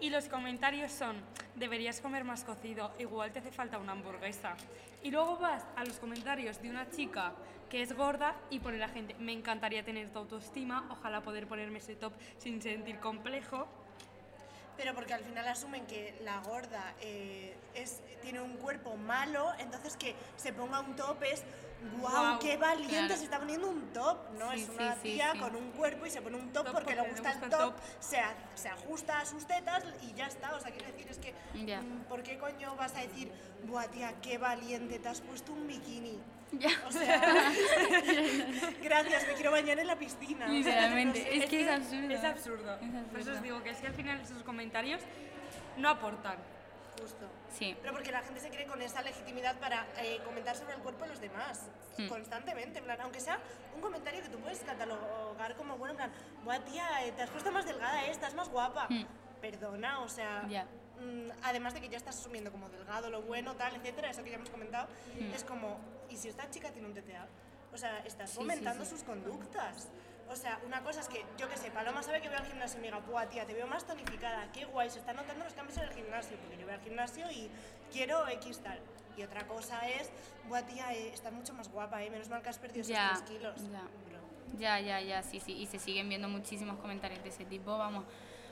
y 0.00 0.10
los 0.10 0.28
comentarios 0.28 0.92
son, 0.92 1.16
deberías 1.54 2.00
comer 2.00 2.24
más 2.24 2.44
cocido, 2.44 2.92
igual 2.98 3.32
te 3.32 3.38
hace 3.38 3.52
falta 3.52 3.78
una 3.78 3.92
hamburguesa. 3.92 4.56
Y 5.02 5.10
luego 5.10 5.38
vas 5.38 5.64
a 5.76 5.84
los 5.84 5.98
comentarios 5.98 6.60
de 6.60 6.70
una 6.70 6.90
chica 6.90 7.32
que 7.70 7.82
es 7.82 7.94
gorda 7.94 8.36
y 8.50 8.60
pone 8.60 8.78
la 8.78 8.88
gente, 8.88 9.14
me 9.14 9.32
encantaría 9.32 9.82
tener 9.82 10.10
tu 10.10 10.18
autoestima, 10.18 10.86
ojalá 10.90 11.22
poder 11.22 11.46
ponerme 11.46 11.78
ese 11.78 11.96
top 11.96 12.12
sin 12.38 12.60
sentir 12.60 12.98
complejo. 12.98 13.66
Pero 14.76 14.94
porque 14.94 15.14
al 15.14 15.22
final 15.22 15.48
asumen 15.48 15.86
que 15.86 16.18
la 16.22 16.40
gorda 16.40 16.94
eh, 17.00 17.56
es, 17.74 18.00
tiene 18.20 18.40
un 18.40 18.56
cuerpo 18.56 18.96
malo, 18.96 19.52
entonces 19.58 19.96
que 19.96 20.14
se 20.36 20.52
ponga 20.52 20.80
un 20.80 20.96
top 20.96 21.22
es, 21.22 21.44
wow, 22.00 22.10
Guau, 22.10 22.38
qué 22.38 22.56
valiente 22.56 22.96
claro. 22.96 23.16
se 23.16 23.24
está 23.24 23.38
poniendo 23.38 23.68
un 23.68 23.92
top, 23.92 24.18
¿no? 24.38 24.52
Sí, 24.52 24.62
es 24.62 24.68
una 24.68 24.94
sí, 24.94 25.00
tía 25.02 25.32
sí. 25.32 25.38
con 25.38 25.56
un 25.56 25.70
cuerpo 25.72 26.06
y 26.06 26.10
se 26.10 26.22
pone 26.22 26.36
un 26.36 26.52
top, 26.52 26.64
Top 26.66 26.74
porque, 26.74 26.94
le 26.94 27.02
porque 27.02 27.12
le 27.12 27.20
gusta, 27.20 27.30
gusta 27.32 27.46
el 27.46 27.52
el 27.52 27.58
top, 27.58 27.74
top. 27.76 27.82
Se, 28.00 28.18
a- 28.18 28.34
se 28.54 28.68
ajusta 28.68 29.20
a 29.20 29.24
sus 29.26 29.46
tetas 29.46 29.84
y 30.02 30.12
ya 30.14 30.26
está. 30.26 30.54
O 30.54 30.60
sea, 30.60 30.70
quiero 30.70 30.86
decir, 30.92 31.06
es 31.10 31.18
que, 31.18 31.34
mm, 31.54 32.04
¿por 32.08 32.22
qué 32.22 32.38
coño 32.38 32.74
vas 32.76 32.94
a 32.96 33.00
decir, 33.00 33.30
buah, 33.64 33.86
tía, 33.88 34.14
qué 34.22 34.38
valiente, 34.38 34.98
te 34.98 35.08
has 35.08 35.20
puesto 35.20 35.52
un 35.52 35.66
bikini? 35.66 36.18
Ya. 36.52 36.68
O 36.86 36.92
sea, 36.92 37.18
gracias, 38.82 39.26
me 39.26 39.32
quiero 39.34 39.50
bañar 39.50 39.78
en 39.78 39.86
la 39.86 39.96
piscina. 39.96 40.44
o 40.46 40.48
sea, 40.48 40.56
Literalmente. 40.58 41.18
no 41.24 41.24
sé. 41.26 41.36
Es 41.38 41.46
que 41.46 41.60
es 41.62 41.68
absurdo. 41.70 42.10
Es 42.14 42.24
absurdo. 42.24 42.74
Es 42.74 42.80
Por 42.80 42.90
eso 42.90 43.04
absurdo. 43.30 43.32
os 43.36 43.42
digo 43.42 43.62
que 43.62 43.70
es 43.70 43.78
que 43.78 43.86
al 43.86 43.94
final 43.94 44.20
esos 44.20 44.42
comentarios 44.42 45.00
no 45.78 45.88
aportan. 45.88 46.36
Justo. 47.00 47.26
Sí. 47.56 47.76
Pero 47.80 47.92
porque 47.94 48.12
la 48.12 48.22
gente 48.22 48.40
se 48.40 48.50
cree 48.50 48.66
con 48.66 48.80
esa 48.82 49.02
legitimidad 49.02 49.58
para 49.58 49.86
eh, 49.98 50.20
comentar 50.24 50.56
sobre 50.56 50.74
el 50.74 50.80
cuerpo 50.80 51.04
de 51.04 51.10
los 51.10 51.20
demás, 51.20 51.62
Mm. 51.98 52.08
constantemente, 52.08 52.78
en 52.78 52.84
plan, 52.84 52.98
aunque 53.02 53.20
sea 53.20 53.38
un 53.74 53.80
comentario 53.82 54.22
que 54.22 54.28
tú 54.30 54.38
puedes 54.38 54.60
catalogar 54.60 55.54
como 55.56 55.76
bueno, 55.76 55.92
en 55.92 55.96
plan, 55.98 56.12
buah 56.44 56.60
tía, 56.60 57.04
eh, 57.06 57.12
te 57.12 57.22
has 57.22 57.30
puesto 57.30 57.52
más 57.52 57.66
delgada, 57.66 58.04
eh, 58.06 58.10
estás 58.10 58.34
más 58.34 58.48
guapa. 58.48 58.86
Mm. 58.88 59.04
Perdona, 59.42 60.00
o 60.00 60.08
sea, 60.08 60.42
mm, 61.00 61.30
además 61.42 61.74
de 61.74 61.80
que 61.80 61.88
ya 61.88 61.96
estás 61.98 62.18
asumiendo 62.18 62.50
como 62.52 62.68
delgado, 62.70 63.10
lo 63.10 63.22
bueno, 63.22 63.54
tal, 63.56 63.74
etcétera, 63.76 64.10
eso 64.10 64.22
que 64.22 64.30
ya 64.30 64.36
hemos 64.36 64.50
comentado, 64.50 64.88
es 65.34 65.44
como, 65.44 65.78
¿y 66.08 66.16
si 66.16 66.28
esta 66.28 66.48
chica 66.50 66.70
tiene 66.70 66.88
un 66.88 66.94
TTA? 66.94 67.26
O 67.72 67.76
sea, 67.76 67.98
estás 68.00 68.28
Sí, 68.30 68.36
sí, 68.36 68.42
fomentando 68.42 68.84
sí. 68.84 68.90
sus 68.90 69.02
conductas. 69.02 69.88
O 70.28 70.36
sea, 70.36 70.58
una 70.66 70.82
cosa 70.82 71.00
es 71.00 71.08
que, 71.08 71.24
yo 71.36 71.48
qué 71.48 71.56
sé, 71.56 71.70
Paloma 71.70 72.02
sabe 72.02 72.20
que 72.22 72.28
voy 72.28 72.38
al 72.38 72.46
gimnasio 72.46 72.78
y 72.78 72.80
me 72.82 72.86
diga, 72.88 72.98
buah, 73.00 73.26
tía, 73.28 73.44
te 73.46 73.52
veo 73.54 73.66
más 73.66 73.86
tonificada, 73.86 74.50
qué 74.52 74.64
guay, 74.64 74.88
se 74.88 74.98
están 74.98 75.16
notando 75.16 75.44
los 75.44 75.52
cambios 75.52 75.76
en 75.78 75.84
el 75.84 75.90
gimnasio, 75.94 76.36
porque 76.38 76.56
yo 76.56 76.64
voy 76.64 76.74
al 76.74 76.80
gimnasio 76.80 77.30
y 77.30 77.50
quiero 77.92 78.26
X 78.28 78.60
tal. 78.62 78.78
Y 79.16 79.22
otra 79.22 79.46
cosa 79.46 79.86
es, 79.90 80.10
buah, 80.48 80.62
tía, 80.62 80.92
eh, 80.94 81.10
estás 81.12 81.32
mucho 81.34 81.52
más 81.52 81.68
guapa, 81.70 82.02
eh, 82.02 82.10
menos 82.10 82.30
mal 82.30 82.40
que 82.42 82.48
has 82.48 82.58
perdido 82.58 82.80
esos 82.80 82.94
Ya, 82.94 83.10
3 83.12 83.22
kilos. 83.38 83.56
ya. 83.70 83.80
Bro. 84.08 84.58
Ya, 84.58 84.80
ya, 84.80 85.00
ya, 85.02 85.22
sí, 85.22 85.38
sí. 85.38 85.52
Y 85.52 85.66
se 85.66 85.78
siguen 85.78 86.08
viendo 86.08 86.28
muchísimos 86.28 86.78
comentarios 86.78 87.22
de 87.22 87.28
ese 87.28 87.44
tipo, 87.44 87.76
vamos. 87.76 88.04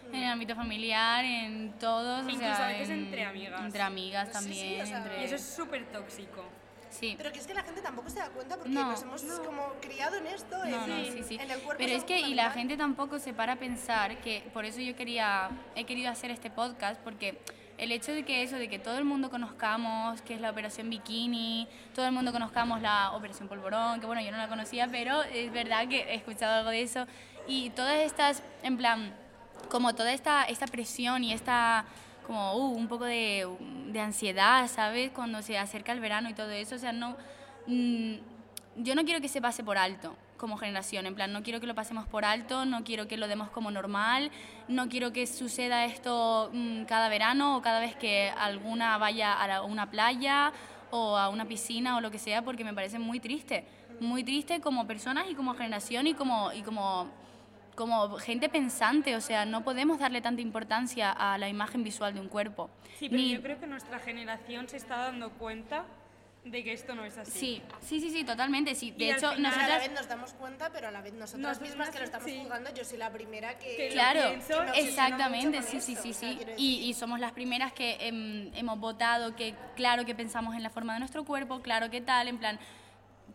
En 0.09 0.16
el 0.16 0.30
ámbito 0.30 0.54
familiar, 0.56 1.24
en 1.24 1.72
todos. 1.78 2.26
o 2.26 2.28
Incluso 2.28 2.40
sea, 2.56 2.64
a 2.66 2.68
veces 2.68 2.90
en- 2.90 3.04
entre 3.04 3.24
amigas. 3.24 3.61
Entre 3.62 3.80
amigas 3.83 4.28
Sí, 4.28 4.35
sí, 4.35 4.38
también. 4.38 4.83
o 4.83 4.87
sea, 4.87 4.98
entre- 4.98 5.20
Y 5.20 5.24
eso 5.24 5.35
es 5.37 5.42
súper 5.44 5.87
tóxico. 5.92 6.44
Sí. 6.90 7.14
Pero 7.16 7.33
que 7.33 7.38
es 7.38 7.46
que 7.46 7.55
la 7.55 7.62
gente 7.62 7.81
tampoco 7.81 8.11
se 8.11 8.18
da 8.18 8.29
cuenta 8.29 8.57
porque 8.57 8.70
No, 8.70 8.90
nos 8.90 9.03
hemos 9.03 9.22
como 9.22 9.74
criado 9.81 10.16
en 10.16 10.26
esto, 10.26 10.59
No, 10.59 10.64
en, 10.64 10.70
no, 11.07 11.12
sí, 11.12 11.22
sí. 11.26 11.38
en 11.40 11.50
el 11.50 11.61
cuerpo. 11.61 11.83
Pero 11.83 11.92
es 11.92 12.05
que, 12.05 12.20
y 12.20 12.35
la 12.35 12.50
gente 12.50 12.76
tampoco 12.76 13.18
se 13.18 13.33
para 13.33 13.55
a 13.55 13.57
pensar 13.57 14.20
que, 14.20 14.48
por 14.53 14.64
eso 14.64 14.81
yo 14.81 14.96
quería, 14.96 15.50
he 15.76 15.85
querido 15.85 16.11
hacer 16.11 16.31
este 16.31 16.50
podcast, 16.50 17.00
porque 17.03 17.38
el 17.79 17.92
hecho 17.92 18.12
de 18.12 18.24
que 18.24 18.42
eso, 18.42 18.57
de 18.57 18.68
que 18.68 18.79
todo 18.79 18.98
el 18.98 19.05
mundo 19.05 19.31
conozcamos 19.31 20.20
qué 20.22 20.35
es 20.35 20.40
la 20.40 20.50
operación 20.50 20.90
bikini, 20.90 21.66
todo 21.94 22.05
el 22.07 22.12
mundo 22.12 22.33
conozcamos 22.33 22.83
la 22.83 23.12
operación 23.12 23.48
polvorón, 23.48 24.00
que 24.00 24.07
bueno, 24.07 24.20
yo 24.20 24.31
no 24.33 24.37
la 24.37 24.48
conocía, 24.48 24.87
pero 24.88 25.22
es 25.22 25.50
verdad 25.53 25.88
que 25.88 26.00
he 26.00 26.14
escuchado 26.14 26.59
algo 26.59 26.70
de 26.70 26.83
eso, 26.83 27.07
y 27.46 27.70
todas 27.70 28.00
estas, 28.00 28.42
en 28.62 28.76
plan, 28.76 29.14
como 29.70 29.94
toda 29.94 30.12
esta, 30.12 30.44
esta 30.44 30.66
presión 30.66 31.24
y 31.24 31.33
esta 31.33 31.87
como 32.26 32.54
uh, 32.54 32.74
un 32.74 32.88
poco 32.88 33.04
de, 33.04 33.48
de 33.88 34.00
ansiedad, 34.00 34.68
¿sabes? 34.68 35.11
Cuando 35.11 35.42
se 35.42 35.59
acerca 35.59 35.92
el 35.92 36.00
verano 36.00 36.30
y 36.30 36.35
todo 36.35 36.50
eso, 36.50 36.76
o 36.76 36.78
sea, 36.78 36.92
no... 36.92 37.16
mm, 37.66 38.14
yo 38.76 38.94
no 38.94 39.04
quiero 39.04 39.20
que 39.20 39.28
se 39.28 39.40
pase 39.40 39.64
por 39.64 39.78
alto 39.78 40.16
como 40.40 40.56
generación, 40.56 41.04
en 41.04 41.14
plan, 41.14 41.33
no 41.33 41.42
quiero 41.42 41.61
que 41.61 41.66
lo 41.66 41.74
pasemos 41.74 42.06
por 42.06 42.24
alto, 42.24 42.64
no 42.64 42.83
quiero 42.83 43.06
que 43.06 43.18
lo 43.18 43.28
demos 43.28 43.50
como 43.50 43.70
normal, 43.70 44.30
no 44.68 44.88
quiero 44.88 45.12
que 45.12 45.26
suceda 45.26 45.85
esto 45.85 46.50
mm, 46.52 46.85
cada 46.85 47.11
verano 47.11 47.59
o 47.59 47.62
cada 47.62 47.78
vez 47.78 47.94
que 47.94 48.33
alguna 48.38 48.96
vaya 48.96 49.35
a 49.35 49.62
una 49.62 49.90
playa 49.90 50.52
o 50.90 51.16
a 51.18 51.28
una 51.28 51.46
piscina 51.46 51.98
o 51.98 52.00
lo 52.00 52.11
que 52.11 52.18
sea, 52.18 52.42
porque 52.42 52.64
me 52.64 52.72
parece 52.72 52.98
muy 52.98 53.20
triste, 53.20 53.66
muy 54.00 54.24
triste 54.24 54.61
como 54.61 54.87
personas 54.87 55.26
y 55.30 55.35
como 55.35 55.54
generación 55.54 56.06
y 56.06 56.14
como, 56.14 56.52
y 56.52 56.62
como, 56.62 57.09
como 57.74 58.16
gente 58.18 58.48
pensante, 58.48 59.16
o 59.16 59.20
sea, 59.20 59.44
no 59.44 59.62
podemos 59.64 59.98
darle 59.98 60.20
tanta 60.20 60.42
importancia 60.42 61.11
a 61.12 61.38
la 61.38 61.48
imagen 61.48 61.83
visual 61.85 62.14
de 62.14 62.20
un 62.20 62.28
cuerpo. 62.28 62.70
Sí, 62.98 63.09
pero 63.09 63.22
Ni- 63.22 63.33
yo 63.35 63.42
creo 63.42 63.59
que 63.61 63.66
nuestra 63.66 63.98
generación 63.98 64.68
se 64.68 64.76
está 64.76 64.96
dando 64.98 65.30
cuenta 65.30 65.85
de 66.44 66.64
que 66.64 66.72
esto 66.72 66.94
no 66.94 67.04
es 67.04 67.18
así. 67.18 67.30
Sí, 67.38 67.62
sí, 67.83 68.00
sí, 68.00 68.11
sí, 68.11 68.24
totalmente, 68.24 68.74
sí. 68.74 68.92
De 68.92 69.04
Y 69.04 69.11
al 69.11 69.18
hecho, 69.18 69.33
final, 69.33 69.52
a 69.52 69.56
la 69.56 69.62
nosotras... 69.62 69.88
vez 69.88 69.92
nos 70.00 70.09
damos 70.09 70.33
cuenta, 70.33 70.70
pero 70.72 70.88
a 70.88 70.90
la 70.90 71.02
vez 71.02 71.12
nosotras 71.12 71.40
Nosotras 71.42 71.68
mismas 71.68 71.90
que 71.90 71.98
lo 71.98 72.04
estamos 72.04 72.30
sí. 72.30 72.38
juzgando, 72.40 72.72
yo 72.74 72.83
soy 72.85 72.96
la 72.96 73.11
primera 73.11 73.59
que... 73.59 73.76
Que 73.76 73.88
Claro, 73.90 74.20
pienso, 74.30 74.72
que 74.72 74.80
exactamente, 74.80 75.61
sí, 75.62 75.80
sí, 75.83 75.96
sí, 75.96 76.11
o 76.11 76.14
sea, 76.14 76.30
sí. 76.33 76.38
Y, 76.56 76.88
y 76.88 76.94
somos 76.94 77.20
las 77.20 77.33
primeras 77.33 77.74
que 77.74 77.98
em, 78.00 78.50
hemos 78.54 78.78
votado, 78.80 79.37
que 79.37 79.54
claro 79.76 80.06
que 80.06 80.14
pensamos 80.14 80.54
en 80.56 80.62
la 80.62 80.70
forma 80.70 80.94
de 80.94 81.00
nuestro 81.00 81.24
cuerpo, 81.24 81.61
claro 81.61 81.90
que 81.90 82.00
tal, 82.00 82.26
en 82.28 82.38
plan, 82.38 82.59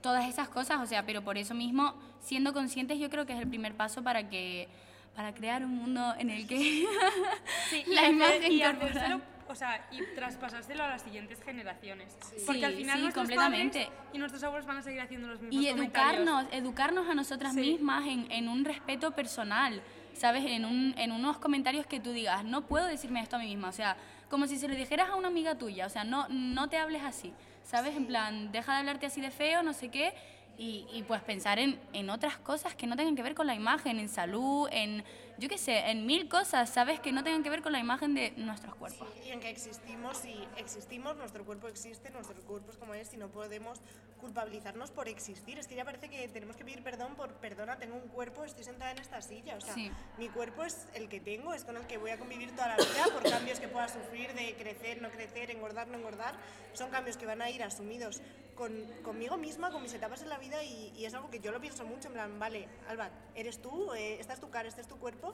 todas 0.05 0.29
esas 0.29 0.47
cosas, 0.49 0.79
o 0.81 0.85
sea, 0.85 1.03
pero 1.03 1.23
por 1.23 1.35
eso 1.37 1.55
mismo, 1.55 1.95
siendo 2.19 2.53
conscientes, 2.53 2.99
yo 2.99 3.09
creo 3.09 3.25
que 3.25 3.33
es 3.33 3.39
el 3.39 3.47
primer 3.47 3.73
paso 3.73 4.03
para 4.03 4.29
que 4.29 4.67
para 5.15 5.33
crear 5.33 5.63
un 5.65 5.75
mundo 5.75 6.13
en 6.19 6.29
el 6.29 6.45
que 6.45 6.85
Sí, 7.71 7.83
la 7.87 8.07
imagen 8.09 8.51
y 8.51 8.61
corporal. 8.61 9.23
o 9.47 9.55
sea, 9.55 9.87
y 9.91 9.99
traspasárselo 10.13 10.83
a 10.83 10.89
las 10.89 11.01
siguientes 11.01 11.41
generaciones. 11.41 12.15
Sí, 12.21 12.43
Porque 12.45 12.65
al 12.65 12.73
final 12.75 12.97
sí, 12.97 13.01
nuestros 13.01 13.23
completamente. 13.23 13.85
padres 13.85 13.99
y 14.13 14.17
nuestros 14.19 14.43
abuelos 14.43 14.67
van 14.67 14.77
a 14.77 14.81
seguir 14.83 15.01
haciendo 15.01 15.27
los 15.27 15.41
mismos 15.41 15.63
y 15.63 15.67
educarnos, 15.69 16.45
educarnos 16.51 17.09
a 17.09 17.15
nosotras 17.15 17.53
Sí. 17.53 17.61
mismas 17.61 18.05
en, 18.07 18.31
en 18.31 18.47
un 18.49 18.63
respeto 18.65 19.11
personal, 19.11 19.81
¿sabes? 20.13 20.43
En, 20.45 20.65
un, 20.65 20.93
en 20.97 21.11
unos 21.11 21.37
comentarios 21.39 21.87
que 21.87 21.99
tú 21.99 22.11
digas, 22.11 22.43
no 22.43 22.67
puedo 22.67 22.85
decirme 22.85 23.21
esto 23.21 23.37
a 23.37 23.39
mí 23.39 23.47
misma, 23.47 23.69
o 23.69 23.73
sea, 23.73 23.95
como 24.29 24.45
si 24.47 24.57
se 24.57 24.67
lo 24.67 24.75
dijeras 24.75 25.09
a 25.09 25.15
una 25.15 25.29
amiga 25.29 25.55
tuya, 25.57 25.85
o 25.85 25.89
sea, 25.89 26.03
no, 26.03 26.27
no 26.29 26.67
te 26.67 26.77
hables 26.77 27.03
así, 27.03 27.33
¿sabes? 27.65 27.97
En 27.97 28.05
plan, 28.05 28.51
deja 28.51 28.73
de 28.73 28.79
hablarte 28.79 29.07
así 29.07 29.19
de 29.19 29.31
feo, 29.31 29.63
no 29.63 29.73
sé 29.73 29.89
qué, 29.89 30.13
y, 30.57 30.87
y 30.93 31.03
pues 31.03 31.21
pensar 31.21 31.59
en, 31.59 31.77
en 31.91 32.09
otras 32.09 32.37
cosas 32.37 32.75
que 32.75 32.87
no 32.87 32.95
tengan 32.95 33.15
que 33.15 33.23
ver 33.23 33.35
con 33.35 33.47
la 33.47 33.55
imagen, 33.55 33.99
en 33.99 34.07
salud, 34.07 34.69
en, 34.71 35.03
yo 35.37 35.49
qué 35.49 35.57
sé, 35.57 35.89
en 35.91 36.05
mil 36.05 36.29
cosas, 36.29 36.69
¿sabes? 36.69 36.99
Que 36.99 37.11
no 37.11 37.23
tengan 37.23 37.43
que 37.43 37.49
ver 37.49 37.61
con 37.61 37.71
la 37.71 37.79
imagen 37.79 38.13
de 38.13 38.31
nuestros 38.37 38.75
cuerpos. 38.75 39.07
Y 39.25 39.29
en 39.29 39.39
que 39.39 39.49
existimos 39.49 40.23
y 40.25 40.47
existimos, 40.57 41.15
nuestro 41.17 41.45
cuerpo 41.45 41.67
existe, 41.67 42.09
nuestro 42.11 42.35
cuerpo 42.43 42.71
es 42.71 42.77
como 42.77 42.93
es 42.93 43.13
y 43.13 43.17
no 43.17 43.27
podemos 43.29 43.79
culpabilizarnos 44.21 44.91
por 44.91 45.07
existir. 45.07 45.59
Es 45.59 45.67
que 45.67 45.75
ya 45.75 45.85
parece 45.85 46.09
que 46.09 46.27
tenemos 46.29 46.55
que 46.55 46.63
pedir 46.65 46.81
perdón 46.83 47.15
por, 47.15 47.33
perdona, 47.35 47.77
tengo 47.77 47.95
un 47.95 48.07
cuerpo, 48.07 48.43
estoy 48.43 48.63
sentada 48.63 48.91
en 48.91 48.99
esta 48.99 49.21
silla. 49.21 49.55
O 49.57 49.61
sea, 49.61 49.73
Sí. 49.73 49.91
mi 50.17 50.29
cuerpo 50.29 50.63
es 50.63 50.87
el 50.93 51.09
que 51.09 51.19
tengo, 51.19 51.53
es 51.53 51.63
con 51.63 51.75
el 51.77 51.85
que 51.85 51.97
voy 51.97 52.11
a 52.11 52.17
convivir 52.17 52.51
toda 52.51 52.69
la 52.69 52.75
vida 52.77 53.05
por 53.13 53.23
cambios 53.29 53.59
que 53.59 53.67
pueda 53.67 53.87
sufrir 53.87 54.33
de 54.33 54.55
crecer, 54.55 55.01
no 55.01 55.09
crecer, 55.09 55.51
engordar, 55.51 55.87
no 55.87 55.97
engordar. 55.97 56.33
Son 56.73 56.89
cambios 56.89 57.17
que 57.17 57.25
van 57.25 57.41
a 57.41 57.49
ir 57.49 57.61
asumidos 57.61 58.21
con, 58.55 58.71
conmigo 59.03 59.35
misma, 59.37 59.69
con 59.69 59.81
mis 59.83 59.93
etapas 59.93 60.21
en 60.21 60.29
la 60.29 60.37
vida 60.37 60.63
y, 60.63 60.93
y 60.95 61.05
es 61.05 61.13
algo 61.13 61.29
que 61.29 61.39
yo 61.41 61.51
lo 61.51 61.59
pienso 61.59 61.85
mucho, 61.85 62.07
en 62.07 62.13
plan, 62.13 62.39
vale, 62.39 62.67
Alba, 62.87 63.09
eres 63.35 63.61
tú, 63.61 63.93
eh, 63.93 64.17
esta 64.19 64.33
es 64.33 64.39
tu 64.39 64.49
cara, 64.49 64.67
este 64.69 64.79
es 64.81 64.87
tu 64.87 64.97
cuerpo. 64.97 65.24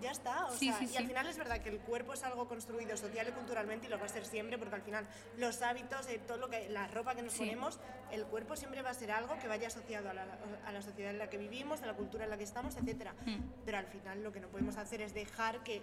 Ya 0.00 0.10
está, 0.10 0.46
o 0.46 0.50
Sí, 0.50 0.66
sea, 0.66 0.78
sí, 0.78 0.84
y 0.86 0.88
sí. 0.88 0.96
al 0.96 1.06
final 1.06 1.26
es 1.28 1.38
verdad 1.38 1.60
que 1.60 1.68
el 1.68 1.78
cuerpo 1.78 2.14
es 2.14 2.24
algo 2.24 2.48
construido 2.48 2.96
social 2.96 3.28
y 3.28 3.30
culturalmente 3.30 3.86
y 3.86 3.90
lo 3.90 3.98
va 3.98 4.06
a 4.06 4.08
ser 4.08 4.24
siempre 4.26 4.58
porque 4.58 4.74
al 4.74 4.82
final 4.82 5.06
los 5.38 5.62
hábitos, 5.62 6.08
eh, 6.08 6.20
todo 6.26 6.36
lo 6.36 6.50
que, 6.50 6.68
la 6.68 6.88
ropa 6.88 7.14
que 7.14 7.22
nos 7.22 7.34
ponemos, 7.34 7.78
el 8.10 8.24
cuerpo 8.26 8.56
siempre 8.56 8.82
va 8.82 8.90
a 8.90 8.94
ser 8.94 9.12
algo 9.12 9.38
que 9.38 9.46
vaya 9.46 9.68
asociado 9.68 10.10
a 10.10 10.14
la, 10.14 10.26
a 10.66 10.72
la 10.72 10.82
sociedad 10.82 11.12
en 11.12 11.18
la 11.18 11.30
que 11.30 11.38
vivimos, 11.38 11.80
a 11.82 11.86
la 11.86 11.94
cultura 11.94 12.24
en 12.24 12.30
la 12.30 12.36
que 12.36 12.42
estamos, 12.42 12.76
etc. 12.76 13.12
Mm. 13.24 13.36
Pero 13.64 13.78
al 13.78 13.86
final 13.86 14.24
lo 14.24 14.32
que 14.32 14.40
no 14.40 14.48
podemos 14.48 14.76
hacer 14.78 15.00
es 15.00 15.14
dejar 15.14 15.62
que, 15.62 15.80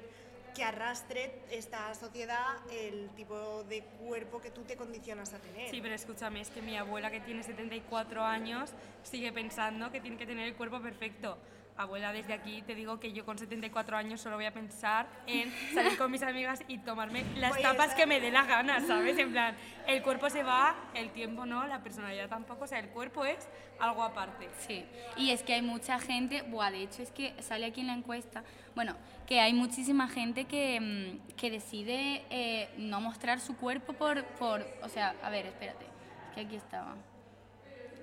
que 0.54 0.65
arrastre 0.65 1.43
esta 1.49 1.93
sociedad 1.95 2.58
el 2.69 3.10
tipo 3.15 3.63
de 3.63 3.82
cuerpo 4.06 4.41
que 4.41 4.51
tú 4.51 4.63
te 4.63 4.75
condicionas 4.75 5.34
a 5.34 5.39
tener. 5.39 5.69
Sí, 5.69 5.80
pero 5.82 5.95
escúchame, 5.95 6.41
es 6.41 6.49
que 6.49 6.62
mi 6.62 6.75
abuela 6.75 7.10
que 7.12 7.21
tiene 7.21 7.43
74 7.43 8.21
años 8.21 8.71
sigue 9.04 9.32
pensando 9.32 9.89
que 9.89 10.01
tiene 10.01 10.17
que 10.17 10.25
tener 10.25 10.49
el 10.49 10.56
cuerpo 10.56 10.82
perfecto. 10.82 11.38
Abuela, 11.77 12.13
desde 12.13 12.34
aquí 12.34 12.62
te 12.62 12.75
digo 12.75 12.99
que 12.99 13.13
yo 13.13 13.25
con 13.25 13.38
74 13.38 13.97
años 13.97 14.21
solo 14.21 14.36
voy 14.36 14.45
a 14.45 14.53
pensar 14.53 15.07
en 15.27 15.51
salir 15.73 15.97
con 15.97 16.12
mis 16.12 16.21
amigas 16.21 16.63
y 16.67 16.77
tomarme 16.79 17.23
las 17.36 17.51
Pues 17.51 17.62
tapas 17.62 17.93
que 17.95 18.05
me 18.05 18.19
dé 18.19 18.32
la 18.32 18.43
gana, 18.43 18.80
¿sabes? 18.86 19.17
En 19.17 19.32
plan, 19.32 19.55
el 19.88 20.01
cuerpo 20.03 20.30
se 20.30 20.43
va, 20.43 20.76
el 20.93 21.11
tiempo 21.11 21.45
no, 21.45 21.65
la 21.67 21.82
personalidad 21.82 22.30
tampoco, 22.30 22.65
o 22.65 22.67
sea, 22.67 22.80
el 22.80 22.89
cuerpo 22.89 23.26
es 23.26 23.47
algo 23.80 24.03
aparte. 24.03 24.49
Sí, 24.59 24.86
y 25.17 25.32
es 25.32 25.43
que 25.43 25.53
hay 25.53 25.61
mucha 25.61 25.99
gente, 25.99 26.43
buah, 26.43 26.72
de 26.72 26.84
hecho 26.84 27.01
es 27.01 27.11
que 27.11 27.34
sale 27.41 27.65
aquí 27.65 27.82
en 27.82 27.88
la 27.88 27.93
encuesta, 27.93 28.43
bueno, 28.76 28.95
que 29.28 29.39
hay 29.39 29.53
muchísima 29.53 30.07
gente 30.07 30.45
que, 30.45 30.80
mm, 30.80 31.36
que 31.36 31.49
decide 31.49 32.26
eh, 32.30 32.69
no 32.78 33.01
mostrar 33.01 33.39
su 33.39 33.57
cuerpo 33.57 33.93
por, 33.93 34.24
por, 34.24 34.65
o 34.82 34.89
sea, 34.89 35.15
a 35.24 35.30
ver, 35.30 35.45
espérate, 35.47 35.86
es 36.30 36.36
que 36.36 36.41
aquí 36.41 36.55
estaba. 36.55 36.95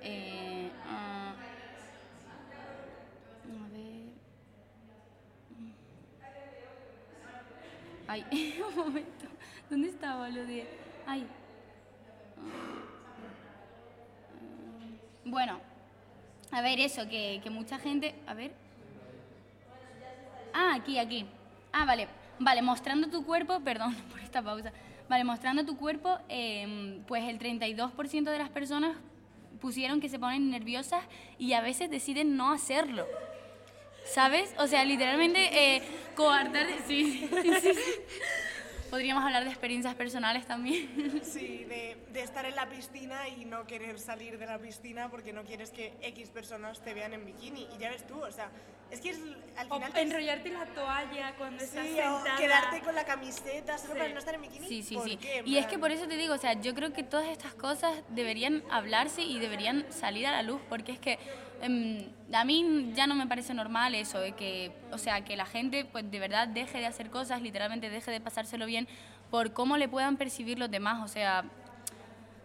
Eh, 0.01 0.69
ah, 0.87 1.33
a 1.37 1.43
ver. 1.43 1.59
Ay, 8.09 8.25
un 8.67 8.75
momento, 8.75 9.25
¿dónde 9.69 9.87
estaba 9.87 10.29
lo 10.29 10.43
de...? 10.43 10.67
Ay. 11.05 11.27
Bueno, 15.23 15.59
a 16.51 16.61
ver, 16.61 16.79
eso, 16.79 17.07
que, 17.07 17.39
que 17.43 17.51
mucha 17.51 17.77
gente. 17.77 18.15
A 18.25 18.33
ver. 18.33 18.51
Ah, 20.51 20.73
aquí, 20.73 20.97
aquí. 20.97 21.27
Ah, 21.71 21.85
vale. 21.85 22.07
Vale, 22.39 22.63
mostrando 22.63 23.09
tu 23.09 23.23
cuerpo, 23.23 23.59
perdón 23.63 23.93
por 24.09 24.19
esta 24.21 24.41
pausa. 24.41 24.73
Vale, 25.07 25.23
mostrando 25.23 25.63
tu 25.63 25.77
cuerpo, 25.77 26.17
em, 26.29 27.03
pues 27.03 27.23
el 27.25 27.37
32% 27.37 28.23
de 28.23 28.39
las 28.39 28.49
personas 28.49 28.97
pusieron 29.61 30.01
que 30.01 30.09
se 30.09 30.17
ponen 30.17 30.49
nerviosas 30.49 31.03
y 31.37 31.53
a 31.53 31.61
veces 31.61 31.91
deciden 31.91 32.37
no 32.37 32.51
hacerlo. 32.51 33.05
¿Sabes? 34.13 34.53
O 34.57 34.67
sea, 34.67 34.83
literalmente 34.85 35.75
eh, 35.75 35.81
coartar. 36.15 36.67
Sí, 36.87 37.27
sí, 37.43 37.51
sí, 37.61 37.73
sí. 37.73 37.91
Podríamos 38.89 39.23
hablar 39.23 39.43
de 39.43 39.51
experiencias 39.51 39.93
personales 39.93 40.47
también. 40.47 41.21
Sí, 41.23 41.63
de, 41.65 41.95
de 42.11 42.23
estar 42.23 42.43
en 42.45 42.55
la 42.55 42.67
piscina 42.69 43.27
y 43.29 43.45
no 43.45 43.67
querer 43.67 43.99
salir 43.99 44.39
de 44.39 44.47
la 44.47 44.57
piscina 44.57 45.09
porque 45.11 45.31
no 45.31 45.43
quieres 45.43 45.69
que 45.69 45.93
X 46.01 46.29
personas 46.29 46.81
te 46.81 46.95
vean 46.95 47.13
en 47.13 47.23
bikini. 47.23 47.67
Y 47.75 47.77
ya 47.77 47.91
ves 47.91 48.07
tú, 48.07 48.19
o 48.19 48.31
sea, 48.31 48.49
es 48.89 48.99
que 48.99 49.11
es, 49.11 49.19
al 49.57 49.67
O 49.71 49.75
final... 49.75 49.93
te- 49.93 50.01
enrollarte 50.01 50.49
la 50.49 50.65
toalla 50.65 51.35
cuando 51.37 51.63
estás 51.63 51.85
Sí, 51.85 51.93
sentada. 51.93 52.33
o 52.33 52.37
quedarte 52.39 52.79
con 52.81 52.95
la 52.95 53.05
camiseta 53.05 53.77
solo 53.77 53.93
Sí. 53.93 53.99
para 53.99 54.11
no 54.11 54.17
estar 54.19 54.33
en 54.33 54.41
bikini. 54.41 54.67
Sí, 54.67 54.81
sí, 54.81 54.95
¿Por 54.95 55.03
sí. 55.07 55.17
qué? 55.17 55.43
Y 55.45 55.57
es 55.59 55.67
que 55.67 55.77
por 55.77 55.91
eso 55.91 56.07
te 56.07 56.17
digo, 56.17 56.33
o 56.33 56.37
sea, 56.39 56.59
yo 56.59 56.73
creo 56.73 56.91
que 56.91 57.03
todas 57.03 57.27
estas 57.27 57.53
cosas 57.53 57.95
deberían 58.09 58.63
hablarse 58.71 59.21
y 59.21 59.37
deberían 59.37 59.85
salir 59.91 60.25
a 60.25 60.31
la 60.31 60.41
luz, 60.41 60.61
porque 60.67 60.93
es 60.93 60.99
que 60.99 61.19
a 61.61 62.43
mí 62.45 62.91
ya 62.93 63.07
no 63.07 63.15
me 63.15 63.27
parece 63.27 63.53
normal 63.53 63.95
eso, 63.95 64.19
de 64.19 64.33
que, 64.33 64.71
o 64.91 64.97
sea, 64.97 65.23
que 65.23 65.35
la 65.35 65.45
gente 65.45 65.85
pues 65.85 66.09
de 66.09 66.19
verdad 66.19 66.47
deje 66.47 66.79
de 66.79 66.85
hacer 66.85 67.09
cosas, 67.09 67.41
literalmente 67.41 67.89
deje 67.89 68.11
de 68.11 68.21
pasárselo 68.21 68.65
bien 68.65 68.87
por 69.29 69.53
cómo 69.53 69.77
le 69.77 69.87
puedan 69.87 70.17
percibir 70.17 70.57
los 70.57 70.71
demás, 70.71 71.03
o 71.03 71.07
sea, 71.07 71.43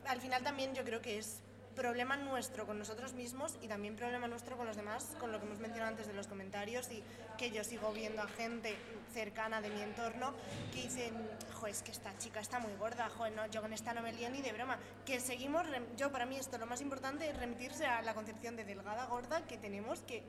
Al 0.07 0.21
final 0.21 0.43
también 0.43 0.75
yo 0.75 0.85
creo 0.85 1.01
que 1.01 1.19
es 1.19 1.43
problema 1.75 2.16
nuestro 2.16 2.66
con 2.66 2.79
nosotros 2.79 3.12
mismos 3.12 3.57
y 3.61 3.68
también 3.68 3.97
problema 3.97 4.27
nuestro 4.29 4.57
con 4.57 4.66
los 4.66 4.77
demás, 4.77 5.16
con 5.20 5.33
lo 5.33 5.39
que 5.41 5.47
hemos 5.47 5.59
mencionado 5.59 5.91
antes 5.91 6.07
de 6.07 6.12
los 6.14 6.27
comentarios 6.27 6.91
y 6.91 7.03
que 7.37 7.51
yo 7.51 7.64
sigo 7.64 7.93
viendo 7.93 8.22
a 8.22 8.29
gente 8.29 8.77
cercana 9.12 9.61
de 9.61 9.70
mi 9.70 9.83
entorno 9.83 10.33
que 10.72 10.83
dicen, 10.83 11.14
jo, 11.55 11.66
es 11.66 11.83
que 11.83 11.91
esta 11.93 12.16
chica 12.18 12.41
está 12.41 12.59
muy 12.59 12.72
gorda, 12.77 13.09
jo, 13.11 13.29
no, 13.31 13.47
yo 13.47 13.61
con 13.61 13.72
esta 13.72 13.93
no 13.93 14.03
me 14.03 14.12
lío 14.12 14.31
ni 14.31 14.41
de 14.41 14.53
broma. 14.53 14.79
Que 15.05 15.20
seguimos, 15.20 15.66
yo 15.97 16.11
para 16.11 16.27
mí 16.27 16.37
esto 16.37 16.59
lo 16.59 16.66
más 16.66 16.81
importante 16.81 17.29
es 17.29 17.37
remitirse 17.37 17.87
a 17.87 18.03
la 18.03 18.14
concepción 18.14 18.57
de 18.57 18.64
delgada 18.64 19.07
gorda 19.07 19.43
que 19.47 19.57
tenemos, 19.59 20.01
que, 20.03 20.22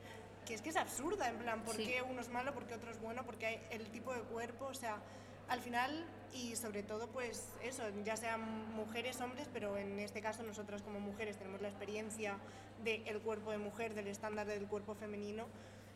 que 0.44 0.54
es 0.54 0.62
que 0.62 0.70
es 0.70 0.76
absurda, 0.76 1.28
en 1.28 1.38
plan, 1.38 1.62
¿por 1.62 1.74
Sí. 1.76 1.86
qué 1.86 2.02
uno 2.02 2.20
es 2.20 2.28
malo, 2.28 2.52
por 2.54 2.66
qué 2.66 2.74
otro 2.74 2.90
es 2.90 3.00
bueno, 3.00 3.24
porque 3.24 3.46
hay 3.46 3.66
el 3.70 3.86
tipo 3.90 4.12
de 4.14 4.20
cuerpo, 4.22 4.66
o 4.66 4.74
sea, 4.74 4.98
al 5.48 5.60
final 5.60 6.04
y 6.32 6.56
sobre 6.56 6.82
todo 6.82 7.08
pues 7.08 7.48
eso, 7.62 7.82
ya 8.04 8.16
sean 8.16 8.40
mujeres, 8.74 9.20
hombres, 9.20 9.48
pero 9.52 9.76
en 9.76 9.98
este 10.00 10.20
caso 10.20 10.42
nosotras 10.42 10.82
como 10.82 11.00
mujeres 11.00 11.36
tenemos 11.36 11.60
la 11.60 11.68
experiencia 11.68 12.36
del 12.84 13.20
cuerpo 13.20 13.50
de 13.52 13.58
mujer, 13.58 13.94
del 13.94 14.06
estándar 14.08 14.46
del 14.46 14.66
cuerpo 14.66 14.94
femenino 14.94 15.46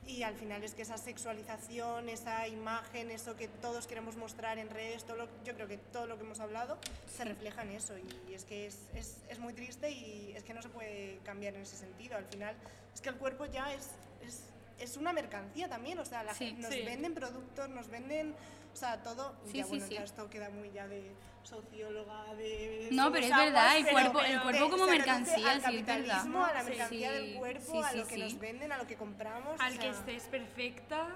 y 0.06 0.22
al 0.22 0.34
final 0.34 0.64
es 0.64 0.74
que 0.74 0.82
esa 0.82 0.96
sexualización, 0.96 2.08
esa 2.08 2.48
imagen, 2.48 3.10
eso 3.10 3.36
que 3.36 3.48
todos 3.48 3.86
queremos 3.86 4.16
mostrar 4.16 4.58
en 4.58 4.70
redes, 4.70 5.04
todo 5.04 5.16
lo- 5.16 5.28
yo 5.44 5.54
creo 5.54 5.68
que 5.68 5.76
todo 5.76 6.06
lo 6.06 6.16
que 6.16 6.24
hemos 6.24 6.40
hablado 6.40 6.78
se 7.14 7.24
refleja 7.24 7.62
en 7.62 7.72
eso 7.72 7.94
y 8.28 8.32
es 8.34 8.44
que 8.44 8.66
es, 8.66 8.78
es, 8.94 9.18
es 9.28 9.38
muy 9.38 9.52
triste 9.52 9.90
y 9.90 10.32
es 10.34 10.42
que 10.42 10.54
no 10.54 10.62
se 10.62 10.70
puede 10.70 11.18
cambiar 11.24 11.54
en 11.54 11.62
ese 11.62 11.76
sentido. 11.76 12.16
Al 12.16 12.24
final 12.24 12.56
es 12.94 13.00
que 13.02 13.10
el 13.10 13.16
cuerpo 13.16 13.44
ya 13.44 13.74
es, 13.74 13.90
es, 14.26 14.40
es 14.80 14.96
una 14.96 15.12
mercancía 15.12 15.68
también, 15.68 15.98
o 15.98 16.04
sea, 16.04 16.22
la 16.24 16.34
Sí. 16.34 16.52
nos 16.58 16.72
Sí. 16.72 16.82
venden 16.82 17.14
productos, 17.14 17.68
nos 17.68 17.88
venden, 17.88 18.34
o 18.72 18.76
sea, 18.76 19.02
todo, 19.02 19.36
Sí, 19.46 19.58
ya 19.58 19.64
sí, 19.64 19.70
bueno, 19.70 19.86
sí. 19.86 19.94
ya 19.94 20.02
esto 20.04 20.28
queda 20.30 20.50
muy 20.50 20.70
ya 20.72 20.88
de 20.88 21.12
socióloga, 21.42 22.34
de... 22.34 22.88
No, 22.92 23.10
pero 23.12 23.26
es 23.26 23.36
verdad, 23.36 23.76
el 23.76 23.84
pero- 23.84 23.94
cuerpo- 23.96 24.20
el 24.20 24.40
cuerpo 24.42 24.64
de- 24.64 24.70
como 24.70 24.86
mercancía, 24.86 25.50
al 25.52 25.62
sí, 25.62 25.76
es 25.78 25.86
verdad. 25.86 26.20
a 26.20 26.52
la 26.54 26.60
Sí. 26.62 26.68
mercancía 26.70 27.10
Sí, 27.10 27.16
del 27.26 27.34
cuerpo, 27.36 27.72
sí, 27.72 27.78
a 27.78 27.90
sí, 27.90 27.98
lo 27.98 28.06
que 28.06 28.14
sí. 28.14 28.20
nos 28.22 28.38
venden, 28.38 28.72
a 28.72 28.78
lo 28.78 28.86
que 28.86 28.96
compramos. 28.96 29.58
o 29.58 29.62
Al 29.62 29.74
que 29.74 29.80
sea, 29.82 29.90
estés 29.92 30.24
perfecta. 30.24 31.08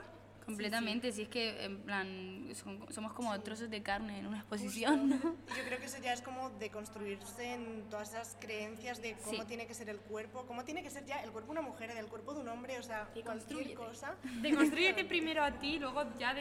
Completamente, 0.45 1.11
si 1.12 1.22
es 1.22 1.28
que 1.28 1.64
en 1.64 1.78
plan 1.82 2.49
son- 2.55 2.86
somos 2.92 3.12
como 3.12 3.38
trozos 3.40 3.70
de 3.70 3.82
carne 3.82 4.18
en 4.18 4.26
una 4.26 4.38
exposición, 4.38 5.09
¿no? 5.09 5.16
Y 5.16 5.59
Yo 5.59 5.64
creo 5.66 5.78
que 5.78 5.86
eso 5.86 5.99
ya 6.03 6.12
es 6.12 6.20
como 6.22 6.51
deconstruirse 6.51 7.55
en 7.55 7.88
todas 7.88 8.11
esas 8.11 8.36
creencias 8.40 9.01
de 9.01 9.14
cómo 9.24 9.42
Sí. 9.42 9.49
tiene 9.49 9.66
que 9.66 9.74
ser 9.74 9.88
el 9.88 9.99
cuerpo, 9.99 10.45
cómo 10.47 10.64
tiene 10.64 10.82
que 10.82 10.90
ser 10.90 11.05
ya 11.07 11.22
el 11.22 11.30
cuerpo 11.32 11.53
de 11.55 11.61
una 11.61 11.68
mujer, 11.68 11.95
del 11.95 12.07
cuerpo 12.07 12.34
de 12.34 12.40
un 12.40 12.49
hombre, 12.49 12.78
o 12.78 12.82
sea, 12.82 13.05
cualquier 13.05 13.24
Deconstrúyete. 13.24 13.74
cosa. 13.74 14.16
Deconstrúyete 14.42 15.05
primero 15.05 15.42
a 15.42 15.53
ti, 15.59 15.78
luego 15.78 16.05
ya. 16.18 16.34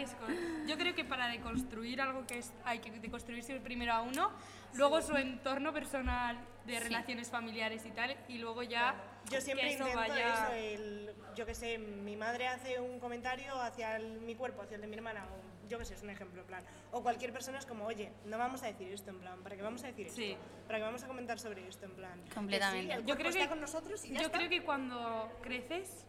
Yo 0.68 0.78
creo 0.78 0.96
que 0.96 1.06
para 1.06 1.28
deconstruir 1.28 2.02
algo 2.02 2.26
que 2.26 2.40
es, 2.40 2.52
hay 2.66 2.80
que 2.80 2.92
deconstruirse 2.92 3.60
primero 3.60 3.94
a 3.94 4.02
uno, 4.02 4.32
luego 4.74 5.02
su 5.02 5.16
entorno 5.16 5.72
personal 5.74 6.38
de 6.66 6.74
Sí. 6.78 6.80
relaciones 6.84 7.30
familiares 7.30 7.86
y 7.86 7.92
tal, 7.92 8.16
y 8.28 8.38
luego 8.40 8.64
ya 8.64 8.96
Yo 9.30 9.40
siempre 9.42 9.68
que 9.68 9.74
eso 9.76 9.88
intento 9.88 10.00
vaya... 10.10 10.34
eso, 10.34 10.54
el, 10.54 10.93
yo 11.36 11.46
que 11.46 11.56
sé, 11.56 11.78
mi 11.78 12.16
madre 12.16 12.48
hace 12.48 12.80
un 12.80 13.00
comentario 13.00 13.60
hacia 13.62 13.96
el- 13.96 14.22
mi 14.22 14.36
cuerpo, 14.36 14.62
hacia 14.62 14.76
el 14.76 14.82
de 14.82 14.88
mi 14.88 14.96
hermana, 14.96 15.26
o 15.26 15.68
yo 15.70 15.80
que 15.80 15.86
sé, 15.86 15.96
es 15.96 16.04
un 16.04 16.10
ejemplo, 16.10 16.42
en 16.42 16.48
plan. 16.48 16.64
O 16.92 17.02
cualquier 17.02 17.32
persona 17.34 17.58
es 17.60 17.66
como, 17.66 17.86
oye, 17.86 18.12
no 18.26 18.38
vamos 18.38 18.64
a 18.64 18.68
decir 18.68 18.92
esto, 18.92 19.10
en 19.12 19.20
plan, 19.20 19.42
¿para 19.42 19.56
qué 19.56 19.62
vamos 19.62 19.84
a 19.84 19.88
decir 19.88 20.08
esto? 20.08 20.18
Sí. 20.22 20.38
¿Para 20.68 20.80
qué 20.80 20.84
vamos 20.86 21.04
a 21.04 21.08
comentar 21.08 21.40
sobre 21.40 21.68
esto, 21.68 21.86
en 21.86 21.92
plan? 21.96 22.20
Que 22.24 22.30
sí, 22.30 22.36
Completamente. 22.36 22.94
el 22.94 23.06
Yo 23.06 23.16
creo 23.16 23.30
está 23.30 23.44
que- 23.44 23.50
con 23.50 23.62
nosotros 23.62 24.04
y 24.06 24.10
ya 24.10 24.20
Yo 24.20 24.26
está. 24.28 24.38
creo 24.38 24.50
que 24.50 24.64
cuando 24.64 25.32
creces 25.42 26.06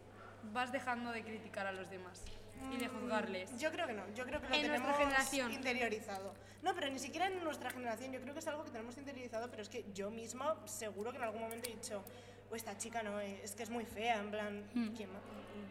vas 0.53 0.71
dejando 0.71 1.11
de 1.11 1.23
criticar 1.23 1.65
a 1.67 1.71
los 1.71 1.89
demás 1.89 2.23
y 2.71 2.77
de 2.77 2.87
juzgarles. 2.87 3.57
Yo 3.59 3.71
creo 3.71 3.87
que 3.87 3.93
no, 3.93 4.03
yo 4.13 4.25
creo 4.25 4.39
que 4.41 4.47
lo 4.47 4.55
En 4.55 4.67
nuestra 4.67 4.77
tenemos 4.93 4.97
generación. 4.97 5.51
interiorizado. 5.51 6.33
No, 6.61 6.73
pero 6.73 6.89
ni 6.89 6.99
siquiera 6.99 7.27
en 7.27 7.43
nuestra 7.43 7.69
generación, 7.69 8.11
yo 8.11 8.21
creo 8.21 8.33
que 8.33 8.39
es 8.39 8.47
algo 8.47 8.63
que 8.63 8.71
tenemos 8.71 8.97
interiorizado, 8.97 9.49
pero 9.49 9.61
es 9.61 9.69
que 9.69 9.85
yo 9.93 10.09
misma 10.09 10.55
seguro 10.65 11.11
que 11.11 11.17
en 11.17 11.23
algún 11.23 11.41
momento 11.41 11.69
he 11.69 11.73
dicho, 11.73 12.03
o 12.51 12.55
esta 12.55 12.77
chica 12.77 13.01
no, 13.03 13.19
eh, 13.19 13.39
es 13.43 13.55
que 13.55 13.63
es 13.63 13.69
muy 13.69 13.85
fea, 13.85 14.19
en 14.19 14.31
plan, 14.31 14.63
Hmm. 14.73 14.93
¿qué 14.95 15.07
ma- 15.07 15.19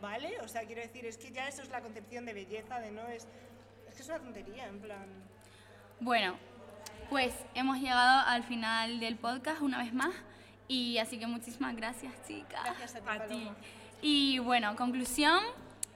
¿vale? 0.01 0.41
O 0.41 0.49
sea, 0.49 0.63
quiero 0.63 0.81
decir, 0.83 1.07
es 1.07 1.17
que 1.17 1.31
ya 1.31 1.47
eso 1.49 1.63
es 1.63 1.69
la 1.71 1.81
concepción 1.81 2.25
de 2.27 2.33
belleza, 2.33 2.79
de 2.81 2.91
no, 2.91 3.07
es, 3.09 3.27
es 3.89 3.95
que 3.95 4.03
es 4.03 4.09
una 4.09 4.19
tontería, 4.19 4.67
en 4.67 4.81
plan... 4.81 5.07
Bueno, 6.01 6.37
pues 7.11 7.33
hemos 7.55 7.79
llegado 7.79 8.27
al 8.27 8.43
final 8.43 8.99
del 9.01 9.17
podcast 9.17 9.61
una 9.63 9.79
vez 9.79 9.93
más 9.95 10.13
y 10.69 10.99
así 10.99 11.19
que 11.19 11.27
muchísimas 11.27 11.77
gracias 11.77 12.13
chicas. 12.27 12.63
Gracias 12.65 12.97
a 12.97 13.01
ti, 13.01 13.07
A 13.09 13.27
ti. 13.27 13.51
Y 14.03 14.39
bueno, 14.41 14.75
conclusión, 14.77 15.41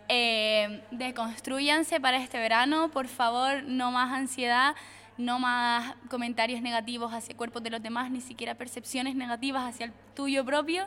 eh, 0.09 0.83
deconstruyanse 0.93 2.01
para 2.01 2.19
este 2.19 2.39
verano, 2.39 2.91
por 2.91 3.09
favor, 3.09 3.63
no 3.65 3.91
más 3.91 4.13
ansiedad, 4.13 4.75
no 5.19 5.39
más 5.39 5.95
comentarios 6.09 6.63
negativos 6.63 7.13
hacia 7.13 7.37
cuerpos 7.37 7.63
de 7.63 7.71
los 7.71 7.83
demás, 7.83 8.11
ni 8.11 8.21
siquiera 8.21 8.55
percepciones 8.55 9.15
negativas 9.15 9.69
hacia 9.69 9.87
el 9.87 9.93
tuyo 10.15 10.45
propio 10.45 10.87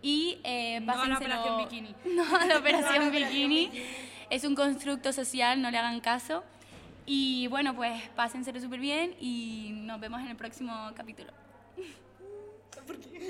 y 0.00 0.38
eh, 0.44 0.80
No 0.80 0.92
a 0.92 1.06
la 1.08 1.16
operación 1.16 1.58
bikini. 1.58 1.94
No 2.14 2.22
a 2.36 2.46
la 2.46 2.58
operación 2.58 3.08
operación 3.08 3.12
bikini. 3.12 3.70
Es 4.30 4.44
un 4.44 4.54
constructo 4.54 5.12
social, 5.12 5.60
no 5.60 5.70
le 5.70 5.78
hagan 5.78 6.00
caso. 6.00 6.42
Y 7.04 7.48
bueno, 7.48 7.74
pues 7.74 8.08
pásenselo 8.10 8.60
súper 8.60 8.80
bien 8.80 9.14
y 9.20 9.70
nos 9.74 10.00
vemos 10.00 10.20
en 10.20 10.28
el 10.28 10.36
próximo 10.36 10.72
capítulo. 10.94 11.32